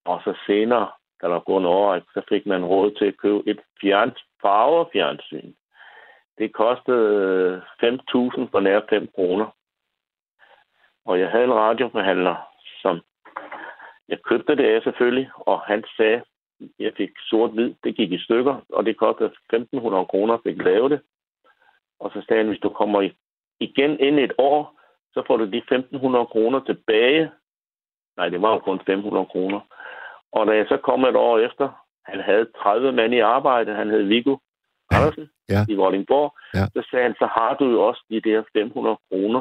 Og 0.04 0.20
så 0.24 0.34
senere, 0.46 0.88
da 1.22 1.28
der 1.28 1.40
går 1.40 1.58
en 1.58 1.66
år, 1.66 2.00
så 2.14 2.22
fik 2.28 2.46
man 2.46 2.64
råd 2.64 2.90
til 2.90 3.04
at 3.04 3.16
købe 3.16 3.42
et 3.46 3.60
fjern, 3.80 4.12
farvefjernsyn. 4.42 5.52
Det 6.38 6.52
kostede 6.52 7.62
5.000 7.82 8.50
for 8.50 8.60
nær 8.60 8.80
5 8.90 9.08
kroner. 9.14 9.46
Og 11.08 11.20
jeg 11.20 11.30
havde 11.30 11.44
en 11.44 11.54
radioforhandler, 11.54 12.36
som 12.82 13.00
jeg 14.08 14.18
købte 14.22 14.56
det 14.56 14.64
af 14.64 14.82
selvfølgelig, 14.82 15.30
og 15.34 15.60
han 15.60 15.84
sagde, 15.96 16.22
jeg 16.78 16.92
fik 16.96 17.10
sort-hvid, 17.30 17.74
det 17.84 17.96
gik 17.96 18.12
i 18.12 18.18
stykker, 18.18 18.56
og 18.72 18.84
det 18.86 18.96
kostede 18.96 19.30
1.500 19.52 20.04
kroner, 20.12 20.34
at 20.34 20.40
fik 20.46 20.62
lave 20.62 20.88
det. 20.88 21.00
Og 22.00 22.10
så 22.10 22.24
sagde 22.26 22.42
han, 22.42 22.48
hvis 22.48 22.60
du 22.60 22.68
kommer 22.68 23.10
igen 23.60 24.00
ind 24.00 24.18
et 24.18 24.32
år, 24.38 24.80
så 25.14 25.22
får 25.26 25.36
du 25.36 25.44
de 25.50 25.62
1.500 25.72 26.24
kroner 26.32 26.60
tilbage. 26.66 27.30
Nej, 28.16 28.28
det 28.28 28.42
var 28.42 28.52
jo 28.52 28.58
kun 28.58 28.80
500 28.86 29.26
kroner. 29.26 29.60
Og 30.32 30.46
da 30.46 30.52
jeg 30.52 30.66
så 30.68 30.76
kom 30.76 31.04
et 31.04 31.16
år 31.16 31.38
efter, 31.38 31.68
han 32.04 32.20
havde 32.20 32.46
30 32.62 32.92
mand 32.92 33.14
i 33.14 33.18
arbejde, 33.18 33.74
han 33.74 33.90
hed 33.90 34.02
Viggo 34.02 34.36
Andersen 34.90 35.30
Ja. 35.48 35.60
i 35.68 35.74
Vordingborg, 35.74 36.34
Ja. 36.54 36.64
så 36.74 36.88
sagde 36.90 37.02
han, 37.02 37.14
så 37.18 37.26
har 37.26 37.54
du 37.54 37.64
jo 37.70 37.82
også 37.88 38.04
de 38.10 38.20
der 38.20 38.42
500 38.52 38.96
kroner, 39.10 39.40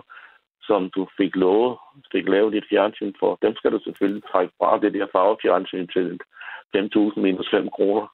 som 0.68 0.89
du 0.95 1.07
fik 1.18 1.36
lovet, 1.36 1.78
fik 2.11 2.28
lavet 2.30 2.53
dit 2.53 2.68
fjernsyn 2.70 3.13
for. 3.20 3.38
Dem 3.41 3.55
skal 3.55 3.72
du 3.72 3.80
selvfølgelig 3.84 4.24
trække 4.32 4.53
fra 4.57 4.80
det 4.80 4.93
der 4.93 5.07
farvefjernsyn 5.15 5.88
til 5.88 6.20
5.000 6.76 7.20
minus 7.26 7.49
5 7.51 7.70
kroner. 7.70 8.05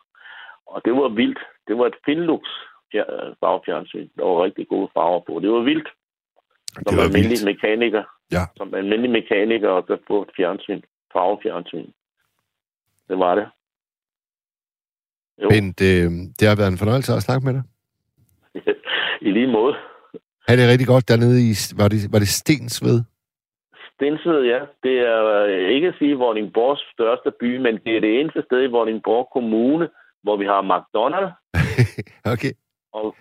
Og 0.66 0.82
det 0.86 0.93
var 0.93 1.10
vildt. 1.10 1.39
Det 1.68 1.78
var 1.78 1.86
et 1.86 1.95
Finlux 2.06 2.43
fjer- 2.91 3.36
farvefjernsyn. 3.39 4.10
Der 4.18 4.26
var 4.26 4.43
rigtig 4.43 4.68
gode 4.68 4.89
farver 4.93 5.20
på. 5.28 5.39
Det 5.39 5.51
var 5.51 5.64
vildt. 5.72 5.89
Det 6.76 6.88
Som 6.88 6.97
var 6.97 7.04
almindelig 7.04 7.30
vildt. 7.39 7.45
mekaniker. 7.51 8.04
Ja. 8.32 8.43
Som 8.58 8.74
almindelig 8.74 9.12
mekaniker 9.12 9.70
og 9.70 9.84
så 9.88 9.97
få 10.08 10.22
et 10.22 10.30
fjernsyn. 10.38 10.82
Farvefjernsyn. 11.14 11.89
Det 13.10 13.18
var 13.20 13.36
det. 13.36 13.47
Jo, 15.43 15.49
Bent, 15.49 15.82
øh, 15.82 16.10
det 16.39 16.45
har 16.47 16.56
været 16.56 16.72
en 16.72 16.78
fornøjelse 16.84 17.14
at 17.14 17.22
snakke 17.28 17.45
med 17.47 17.54
dig. 17.54 17.64
i 19.28 19.32
lige 19.32 19.47
måde. 19.51 19.76
Er 20.47 20.55
det 20.55 20.69
rigtig 20.71 20.87
godt 20.87 21.07
dernede 21.07 21.39
i, 21.49 21.51
var 21.79 21.87
det, 21.87 21.99
var 22.13 22.19
det 22.19 22.27
Stensved? 22.27 22.97
Stensved, 23.93 24.41
ja. 24.53 24.59
Det 24.83 24.95
er 24.99 25.19
øh, 25.25 25.69
ikke 25.75 25.87
at 25.87 25.95
sige 25.99 26.15
Vordingborgs 26.15 26.83
største 26.93 27.31
by, 27.39 27.57
men 27.57 27.73
det 27.85 27.95
er 27.95 28.01
det 28.01 28.19
eneste 28.19 28.41
sted 28.47 28.63
i 28.63 28.73
Vordingborg 28.75 29.29
Kommune, 29.33 29.89
hvor 30.23 30.37
vi 30.37 30.45
har 30.45 30.61
McDonald's, 30.73 31.33
okay. 32.33 32.53
og, 32.93 33.15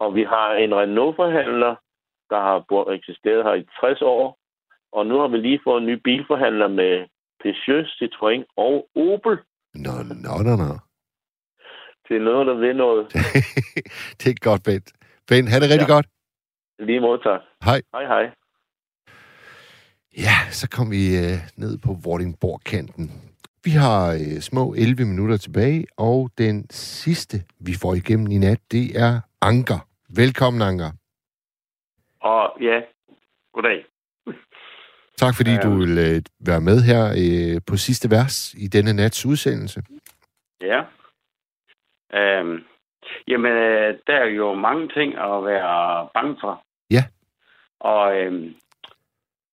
og 0.00 0.14
vi 0.14 0.22
har 0.22 0.54
en 0.54 0.74
Renault-forhandler, 0.74 1.74
der 2.30 2.40
har 2.46 2.90
eksisteret 2.98 3.44
her 3.44 3.54
i 3.54 3.64
60 3.80 4.02
år. 4.02 4.38
Og 4.92 5.06
nu 5.06 5.14
har 5.20 5.28
vi 5.28 5.36
lige 5.36 5.60
fået 5.64 5.80
en 5.80 5.86
ny 5.86 5.96
bilforhandler 6.04 6.68
med 6.68 6.92
Peugeot, 7.42 7.86
Citroën 7.98 8.42
og 8.56 8.88
Opel 8.96 9.38
Nå, 9.74 9.90
nå, 10.26 10.42
nå, 10.42 10.56
nå. 10.56 10.78
til 12.08 12.22
noget, 12.22 12.46
der 12.46 12.54
vil 12.54 12.76
noget. 12.76 13.12
det 14.20 14.28
er 14.30 14.44
godt, 14.48 14.62
Bent. 14.64 14.92
Bent, 15.32 15.48
ha' 15.52 15.58
det 15.60 15.70
rigtig 15.70 15.88
Ja. 15.88 15.94
godt. 15.94 16.06
Lige 16.88 17.00
modtaget. 17.00 17.42
Hej. 17.64 17.80
Hej, 17.94 18.04
hej. 18.14 18.24
Ja, 20.26 20.36
så 20.50 20.68
kom 20.76 20.90
vi 20.90 21.02
øh, 21.24 21.38
ned 21.56 21.78
på 21.78 21.90
Vordingborg-kanten. 22.04 23.06
Vi 23.64 23.70
har 23.70 24.12
øh, 24.12 24.40
små 24.40 24.74
11 24.74 25.04
minutter 25.04 25.36
tilbage, 25.36 25.86
og 25.96 26.30
den 26.38 26.70
sidste, 26.70 27.36
vi 27.60 27.72
får 27.82 27.94
igennem 27.94 28.26
i 28.30 28.38
nat, 28.38 28.60
det 28.72 28.86
er 29.06 29.20
Anker. 29.40 29.80
Velkommen, 30.16 30.62
Anker. 30.62 30.90
Og 32.20 32.56
ja, 32.60 32.80
goddag. 33.52 33.84
Tak 35.16 35.34
fordi 35.36 35.50
du 35.64 35.70
vil 35.78 35.98
øh, 35.98 36.22
være 36.40 36.60
med 36.60 36.78
her 36.90 37.02
øh, 37.22 37.60
på 37.66 37.76
sidste 37.76 38.10
vers 38.10 38.54
i 38.54 38.66
denne 38.68 38.92
nats 38.92 39.26
udsendelse. 39.26 39.82
Ja. 40.60 40.80
Øhm, 42.18 42.58
jamen, 43.28 43.52
øh, 43.52 43.98
der 44.06 44.14
er 44.14 44.26
jo 44.26 44.54
mange 44.54 44.88
ting 44.88 45.14
at 45.18 45.44
være 45.44 46.08
bange 46.14 46.36
for. 46.40 46.62
Ja. 46.90 47.02
Og 47.80 48.20
øhm, 48.20 48.54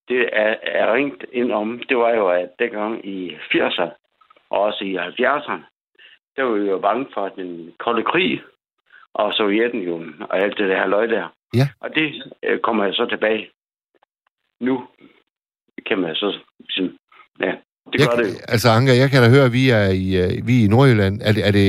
det 0.08 0.30
er, 0.34 0.56
er 0.62 0.93
ringt 0.93 1.26
ind 1.32 1.52
om, 1.52 1.82
det 1.89 1.97
var 1.97 2.14
jo, 2.14 2.28
at 2.28 2.50
dengang 2.60 3.06
i 3.06 3.36
80'erne 3.36 3.91
og 4.50 4.62
også 4.62 4.84
i 4.84 4.97
70'erne, 4.97 5.64
der 6.36 6.43
var 6.43 6.58
vi 6.58 6.70
jo 6.70 6.80
bange 6.80 7.08
for 7.14 7.30
den 7.30 7.74
kolde 7.78 8.04
krig 8.04 8.41
og 9.14 9.34
Sovjetunionen 9.34 10.22
og 10.22 10.39
alt 10.39 10.58
det 10.58 10.70
der 10.70 10.88
løg 10.88 11.10
der. 11.10 11.28
Ja. 11.54 11.68
Og 11.80 11.95
det 11.95 12.34
øh, 12.43 12.60
kommer 12.60 12.86
jeg 12.86 12.93
så 12.93 13.06
tilbage. 13.06 13.50
Nu 14.60 14.88
kan 15.86 16.00
man 16.00 16.16
så 16.16 16.39
sige, 16.70 16.97
ja, 17.39 17.56
det 17.94 18.00
jeg, 18.00 18.08
gør 18.08 18.24
det 18.24 18.30
jo. 18.30 18.36
Altså, 18.54 18.68
Anker, 18.70 18.94
jeg 18.94 19.10
kan 19.10 19.22
da 19.24 19.30
høre, 19.36 19.46
at 19.50 19.54
vi 19.60 19.70
er 19.70 19.88
i, 20.06 20.08
uh, 20.22 20.48
vi 20.48 20.54
er 20.60 20.66
i 20.66 20.72
Nordjylland. 20.74 21.16
Er 21.28 21.32
det, 21.36 21.42
er 21.48 21.54
det 21.60 21.68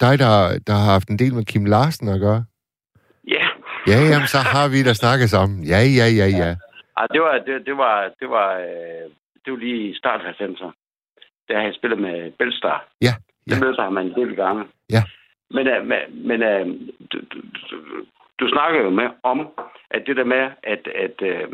dig, 0.00 0.14
der, 0.22 0.32
der 0.66 0.74
har 0.80 0.92
haft 0.96 1.08
en 1.08 1.18
del 1.18 1.34
med 1.34 1.44
Kim 1.44 1.64
Larsen 1.64 2.08
at 2.08 2.20
gøre? 2.20 2.44
Ja, 3.28 3.46
Ja, 3.90 3.98
jamen, 4.10 4.28
så 4.34 4.40
har 4.54 4.66
vi 4.74 4.78
da 4.88 4.92
snakket 4.94 5.28
sammen. 5.36 5.58
Ja, 5.72 5.80
ja, 5.98 6.06
ja, 6.20 6.26
ja. 6.42 6.50
Ej, 6.98 7.06
det 7.14 7.20
var, 7.20 7.32
det, 7.46 7.66
det 7.66 7.76
var, 7.76 8.12
det 8.20 8.28
var, 8.30 8.50
øh, 8.68 9.06
det 9.42 9.48
var 9.52 9.58
lige 9.66 9.90
i 9.90 9.94
start 9.94 10.20
af 10.20 10.32
90'erne. 10.40 10.72
Da 11.48 11.60
han 11.60 11.74
spillede 11.74 12.00
med 12.00 12.30
Belstar. 12.38 12.88
Ja, 13.02 13.14
ja. 13.46 13.54
Det 13.54 13.62
mødte 13.64 13.82
ham 13.82 13.98
en 13.98 14.14
del 14.14 14.36
gange. 14.36 14.64
Ja. 14.90 15.02
Men, 15.50 15.66
øh, 15.66 15.86
men, 15.86 15.98
men 16.28 16.42
øh, 16.42 16.66
du, 17.12 17.18
du, 17.32 17.38
du, 17.70 17.76
du 18.40 18.48
snakker 18.48 18.80
jo 18.82 18.90
med 18.90 19.08
om, 19.22 19.48
at 19.90 20.02
det 20.06 20.16
der 20.16 20.24
med, 20.24 20.50
at, 20.62 20.88
at 21.04 21.16
øh, 21.22 21.48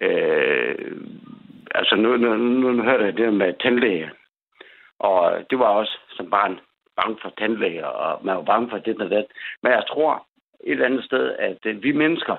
øh, 0.00 0.96
altså 1.74 1.94
nu, 1.96 2.16
nu, 2.16 2.36
nu, 2.36 2.72
nu 2.72 2.82
hørte 2.82 3.04
jeg 3.04 3.16
det 3.16 3.34
med 3.34 3.54
tandlæge. 3.62 4.10
Og 4.98 5.20
det 5.50 5.58
var 5.58 5.70
også 5.80 5.98
som 6.16 6.30
barn 6.30 6.54
bange 6.96 7.16
for 7.22 7.32
tandlæger, 7.38 7.86
og 7.86 8.24
man 8.24 8.36
var 8.36 8.42
bange 8.42 8.70
for 8.70 8.78
det 8.78 9.00
og 9.00 9.10
det. 9.10 9.26
Men 9.62 9.72
jeg 9.72 9.84
tror 9.88 10.26
et 10.64 10.72
eller 10.72 10.86
andet 10.86 11.04
sted, 11.04 11.24
at 11.48 11.58
øh, 11.66 11.82
vi 11.82 11.92
mennesker, 11.92 12.36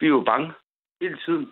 vi 0.00 0.06
er 0.06 0.10
jo 0.18 0.22
bange 0.32 0.52
hele 1.00 1.18
tiden. 1.26 1.46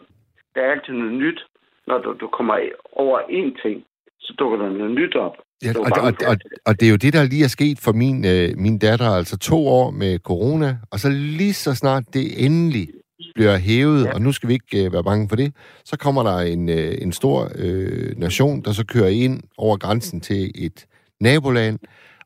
Der 0.54 0.60
er 0.62 0.70
altid 0.72 0.92
noget 0.92 1.12
nyt. 1.12 1.40
Når 1.86 1.98
du, 1.98 2.16
du 2.20 2.26
kommer 2.28 2.56
over 2.92 3.18
én 3.20 3.62
ting, 3.62 3.84
så 4.20 4.34
dukker 4.38 4.58
der 4.58 4.70
noget 4.70 4.94
nyt 5.00 5.16
op. 5.16 5.36
Ja, 5.64 5.70
og, 5.78 5.90
og, 6.06 6.12
og, 6.30 6.36
og 6.66 6.72
det 6.80 6.86
er 6.86 6.90
jo 6.90 6.96
det, 7.04 7.12
der 7.12 7.24
lige 7.32 7.44
er 7.44 7.56
sket 7.58 7.78
for 7.84 7.92
min, 7.92 8.18
øh, 8.32 8.48
min 8.64 8.78
datter, 8.78 9.10
altså 9.20 9.38
to 9.38 9.58
år 9.78 9.90
med 9.90 10.18
corona, 10.18 10.70
og 10.92 10.98
så 10.98 11.08
lige 11.10 11.54
så 11.54 11.74
snart 11.74 12.04
det 12.14 12.46
endelig 12.46 12.88
bliver 13.34 13.56
hævet, 13.58 14.04
ja. 14.04 14.14
og 14.14 14.20
nu 14.20 14.32
skal 14.32 14.48
vi 14.48 14.54
ikke 14.54 14.84
øh, 14.84 14.92
være 14.92 15.04
bange 15.04 15.28
for 15.28 15.36
det, 15.36 15.54
så 15.84 15.98
kommer 15.98 16.22
der 16.22 16.38
en, 16.38 16.68
øh, 16.68 16.94
en 17.02 17.12
stor 17.12 17.48
øh, 17.58 18.16
nation, 18.16 18.62
der 18.62 18.72
så 18.72 18.86
kører 18.86 19.08
ind 19.08 19.42
over 19.58 19.76
grænsen 19.76 20.20
til 20.20 20.50
et 20.54 20.86
naboland 21.20 21.78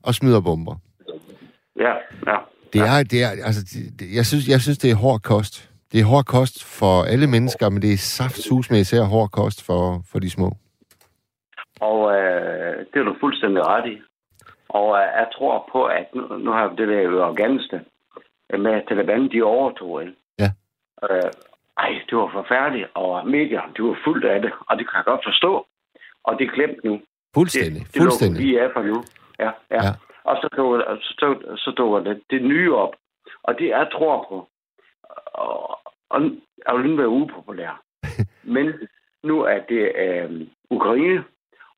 og 0.02 0.14
smider 0.14 0.40
bomber. 0.40 0.76
Ja, 1.76 1.92
ja. 2.26 2.36
Det 2.72 2.80
er, 2.80 3.02
det 3.10 3.22
er, 3.22 3.30
altså, 3.48 3.62
det, 3.98 4.16
jeg, 4.16 4.26
synes, 4.26 4.48
jeg 4.48 4.60
synes, 4.60 4.78
det 4.78 4.90
er 4.90 4.94
hård 4.94 5.20
kost. 5.20 5.70
Det 5.92 6.00
er 6.00 6.04
hård 6.04 6.24
kost 6.24 6.64
for 6.78 7.02
alle 7.12 7.26
mennesker, 7.26 7.68
men 7.68 7.82
det 7.82 7.92
er 7.92 7.96
saftsus 7.96 8.70
med 8.70 8.80
især 8.80 9.02
hård 9.02 9.30
kost 9.30 9.66
for, 9.66 10.02
for 10.12 10.18
de 10.18 10.30
små. 10.30 10.48
Og 11.80 11.98
øh, 12.16 12.78
det 12.90 13.00
er 13.00 13.04
du 13.04 13.14
fuldstændig 13.20 13.62
ret 13.66 13.86
i. 13.94 13.96
Og 14.68 14.96
øh, 14.98 15.06
jeg 15.20 15.28
tror 15.34 15.68
på, 15.72 15.84
at 15.84 16.06
nu, 16.14 16.22
nu 16.38 16.50
har 16.50 16.68
det 16.68 16.88
der 16.88 17.00
i 17.00 17.28
Afghanistan, 17.30 17.84
med 18.50 18.86
Taliban, 18.88 19.28
de 19.32 19.42
overtog. 19.42 20.02
Øh, 21.10 21.30
ej, 21.78 21.92
det 22.08 22.18
var 22.18 22.30
forfærdeligt, 22.32 22.88
og 22.94 23.26
medierne, 23.26 23.72
de 23.76 23.82
var 23.82 23.98
fuldt 24.04 24.24
af 24.24 24.42
det, 24.42 24.52
og 24.68 24.78
det 24.78 24.84
kan 24.88 24.96
jeg 24.96 25.04
godt 25.04 25.24
forstå. 25.24 25.66
Og 26.24 26.38
det 26.38 26.46
er 26.46 26.52
glemt 26.52 26.84
nu. 26.84 27.00
Fuldstændig, 27.34 27.82
det, 27.82 27.94
det 27.94 28.02
fuldstændig. 28.02 28.46
Det 28.46 28.62
er 28.62 28.72
for 28.72 28.82
nu. 28.82 29.04
Ja, 29.38 29.50
ja. 29.70 29.82
Ja. 29.86 29.92
Og 30.24 30.36
så 30.42 30.48
dukker, 30.56 30.96
så, 31.00 31.56
så 31.56 31.70
dukker 31.70 32.00
det, 32.00 32.22
det 32.30 32.42
nye 32.42 32.74
op. 32.74 32.94
Og 33.42 33.58
det 33.58 33.68
jeg 33.68 33.88
tror 33.92 34.26
på. 34.28 34.48
Og, 35.26 35.78
og 36.10 36.20
jeg 36.66 36.76
vil 36.76 36.84
ikke 36.84 36.98
være 36.98 37.08
upopulær. 37.08 37.82
Men 38.54 38.74
nu 39.22 39.40
er 39.40 39.58
det 39.68 39.92
øh, 39.96 40.46
Ukraine, 40.70 41.24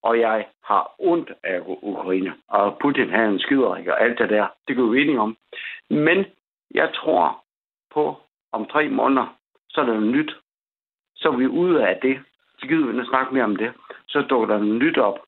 og 0.03 0.21
jeg 0.21 0.47
har 0.65 0.95
ondt 0.99 1.33
af 1.45 1.61
Ukraine. 1.67 2.35
Og 2.49 2.79
Putin 2.81 3.11
har 3.11 3.25
en 3.25 3.41
skiderik 3.41 3.87
og 3.87 4.03
alt 4.03 4.19
det 4.19 4.31
der. 4.31 4.47
Det 4.69 4.77
kan 4.77 4.93
vi 4.93 5.03
enige 5.03 5.21
om. 5.21 5.37
Men 5.91 6.25
jeg 6.75 6.91
tror 6.95 7.45
på, 7.95 8.17
om 8.53 8.67
tre 8.67 8.89
måneder, 8.89 9.37
så 9.71 9.81
er 9.81 9.85
der 9.85 9.95
noget 9.95 10.13
nyt. 10.17 10.33
Så 11.17 11.29
er 11.29 11.37
vi 11.37 11.47
ude 11.47 11.89
af 11.89 11.99
det. 12.03 12.21
Så 12.59 12.67
gider 12.67 12.87
vi 12.87 12.93
ikke 12.93 13.09
snakke 13.09 13.35
mere 13.35 13.45
om 13.45 13.57
det. 13.57 13.73
Så 14.09 14.21
dukker 14.21 14.47
der 14.47 14.63
noget 14.63 14.83
nyt 14.83 14.99
op. 14.99 15.19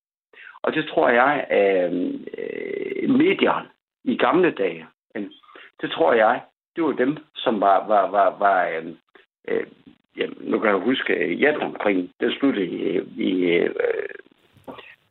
Og 0.63 0.75
det 0.75 0.89
tror 0.89 1.09
jeg, 1.09 1.47
at 1.51 1.85
øh, 1.85 3.11
medierne 3.11 3.69
i 4.05 4.17
gamle 4.17 4.51
dage, 4.51 4.87
øh, 5.17 5.31
det 5.81 5.91
tror 5.91 6.13
jeg, 6.13 6.41
det 6.77 6.85
var 6.85 6.93
dem, 6.93 7.17
som 7.35 7.61
var, 7.61 7.87
var, 7.87 8.11
var, 8.11 8.39
var 8.39 8.67
øh, 8.67 8.87
øh, 9.49 9.67
jamen, 10.17 10.37
nu 10.41 10.59
kan 10.59 10.69
jeg 10.71 10.79
huske, 10.79 11.13
øh, 11.13 11.39
Vietnamkrigen, 11.39 12.11
det 12.21 12.37
sluttede 12.39 12.67
i, 12.67 12.81
i 13.17 13.31
øh, 13.31 13.71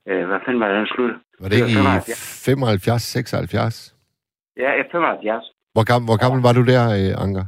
øh, 0.07 0.27
hvad 0.27 0.39
fanden 0.45 0.59
var 0.59 0.67
det, 0.67 0.77
den 0.77 0.87
sluttede? 0.87 1.19
Var 1.39 1.49
det 1.49 1.55
ikke 1.55 1.71
i 1.71 1.75
75. 1.75 2.45
75, 2.45 3.01
76? 3.01 3.95
Ja, 4.57 4.73
i 4.73 4.83
75. 4.91 5.43
Hvor 5.73 5.85
gammel, 5.91 6.07
hvor 6.09 6.19
gammel 6.23 6.41
var 6.47 6.53
du 6.53 6.63
der, 6.73 6.83
øh, 6.99 7.23
Anker? 7.23 7.45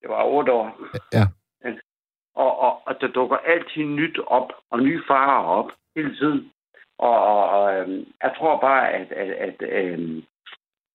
Det 0.00 0.08
var 0.08 0.24
otte 0.24 0.52
år. 0.52 0.68
Ja. 1.12 1.26
Og, 2.34 2.60
og, 2.60 2.86
og 2.86 3.00
der 3.00 3.08
dukker 3.08 3.36
altid 3.36 3.84
nyt 3.84 4.18
op, 4.26 4.48
og 4.70 4.82
nye 4.82 5.02
farer 5.08 5.44
op 5.44 5.70
hele 5.96 6.16
tiden. 6.16 6.50
Og, 6.98 7.16
og, 7.24 7.50
og 7.50 7.74
øhm, 7.74 8.06
jeg 8.22 8.32
tror 8.38 8.60
bare, 8.60 8.90
at, 8.92 9.12
at, 9.12 9.30
at 9.30 9.56
øhm, 9.68 10.22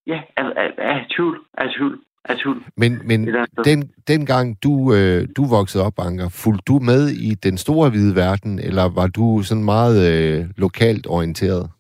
ja, 0.08 0.22
at, 0.38 0.46
at, 0.46 0.74
at, 0.78 1.06
tvivl, 1.16 1.46
i 1.64 1.68
tvivl, 1.78 2.00
i 2.30 2.34
tvivl. 2.44 2.64
Men, 2.78 3.08
men 3.08 3.20
sted. 3.24 3.64
den, 3.64 3.94
dengang 4.08 4.64
du, 4.64 4.94
øh, 4.94 5.28
du 5.38 5.44
voksede 5.58 5.86
op, 5.86 6.00
Anker, 6.00 6.30
fulgte 6.44 6.64
du 6.68 6.80
med 6.80 7.02
i 7.10 7.34
den 7.34 7.58
store 7.58 7.90
hvide 7.90 8.16
verden, 8.16 8.60
eller 8.60 8.86
var 9.00 9.08
du 9.08 9.44
sådan 9.44 9.64
meget 9.64 9.98
øh, 10.12 10.46
lokalt 10.58 11.08
orienteret? 11.08 11.72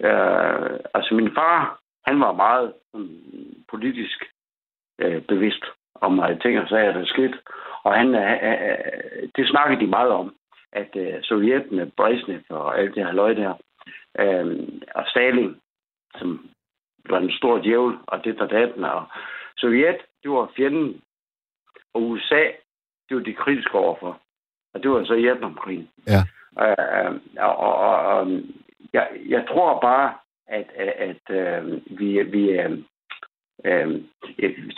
Øh, 0.00 0.78
altså 0.94 1.14
min 1.14 1.30
far, 1.34 1.80
han 2.06 2.20
var 2.20 2.32
meget 2.32 2.72
um, 2.92 3.08
politisk 3.70 4.18
øh, 4.98 5.22
bevidst 5.22 5.64
om 6.00 6.20
øh, 6.20 6.40
ting 6.40 6.60
og 6.60 6.68
sager, 6.68 6.92
der 6.92 7.04
skete. 7.04 7.38
Og 7.82 7.94
han, 7.94 8.14
øh, 8.14 8.32
øh, 8.42 9.28
det 9.36 9.48
snakkede 9.48 9.80
de 9.80 9.86
meget 9.86 10.10
om, 10.10 10.34
at 10.72 10.96
øh, 10.96 11.22
Sovjet 11.22 11.72
med 11.72 11.86
Brezhnev 11.96 12.40
og 12.48 12.78
alt 12.78 12.94
det 12.94 13.06
her 13.06 13.12
løg 13.12 13.36
der, 13.36 13.54
øh, 14.18 14.68
og 14.94 15.04
Stalin, 15.06 15.56
som 16.18 16.50
var 17.10 17.18
en 17.18 17.32
stor 17.32 17.58
djævel, 17.58 17.96
og 18.06 18.24
det 18.24 18.38
der 18.38 18.46
daten, 18.46 18.84
og 18.84 19.04
Sovjet, 19.56 19.98
det 20.22 20.30
var 20.30 20.52
fjenden, 20.56 21.00
og 21.94 22.02
USA, 22.02 22.44
det 23.08 23.16
var 23.16 23.22
de 23.22 23.34
kritiske 23.34 23.74
overfor. 23.74 24.20
Og 24.74 24.82
det 24.82 24.90
var 24.90 25.04
så 25.04 25.14
Vietnamkrigen. 25.14 25.88
Ja. 26.06 26.20
Øh, 26.64 27.20
og, 27.38 27.56
og, 27.56 27.96
og 27.96 28.40
jeg, 28.92 29.08
jeg 29.28 29.44
tror 29.48 29.80
bare, 29.80 30.14
at, 30.46 30.66
at, 30.76 30.88
at 30.88 31.36
øh, 31.36 31.80
vi, 31.98 32.22
vi 32.22 32.50
øh, 32.50 32.78
øh, 33.64 34.02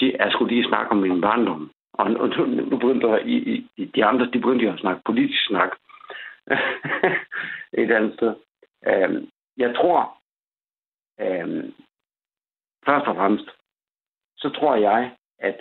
de- 0.01 0.17
jeg 0.19 0.33
skulle 0.33 0.55
lige 0.55 0.69
snakke 0.69 0.91
om 0.93 0.97
min 0.99 1.21
barndom. 1.21 1.71
Og 1.93 2.11
nu, 2.11 2.27
nu, 2.47 2.79
begyndte 2.79 3.09
jeg, 3.09 3.27
i, 3.27 3.69
i, 3.77 3.85
de 3.85 4.05
andre, 4.05 4.27
de 4.27 4.39
begyndte 4.41 4.65
jo 4.65 4.73
at 4.73 4.81
snakke 4.81 5.03
politisk 5.05 5.47
snak. 5.47 5.71
Et 7.81 7.91
andet 7.91 8.15
sted. 8.15 8.35
Øh, 8.87 9.29
jeg 9.57 9.75
tror, 9.75 10.19
øh, 11.21 11.65
først 12.87 13.07
og 13.07 13.17
fremmest, 13.17 13.49
så 14.37 14.49
tror 14.51 14.77
jeg, 14.77 15.17
at 15.39 15.61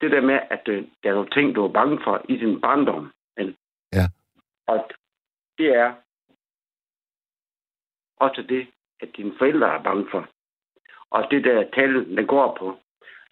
det 0.00 0.10
der 0.10 0.20
med, 0.20 0.38
at 0.50 0.68
øh, 0.68 0.84
der 1.02 1.10
er 1.10 1.14
nogle 1.14 1.30
ting, 1.30 1.54
du 1.54 1.64
er 1.64 1.72
bange 1.72 2.00
for 2.04 2.24
i 2.28 2.36
din 2.36 2.60
barndom, 2.60 3.12
men, 3.36 3.56
Ja. 3.92 4.04
og 4.66 4.90
det 5.58 5.76
er 5.76 5.94
også 8.16 8.42
det, 8.42 8.66
at 9.00 9.08
dine 9.16 9.32
forældre 9.38 9.74
er 9.74 9.82
bange 9.82 10.06
for. 10.10 10.28
Og 11.14 11.30
det 11.30 11.44
der 11.44 11.70
tal, 11.74 12.16
den 12.16 12.26
går 12.26 12.56
på. 12.60 12.66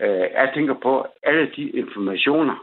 Øh, 0.00 0.26
jeg 0.40 0.50
tænker 0.54 0.74
på 0.74 1.06
alle 1.22 1.52
de 1.56 1.70
informationer, 1.70 2.56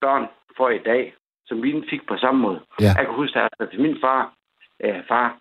børn 0.00 0.26
får 0.56 0.70
i 0.70 0.78
dag, 0.78 1.14
som 1.46 1.58
mine 1.58 1.84
fik 1.90 2.06
på 2.06 2.16
samme 2.16 2.40
måde. 2.40 2.60
Ja. 2.80 2.92
Jeg 2.96 3.06
kan 3.06 3.14
huske, 3.14 3.40
at 3.40 3.70
til 3.70 3.80
min 3.80 4.00
far, 4.00 4.34
øh, 4.84 5.06
far 5.08 5.38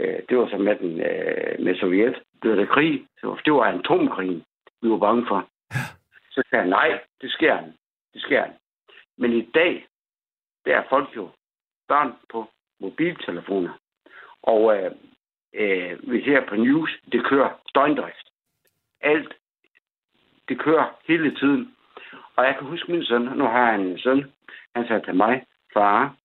øh, 0.00 0.22
det 0.28 0.38
var 0.38 0.48
så 0.48 0.58
med, 0.58 0.76
den, 0.76 1.00
øh, 1.00 1.64
med 1.64 1.74
Sovjet, 1.76 2.22
blev 2.40 2.56
der 2.56 2.66
krig. 2.66 3.06
Så 3.20 3.40
det 3.44 3.52
var 3.52 3.62
atomkrigen, 3.62 4.44
vi 4.82 4.90
var 4.90 4.98
bange 4.98 5.26
for. 5.28 5.48
Så 6.30 6.42
sagde 6.50 6.62
han, 6.62 6.70
nej, 6.70 7.00
det 7.20 7.30
sker 7.30 7.54
han. 7.54 7.72
Det 8.14 8.22
sker 8.22 8.40
han. 8.40 8.52
Men 9.18 9.32
i 9.32 9.50
dag, 9.54 9.86
der 10.64 10.76
er 10.76 10.84
folk 10.88 11.16
jo 11.16 11.28
børn 11.88 12.12
på 12.32 12.46
mobiltelefoner. 12.80 13.72
Og 14.42 14.76
øh, 14.76 14.90
øh, 15.54 16.12
vi 16.12 16.24
ser 16.24 16.46
på 16.48 16.56
news, 16.56 16.90
det 17.12 17.24
kører 17.24 17.50
døgndrift. 17.74 18.26
Alt, 19.00 19.34
det 20.48 20.58
kører 20.58 20.96
hele 21.08 21.34
tiden. 21.34 21.76
Og 22.36 22.44
jeg 22.44 22.56
kan 22.58 22.66
huske 22.66 22.92
min 22.92 23.04
søn, 23.04 23.22
nu 23.22 23.44
har 23.44 23.70
jeg 23.70 23.80
en 23.80 23.98
søn, 23.98 24.32
han 24.74 24.86
sagde 24.86 25.04
til 25.04 25.14
mig, 25.14 25.46
far, 25.72 26.16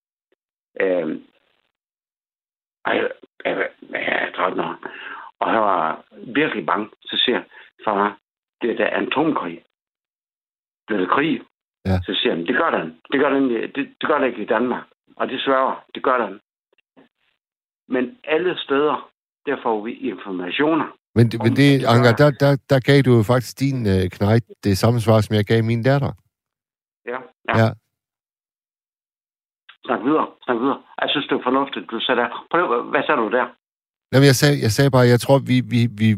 øh, 0.81 1.19
ej, 2.85 3.09
jeg, 3.45 3.69
jeg 3.89 4.27
er 4.27 4.31
13 4.31 4.59
år, 4.59 4.77
og 5.39 5.51
han 5.51 5.61
var 5.61 6.05
virkelig 6.27 6.65
bange. 6.65 6.89
Så 7.01 7.21
siger 7.25 7.37
jeg, 7.37 7.45
far, 7.85 8.17
det 8.61 8.71
er 8.71 8.75
da 8.75 8.83
atomkrig. 8.83 9.63
Det 10.89 11.09
krig? 11.09 11.41
Ja. 11.85 11.99
Så 12.05 12.13
siger 12.13 12.35
han, 12.35 12.47
det 12.47 12.55
gør 12.55 12.69
den. 12.69 13.01
Det 13.11 13.19
gør 13.19 13.29
den, 13.29 13.49
det, 13.49 13.75
det 13.75 14.07
gør 14.07 14.17
det 14.17 14.27
ikke 14.27 14.41
i 14.41 14.45
Danmark. 14.55 14.83
Og 15.15 15.29
det 15.29 15.41
sværger, 15.41 15.85
det 15.95 16.03
gør 16.03 16.27
den. 16.27 16.39
Men 17.87 18.19
alle 18.23 18.57
steder, 18.57 19.11
der 19.45 19.57
får 19.63 19.83
vi 19.85 19.91
informationer. 20.11 20.87
Men, 21.17 21.31
men 21.43 21.55
det, 21.55 21.85
Anker, 21.93 22.11
der, 22.21 22.31
der, 22.31 22.57
der 22.69 22.79
gav 22.79 23.01
du 23.01 23.11
jo 23.17 23.23
faktisk 23.23 23.59
din 23.59 23.87
øh, 23.87 24.09
knægt 24.09 24.45
det 24.63 24.77
samme 24.77 24.99
svar, 24.99 25.21
som 25.21 25.35
jeg 25.35 25.45
gav 25.45 25.63
min 25.63 25.83
datter. 25.83 26.11
Ja, 27.11 27.19
ja. 27.49 27.53
Ja. 27.61 27.69
Snak 29.85 30.01
videre, 30.07 30.27
snak 30.45 30.57
videre. 30.63 30.81
Jeg 31.01 31.09
synes, 31.09 31.27
det 31.27 31.35
er 31.35 31.43
fornuftigt, 31.43 31.85
du 31.91 31.99
sagde 31.99 32.21
der. 32.21 32.29
Prøv, 32.51 32.89
hvad 32.91 33.03
sagde 33.05 33.21
du 33.21 33.29
der? 33.31 33.45
Jamen, 34.11 34.25
jeg 34.25 34.35
sagde, 34.35 34.61
jeg 34.61 34.71
sagde 34.71 34.91
bare, 34.91 35.07
jeg 35.07 35.19
tror, 35.19 35.39
vi, 35.39 35.57
vi, 35.73 35.81
vi, 36.01 36.09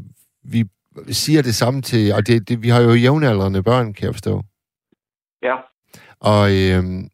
vi 0.53 0.59
siger 1.21 1.41
det 1.41 1.55
samme 1.55 1.81
til... 1.81 2.13
Og 2.15 2.27
det, 2.27 2.49
det, 2.49 2.63
vi 2.63 2.69
har 2.69 2.81
jo 2.81 2.91
jævnaldrende 2.93 3.63
børn, 3.63 3.93
kan 3.93 4.05
jeg 4.05 4.13
forstå. 4.13 4.41
Ja, 5.41 5.55
Og, 6.31 6.43
øhm, 6.57 7.09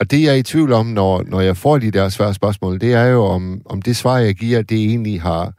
og 0.00 0.10
det, 0.10 0.22
jeg 0.22 0.30
er 0.30 0.38
i 0.38 0.42
tvivl 0.42 0.72
om, 0.72 0.86
når, 0.86 1.22
når 1.22 1.40
jeg 1.40 1.56
får 1.56 1.78
de 1.78 1.90
der 1.90 2.08
svære 2.08 2.34
spørgsmål, 2.34 2.80
det 2.80 2.92
er 2.92 3.04
jo, 3.04 3.24
om, 3.24 3.62
om 3.64 3.82
det 3.82 3.96
svar, 3.96 4.18
jeg 4.18 4.34
giver, 4.34 4.62
det 4.62 4.78
egentlig 4.84 5.22
har 5.22 5.54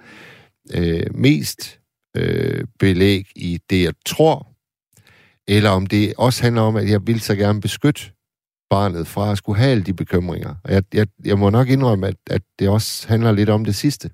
øh, 0.73 1.05
mest 1.15 1.79
øh, 2.17 2.65
belæg 2.79 3.25
i 3.35 3.59
det, 3.69 3.83
jeg 3.83 3.93
tror, 4.05 4.47
eller 5.47 5.69
om 5.69 5.87
det 5.87 6.13
også 6.17 6.43
handler 6.43 6.61
om, 6.61 6.75
at 6.75 6.89
jeg 6.89 7.07
vil 7.07 7.19
så 7.19 7.35
gerne 7.35 7.61
beskytte 7.61 8.01
barnet 8.69 9.07
fra 9.07 9.31
at 9.31 9.37
skulle 9.37 9.59
have 9.59 9.71
alle 9.71 9.83
de 9.83 9.93
bekymringer. 9.93 10.55
Og 10.63 10.73
jeg, 10.73 10.83
jeg, 10.93 11.07
jeg 11.25 11.39
må 11.39 11.49
nok 11.49 11.69
indrømme, 11.69 12.07
at, 12.07 12.15
at 12.29 12.41
det 12.59 12.69
også 12.69 13.07
handler 13.07 13.31
lidt 13.31 13.49
om 13.49 13.65
det 13.65 13.75
sidste. 13.75 14.11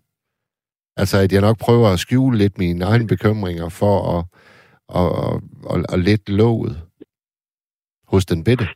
Altså, 0.97 1.17
at 1.17 1.31
jeg 1.31 1.41
nok 1.41 1.57
prøver 1.57 1.89
at 1.89 1.99
skjule 1.99 2.37
lidt 2.37 2.57
mine 2.57 2.85
egne 2.85 3.07
bekymringer 3.07 3.69
for 3.69 4.17
at, 4.17 4.25
at, 4.95 5.41
at, 5.75 5.79
at, 5.79 5.85
at 5.93 5.99
lette 5.99 6.31
låget 6.31 6.81
hos 8.07 8.25
den 8.25 8.43
bedte 8.43 8.67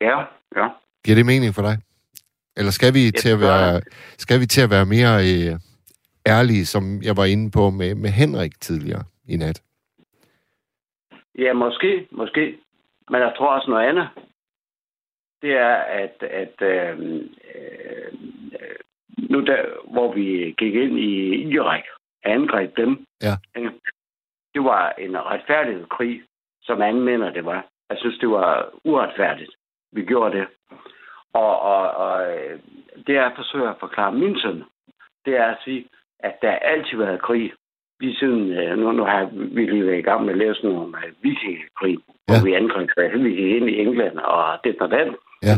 ja, 0.00 0.18
ja. 0.56 0.66
Giver 1.04 1.16
det 1.16 1.26
mening 1.26 1.54
for 1.54 1.62
dig? 1.62 1.76
Eller 2.56 2.70
skal 2.70 2.94
vi 2.94 3.10
til 3.10 3.28
at 3.36 3.40
være, 3.40 3.80
skal 4.18 4.40
vi 4.40 4.46
til 4.46 4.62
at 4.62 4.70
være 4.70 4.86
mere 4.86 5.14
øh, 5.30 5.52
ærlige, 6.26 6.66
som 6.66 7.02
jeg 7.02 7.16
var 7.16 7.24
inde 7.24 7.50
på 7.50 7.70
med, 7.70 7.94
med 7.94 8.10
Henrik 8.10 8.60
tidligere 8.60 9.04
i 9.28 9.36
nat? 9.36 9.62
Ja, 11.38 11.52
måske, 11.52 12.08
måske. 12.10 12.58
Men 13.10 13.20
jeg 13.20 13.32
tror 13.36 13.54
også 13.56 13.70
noget 13.70 13.88
andet. 13.88 14.08
Det 15.42 15.52
er, 15.52 15.74
at, 16.02 16.22
at 16.22 16.62
øh, 16.62 16.98
øh, 17.54 18.12
nu 19.30 19.40
der, 19.44 19.62
hvor 19.92 20.14
vi 20.14 20.54
gik 20.58 20.74
ind 20.74 20.98
i 20.98 21.42
Irak, 21.54 21.82
angreb 22.24 22.76
dem, 22.76 23.06
Ja. 23.22 23.34
det 24.54 24.64
var 24.64 24.90
en 24.98 25.16
retfærdig 25.18 25.88
krig, 25.90 26.22
som 26.62 26.82
anmelder 26.82 27.32
det 27.32 27.44
var. 27.44 27.66
Jeg 27.90 27.98
synes, 28.00 28.18
det 28.18 28.28
var 28.28 28.70
uretfærdigt, 28.84 29.50
vi 29.92 30.04
gjorde 30.04 30.38
det. 30.38 30.46
Og, 31.32 31.60
og, 31.60 31.90
og 31.90 32.36
øh, 32.36 32.58
det 33.06 33.14
jeg 33.14 33.32
forsøger 33.36 33.70
at 33.70 33.80
forklare 33.80 34.12
min 34.12 34.38
søn, 34.40 34.64
det 35.24 35.36
er 35.36 35.44
at 35.44 35.58
sige, 35.64 35.88
at 36.18 36.34
der 36.42 36.52
altid 36.52 36.98
har 36.98 37.04
været 37.04 37.22
krig. 37.22 37.52
Lige 38.00 38.16
siden, 38.16 38.52
øh, 38.52 38.78
nu, 38.78 38.92
nu 38.92 39.04
har 39.04 39.24
vi 39.32 39.66
lige 39.66 39.86
været 39.86 39.98
i 39.98 40.08
gang 40.08 40.24
med 40.24 40.32
at 40.32 40.38
læse 40.38 40.62
noget 40.62 40.78
om 40.78 40.94
uh, 40.94 41.22
vikingekrig, 41.22 41.98
ja. 41.98 42.24
hvor 42.26 42.44
vi 42.44 42.54
angreb 42.54 43.12
vi 43.22 43.30
gik 43.30 43.56
ind 43.56 43.68
i 43.70 43.80
England 43.80 44.18
og 44.18 44.58
det 44.64 44.80
og 44.80 44.90
den. 44.90 45.16
Ja. 45.42 45.54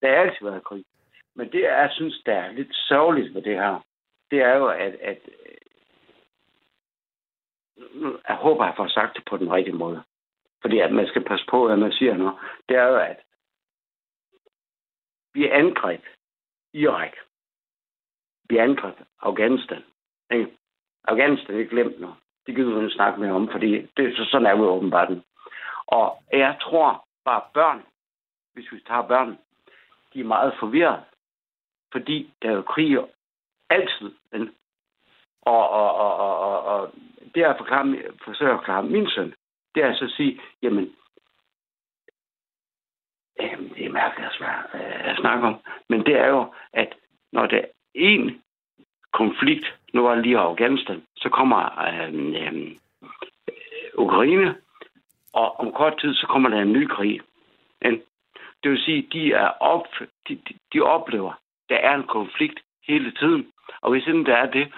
Der 0.00 0.08
har 0.08 0.16
altid 0.16 0.46
været 0.46 0.64
krig. 0.64 0.84
Men 1.36 1.52
det, 1.52 1.62
jeg 1.62 1.88
synes, 1.92 2.22
der 2.26 2.32
er 2.32 2.52
lidt 2.52 2.74
sørgeligt 2.88 3.34
ved 3.34 3.42
det 3.42 3.56
her, 3.56 3.84
det 4.30 4.42
er 4.42 4.56
jo, 4.56 4.66
at, 4.66 4.94
at 5.02 5.18
jeg 8.28 8.36
håber, 8.36 8.64
jeg 8.64 8.74
får 8.76 8.88
sagt 8.88 9.16
det 9.16 9.24
på 9.30 9.36
den 9.36 9.52
rigtige 9.52 9.76
måde. 9.76 10.02
Fordi 10.62 10.78
at 10.78 10.92
man 10.92 11.06
skal 11.06 11.24
passe 11.24 11.46
på, 11.50 11.66
hvad 11.66 11.76
man 11.76 11.92
siger 11.92 12.16
nu. 12.16 12.30
Det 12.68 12.76
er 12.76 12.86
jo, 12.86 12.96
at 12.96 13.16
vi 15.34 15.48
angreb 15.48 16.02
Irak. 16.72 17.16
Vi 18.48 18.56
angreb 18.56 18.94
Afghanistan. 19.20 19.84
Ikke? 20.30 20.56
Afghanistan 21.04 21.60
er 21.60 21.64
glemt 21.64 22.00
nu. 22.00 22.14
Det 22.46 22.54
gider 22.54 22.78
vi 22.78 22.84
ikke 22.84 22.94
snakke 22.94 23.20
mere 23.20 23.32
om, 23.32 23.48
fordi 23.50 23.86
det, 23.96 24.16
så 24.16 24.24
sådan 24.24 24.46
er 24.46 24.54
vi 24.54 24.62
åbenbart. 24.62 25.08
Og 25.86 26.22
jeg 26.32 26.56
tror 26.60 27.06
bare 27.24 27.42
børn, 27.54 27.82
hvis 28.54 28.72
vi 28.72 28.80
tager 28.86 29.08
børn, 29.08 29.38
de 30.14 30.20
er 30.20 30.24
meget 30.24 30.54
forvirret. 30.60 31.04
Fordi 31.92 32.34
der 32.42 32.50
er 32.50 32.54
jo 32.54 32.62
krig 32.62 32.98
altid. 33.70 34.12
Ikke? 34.34 34.50
Og, 35.42 35.68
og, 35.68 35.94
og, 35.94 36.16
og, 36.16 36.38
og, 36.38 36.62
og 36.62 36.92
det 37.34 37.40
jeg 37.40 37.54
forklare, 37.58 38.02
forsøger 38.24 38.52
at 38.52 38.58
forklare 38.58 38.82
min 38.82 39.08
søn, 39.08 39.34
det 39.74 39.82
er 39.82 39.88
altså 39.88 40.04
at 40.04 40.10
sige, 40.10 40.40
jamen, 40.62 40.96
jamen 43.40 43.68
det 43.76 43.86
er 43.86 43.92
mærkeligt 43.92 44.28
at, 44.30 44.36
svære, 44.38 44.62
øh, 44.74 45.10
at 45.10 45.16
snakke 45.20 45.46
om, 45.46 45.56
men 45.88 46.00
det 46.06 46.14
er 46.18 46.28
jo, 46.28 46.54
at 46.72 46.94
når 47.32 47.46
der 47.46 47.58
er 47.58 47.64
en 47.94 48.42
konflikt, 49.12 49.66
nu 49.94 50.02
var 50.02 50.14
lige 50.14 50.38
Afghanistan, 50.38 51.02
så 51.16 51.28
kommer 51.28 51.60
øh, 51.88 52.14
øh, 52.42 52.76
Ukraine, 53.98 54.54
og 55.32 55.60
om 55.60 55.72
kort 55.72 55.94
tid, 56.00 56.14
så 56.14 56.26
kommer 56.26 56.48
der 56.48 56.62
en 56.62 56.72
ny 56.72 56.88
krig. 56.88 57.20
Ikke? 57.84 58.02
Det 58.62 58.70
vil 58.70 58.82
sige, 58.84 59.08
de 59.12 59.32
er 59.32 59.48
op, 59.48 59.86
de, 60.28 60.34
de, 60.34 60.54
de 60.72 60.80
oplever, 60.80 61.32
der 61.68 61.76
er 61.76 61.94
en 61.94 62.06
konflikt 62.06 62.58
hele 62.88 63.12
tiden. 63.12 63.46
Og 63.82 63.90
hvis 63.90 64.06
ikke 64.06 64.24
der 64.24 64.36
er 64.36 64.50
det, 64.50 64.72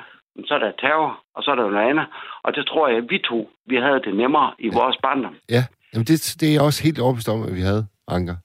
så 0.44 0.54
er 0.54 0.58
der 0.58 0.72
terror, 0.72 1.22
og 1.34 1.42
så 1.42 1.50
er 1.50 1.54
der 1.54 1.70
noget 1.70 1.90
andet. 1.90 2.06
Og 2.42 2.54
det 2.54 2.66
tror 2.66 2.88
jeg, 2.88 2.96
at 2.96 3.10
vi 3.10 3.18
to, 3.18 3.50
vi 3.66 3.76
havde 3.76 4.00
det 4.02 4.14
nemmere 4.14 4.54
i 4.58 4.68
ja. 4.68 4.78
vores 4.78 4.96
barndom. 5.02 5.36
Ja, 5.48 5.64
Jamen 5.92 6.06
det, 6.06 6.36
det 6.40 6.48
er 6.48 6.52
jeg 6.52 6.62
også 6.62 6.82
helt 6.82 7.00
overbevist 7.00 7.28
om, 7.28 7.42
at 7.42 7.54
vi 7.54 7.60
havde, 7.60 7.86
Anker. 8.08 8.36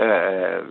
Øh, 0.00 0.62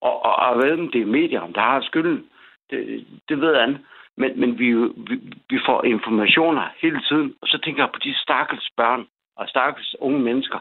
og, 0.00 0.24
og, 0.24 0.36
og 0.36 0.58
ved 0.58 0.72
om 0.72 0.90
det 0.90 1.00
er 1.00 1.06
medierne, 1.06 1.54
der 1.54 1.60
har 1.60 1.80
skylden, 1.80 2.26
det, 2.70 3.06
det 3.28 3.40
ved 3.40 3.68
ikke. 3.68 3.78
Men, 4.16 4.40
men 4.40 4.58
vi, 4.58 4.72
vi, 5.08 5.16
vi 5.50 5.58
får 5.66 5.84
informationer 5.84 6.68
hele 6.82 7.00
tiden, 7.08 7.34
og 7.42 7.48
så 7.48 7.58
tænker 7.64 7.82
jeg 7.82 7.90
på 7.92 8.00
de 8.04 8.14
stakkels 8.14 8.68
børn 8.76 9.06
og 9.36 9.48
stakkels 9.48 9.96
unge 10.00 10.18
mennesker, 10.18 10.58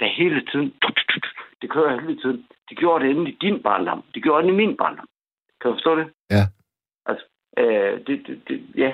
der 0.00 0.06
hele 0.06 0.46
tiden, 0.50 0.74
det 1.62 1.70
kører 1.70 2.00
hele 2.00 2.20
tiden. 2.20 2.46
De 2.70 2.74
gjorde 2.74 3.04
det 3.04 3.10
inden 3.10 3.26
i 3.26 3.38
din 3.40 3.62
barndom. 3.62 4.04
De 4.14 4.20
gjorde 4.20 4.46
det 4.46 4.52
i 4.52 4.56
min 4.56 4.76
barndom. 4.76 5.08
Kan 5.60 5.70
du 5.70 5.74
forstå 5.74 5.96
det? 5.96 6.12
Ja. 6.30 6.44
Altså, 7.06 7.24
øh, 7.58 8.06
det, 8.06 8.26
det, 8.26 8.42
det, 8.48 8.66
ja, 8.76 8.92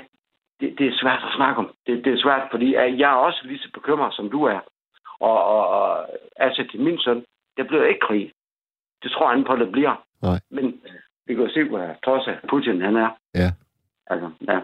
det, 0.61 0.79
det 0.79 0.87
er 0.87 0.99
svært 1.03 1.23
at 1.25 1.37
snakke 1.37 1.59
om. 1.59 1.71
Det, 1.87 2.05
det 2.05 2.13
er 2.13 2.23
svært, 2.23 2.49
fordi 2.51 2.75
jeg 2.75 3.11
er 3.11 3.23
også 3.27 3.41
lige 3.45 3.59
så 3.59 3.69
bekymret, 3.75 4.15
som 4.15 4.31
du 4.31 4.45
er. 4.45 4.61
Og, 5.21 5.45
og, 5.45 5.69
og 5.69 6.09
altså 6.37 6.67
til 6.71 6.81
min 6.81 6.99
søn, 6.99 7.25
det 7.57 7.67
bliver 7.67 7.85
ikke 7.85 8.01
krig. 8.01 8.33
Det 9.03 9.11
tror 9.11 9.31
jeg 9.31 9.39
ikke 9.39 9.49
på, 9.49 9.57
det 9.57 9.73
bliver. 9.73 10.05
Nej. 10.23 10.41
Men 10.51 10.81
vi 11.27 11.35
kan 11.35 11.45
jo 11.45 11.51
se, 11.51 11.61
trods 12.05 12.29
af 12.29 12.39
Putin 12.51 12.81
han 12.81 12.97
er. 12.97 13.11
Ja. 13.35 13.51
Altså, 14.07 14.31
ja. 14.49 14.59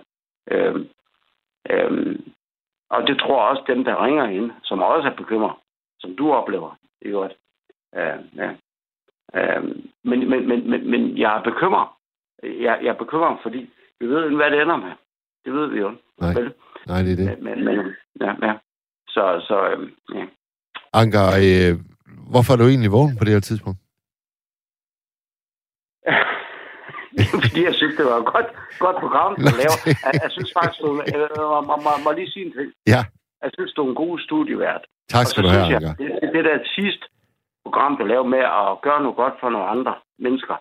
Øhm, 0.51 0.89
øhm, 1.71 2.33
og 2.91 3.07
det 3.07 3.19
tror 3.19 3.43
også 3.43 3.63
dem, 3.67 3.85
der 3.85 4.05
ringer 4.05 4.25
ind, 4.25 4.51
som 4.63 4.83
også 4.83 5.09
er 5.09 5.17
bekymret, 5.17 5.55
som 6.01 6.17
du 6.17 6.33
oplever. 6.33 6.79
Det 7.03 7.09
er 7.09 7.13
godt. 7.13 7.35
Øh, 7.97 8.19
ja. 8.37 8.51
Øhm, 9.35 9.91
men, 10.05 10.31
men, 10.31 10.49
men, 10.49 10.71
men, 10.71 10.91
men 10.91 11.19
jeg 11.19 11.39
er 11.39 11.43
bekymret. 11.43 11.89
Jeg, 12.43 12.79
jeg 12.83 12.89
er 12.89 12.99
bekymret, 13.05 13.39
fordi 13.43 13.71
vi 14.01 14.07
ved 14.07 14.25
ikke, 14.25 14.37
hvad 14.37 14.51
det 14.51 14.63
ender 14.63 14.77
med. 14.77 14.93
Det 15.45 15.53
ved 15.53 15.67
vi 15.67 15.79
jo. 15.79 15.97
Nej. 16.21 16.35
Vel? 16.35 16.53
Nej, 16.87 17.03
det 17.03 17.13
er 17.13 17.17
det. 17.17 17.43
Men, 17.43 17.65
men, 17.65 17.77
ja, 18.21 18.47
ja. 18.47 18.55
Så, 19.09 19.45
så 19.49 19.69
øhm, 19.71 19.91
ja. 20.15 20.25
Anker, 20.93 21.25
øh, 21.45 21.73
hvorfor 22.31 22.53
er 22.53 22.57
du 22.57 22.65
egentlig 22.65 22.93
vågen 22.93 23.17
på 23.19 23.25
det 23.25 23.33
her 23.33 23.41
tidspunkt? 23.41 23.79
Fordi 27.45 27.61
jeg 27.69 27.75
synes, 27.75 27.95
det 27.99 28.05
var 28.11 28.17
et 28.25 28.29
godt, 28.35 28.49
godt 28.79 28.97
program, 29.05 29.35
du 29.37 29.53
laver. 29.63 29.79
Jeg, 29.87 30.13
jeg 30.25 30.31
synes 30.37 30.51
faktisk, 30.59 30.81
du 30.83 30.91
øh, 31.15 31.31
må, 31.69 31.75
må, 31.87 31.91
må, 32.05 32.11
lige 32.19 32.31
sige 32.31 32.47
en 32.47 32.53
ting. 32.53 32.73
Ja. 32.95 33.01
Jeg 33.43 33.51
synes, 33.57 33.73
du 33.73 33.81
er 33.85 33.89
en 33.89 33.95
god 34.05 34.19
studievært. 34.27 34.83
Tak 35.09 35.27
skal 35.27 35.43
du 35.45 35.49
have, 35.49 35.67
jeg, 35.75 35.81
det, 35.81 36.09
det, 36.23 36.31
det 36.35 36.45
der 36.45 36.59
sidste 36.79 37.05
program, 37.65 37.97
du 37.97 38.05
lavede 38.05 38.29
med 38.29 38.45
at 38.63 38.81
gøre 38.87 39.01
noget 39.03 39.17
godt 39.17 39.35
for 39.41 39.49
nogle 39.51 39.67
andre 39.69 39.95
mennesker, 40.19 40.57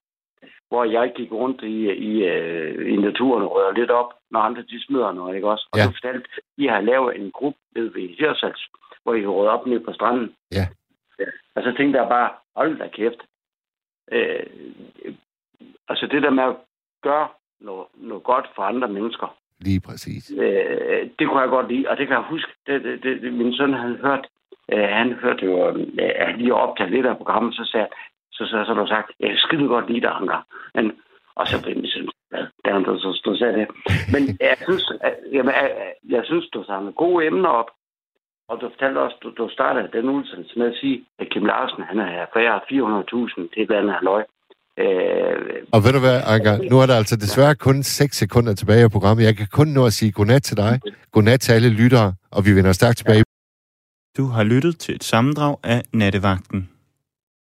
hvor 0.70 0.84
jeg 0.84 1.12
gik 1.16 1.32
rundt 1.32 1.62
i, 1.64 1.78
i, 2.10 2.12
øh, 2.34 2.94
i 2.94 2.96
naturen 3.08 3.44
og 3.44 3.52
rører 3.56 3.72
lidt 3.80 3.92
op, 3.92 4.10
når 4.32 4.40
andre 4.40 4.62
de 4.62 4.86
smider 4.86 5.12
noget, 5.12 5.36
ikke 5.36 5.50
også? 5.50 5.68
Og 5.72 5.78
Ja. 5.78 5.84
så 5.84 5.92
fortalte, 5.92 6.30
I 6.58 6.66
har 6.68 6.82
lavet 6.82 7.16
en 7.20 7.32
gruppe 7.32 7.60
nede 7.76 7.94
ved 7.96 8.10
Hirsals, 8.20 8.68
hvor 9.04 9.14
I 9.14 9.26
rører 9.26 9.52
op 9.52 9.66
nede 9.68 9.80
på 9.80 9.94
stranden. 9.94 10.36
Ja. 10.52 10.66
ja. 11.20 11.26
Og 11.56 11.64
så 11.64 11.74
tænkte 11.78 12.00
jeg 12.00 12.08
bare, 12.10 12.30
hold 12.56 12.78
da 12.80 12.88
kæft. 12.88 13.22
Øh, 14.12 14.46
altså 15.90 16.08
det 16.08 16.24
der 16.24 16.30
med 16.30 16.44
at 16.44 16.56
gøre 17.04 17.28
noget, 17.60 17.88
noget 17.96 18.24
godt 18.24 18.48
for 18.56 18.64
andre 18.64 18.88
mennesker, 18.88 19.38
Lige 19.60 19.80
præcis. 19.80 20.32
Øh, 20.38 21.10
det 21.20 21.28
kunne 21.28 21.42
jeg 21.42 21.50
godt 21.50 21.72
lide, 21.72 21.90
og 21.90 21.98
det 21.98 22.08
kan 22.08 22.18
jeg 22.18 22.26
huske. 22.30 22.52
Det, 22.68 22.84
det, 22.84 23.04
det, 23.04 23.22
det 23.22 23.34
min 23.34 23.54
søn 23.54 23.74
havde 23.74 23.96
hørt, 23.96 24.28
øh, 24.74 24.88
han 25.00 25.14
hørte 25.14 25.46
jo, 25.46 25.68
øh, 25.68 26.12
at 26.16 26.38
lige 26.38 26.54
optaget 26.54 26.92
lidt 26.92 27.06
af 27.06 27.18
programmet, 27.18 27.54
så 27.56 27.70
sagde 27.72 27.88
så, 28.32 28.46
så, 28.46 28.64
så, 28.68 28.74
så 28.76 28.86
sagt, 28.88 29.12
jeg 29.20 29.34
skide 29.38 29.68
godt 29.68 29.90
lide 29.90 30.02
dig, 30.02 30.12
Anker. 30.12 30.42
Men, 30.76 30.92
og 31.36 31.48
så 31.48 31.64
blev 31.64 31.76
min 31.76 31.88
søn 31.88 32.10
glad, 32.30 32.48
da 32.66 32.72
han 32.74 32.86
så 32.86 33.14
stod 33.22 33.38
sagde 33.38 33.54
det. 33.60 33.68
Men 34.14 34.22
jeg 34.50 34.58
synes, 34.68 34.92
at, 35.02 35.16
jamen, 35.32 35.54
jeg, 35.54 35.94
jeg 36.10 36.22
synes, 36.26 36.46
du 36.54 36.64
samler 36.64 36.92
gode 36.92 37.26
emner 37.26 37.50
op, 37.50 37.70
og 38.50 38.62
du 38.62 38.70
fortalte 38.70 39.00
også, 39.00 39.18
du, 39.24 39.30
du 39.38 39.50
startede 39.50 39.90
den 39.94 40.10
udsendelse 40.10 40.60
med 40.60 40.68
at 40.68 40.78
sige, 40.82 41.06
at 41.20 41.30
Kim 41.30 41.46
Larsen, 41.46 41.84
han 41.84 42.00
er 42.00 42.26
færre 42.34 42.60
400.000 42.72 43.36
til 43.36 43.62
et 43.62 43.70
eller 43.70 43.80
andet 43.80 43.94
halvøj. 43.94 44.24
Øh, 44.80 45.38
og 45.72 45.84
ved 45.84 45.94
du 45.94 46.00
hvad, 46.00 46.22
Anker, 46.26 46.70
nu 46.70 46.80
er 46.80 46.86
der 46.86 46.96
altså 46.96 47.16
desværre 47.16 47.56
kun 47.56 47.84
6 47.84 48.18
sekunder 48.18 48.54
tilbage 48.54 48.84
af 48.84 48.92
programmet. 48.92 49.26
Jeg 49.26 49.38
kan 49.38 49.48
kun 49.52 49.68
nå 49.68 49.86
at 49.86 49.94
sige 49.94 50.12
godnat 50.12 50.44
til 50.44 50.58
dig, 50.58 50.80
godnat 51.12 51.40
til 51.42 51.52
alle 51.52 51.70
lyttere, 51.70 52.14
og 52.32 52.46
vi 52.46 52.56
vender 52.56 52.72
stærkt 52.72 52.98
tilbage. 52.98 53.24
Du 54.18 54.26
har 54.26 54.44
lyttet 54.44 54.80
til 54.80 54.96
et 54.96 55.04
sammendrag 55.04 55.58
af 55.64 55.84
Nattevagten. 55.94 56.70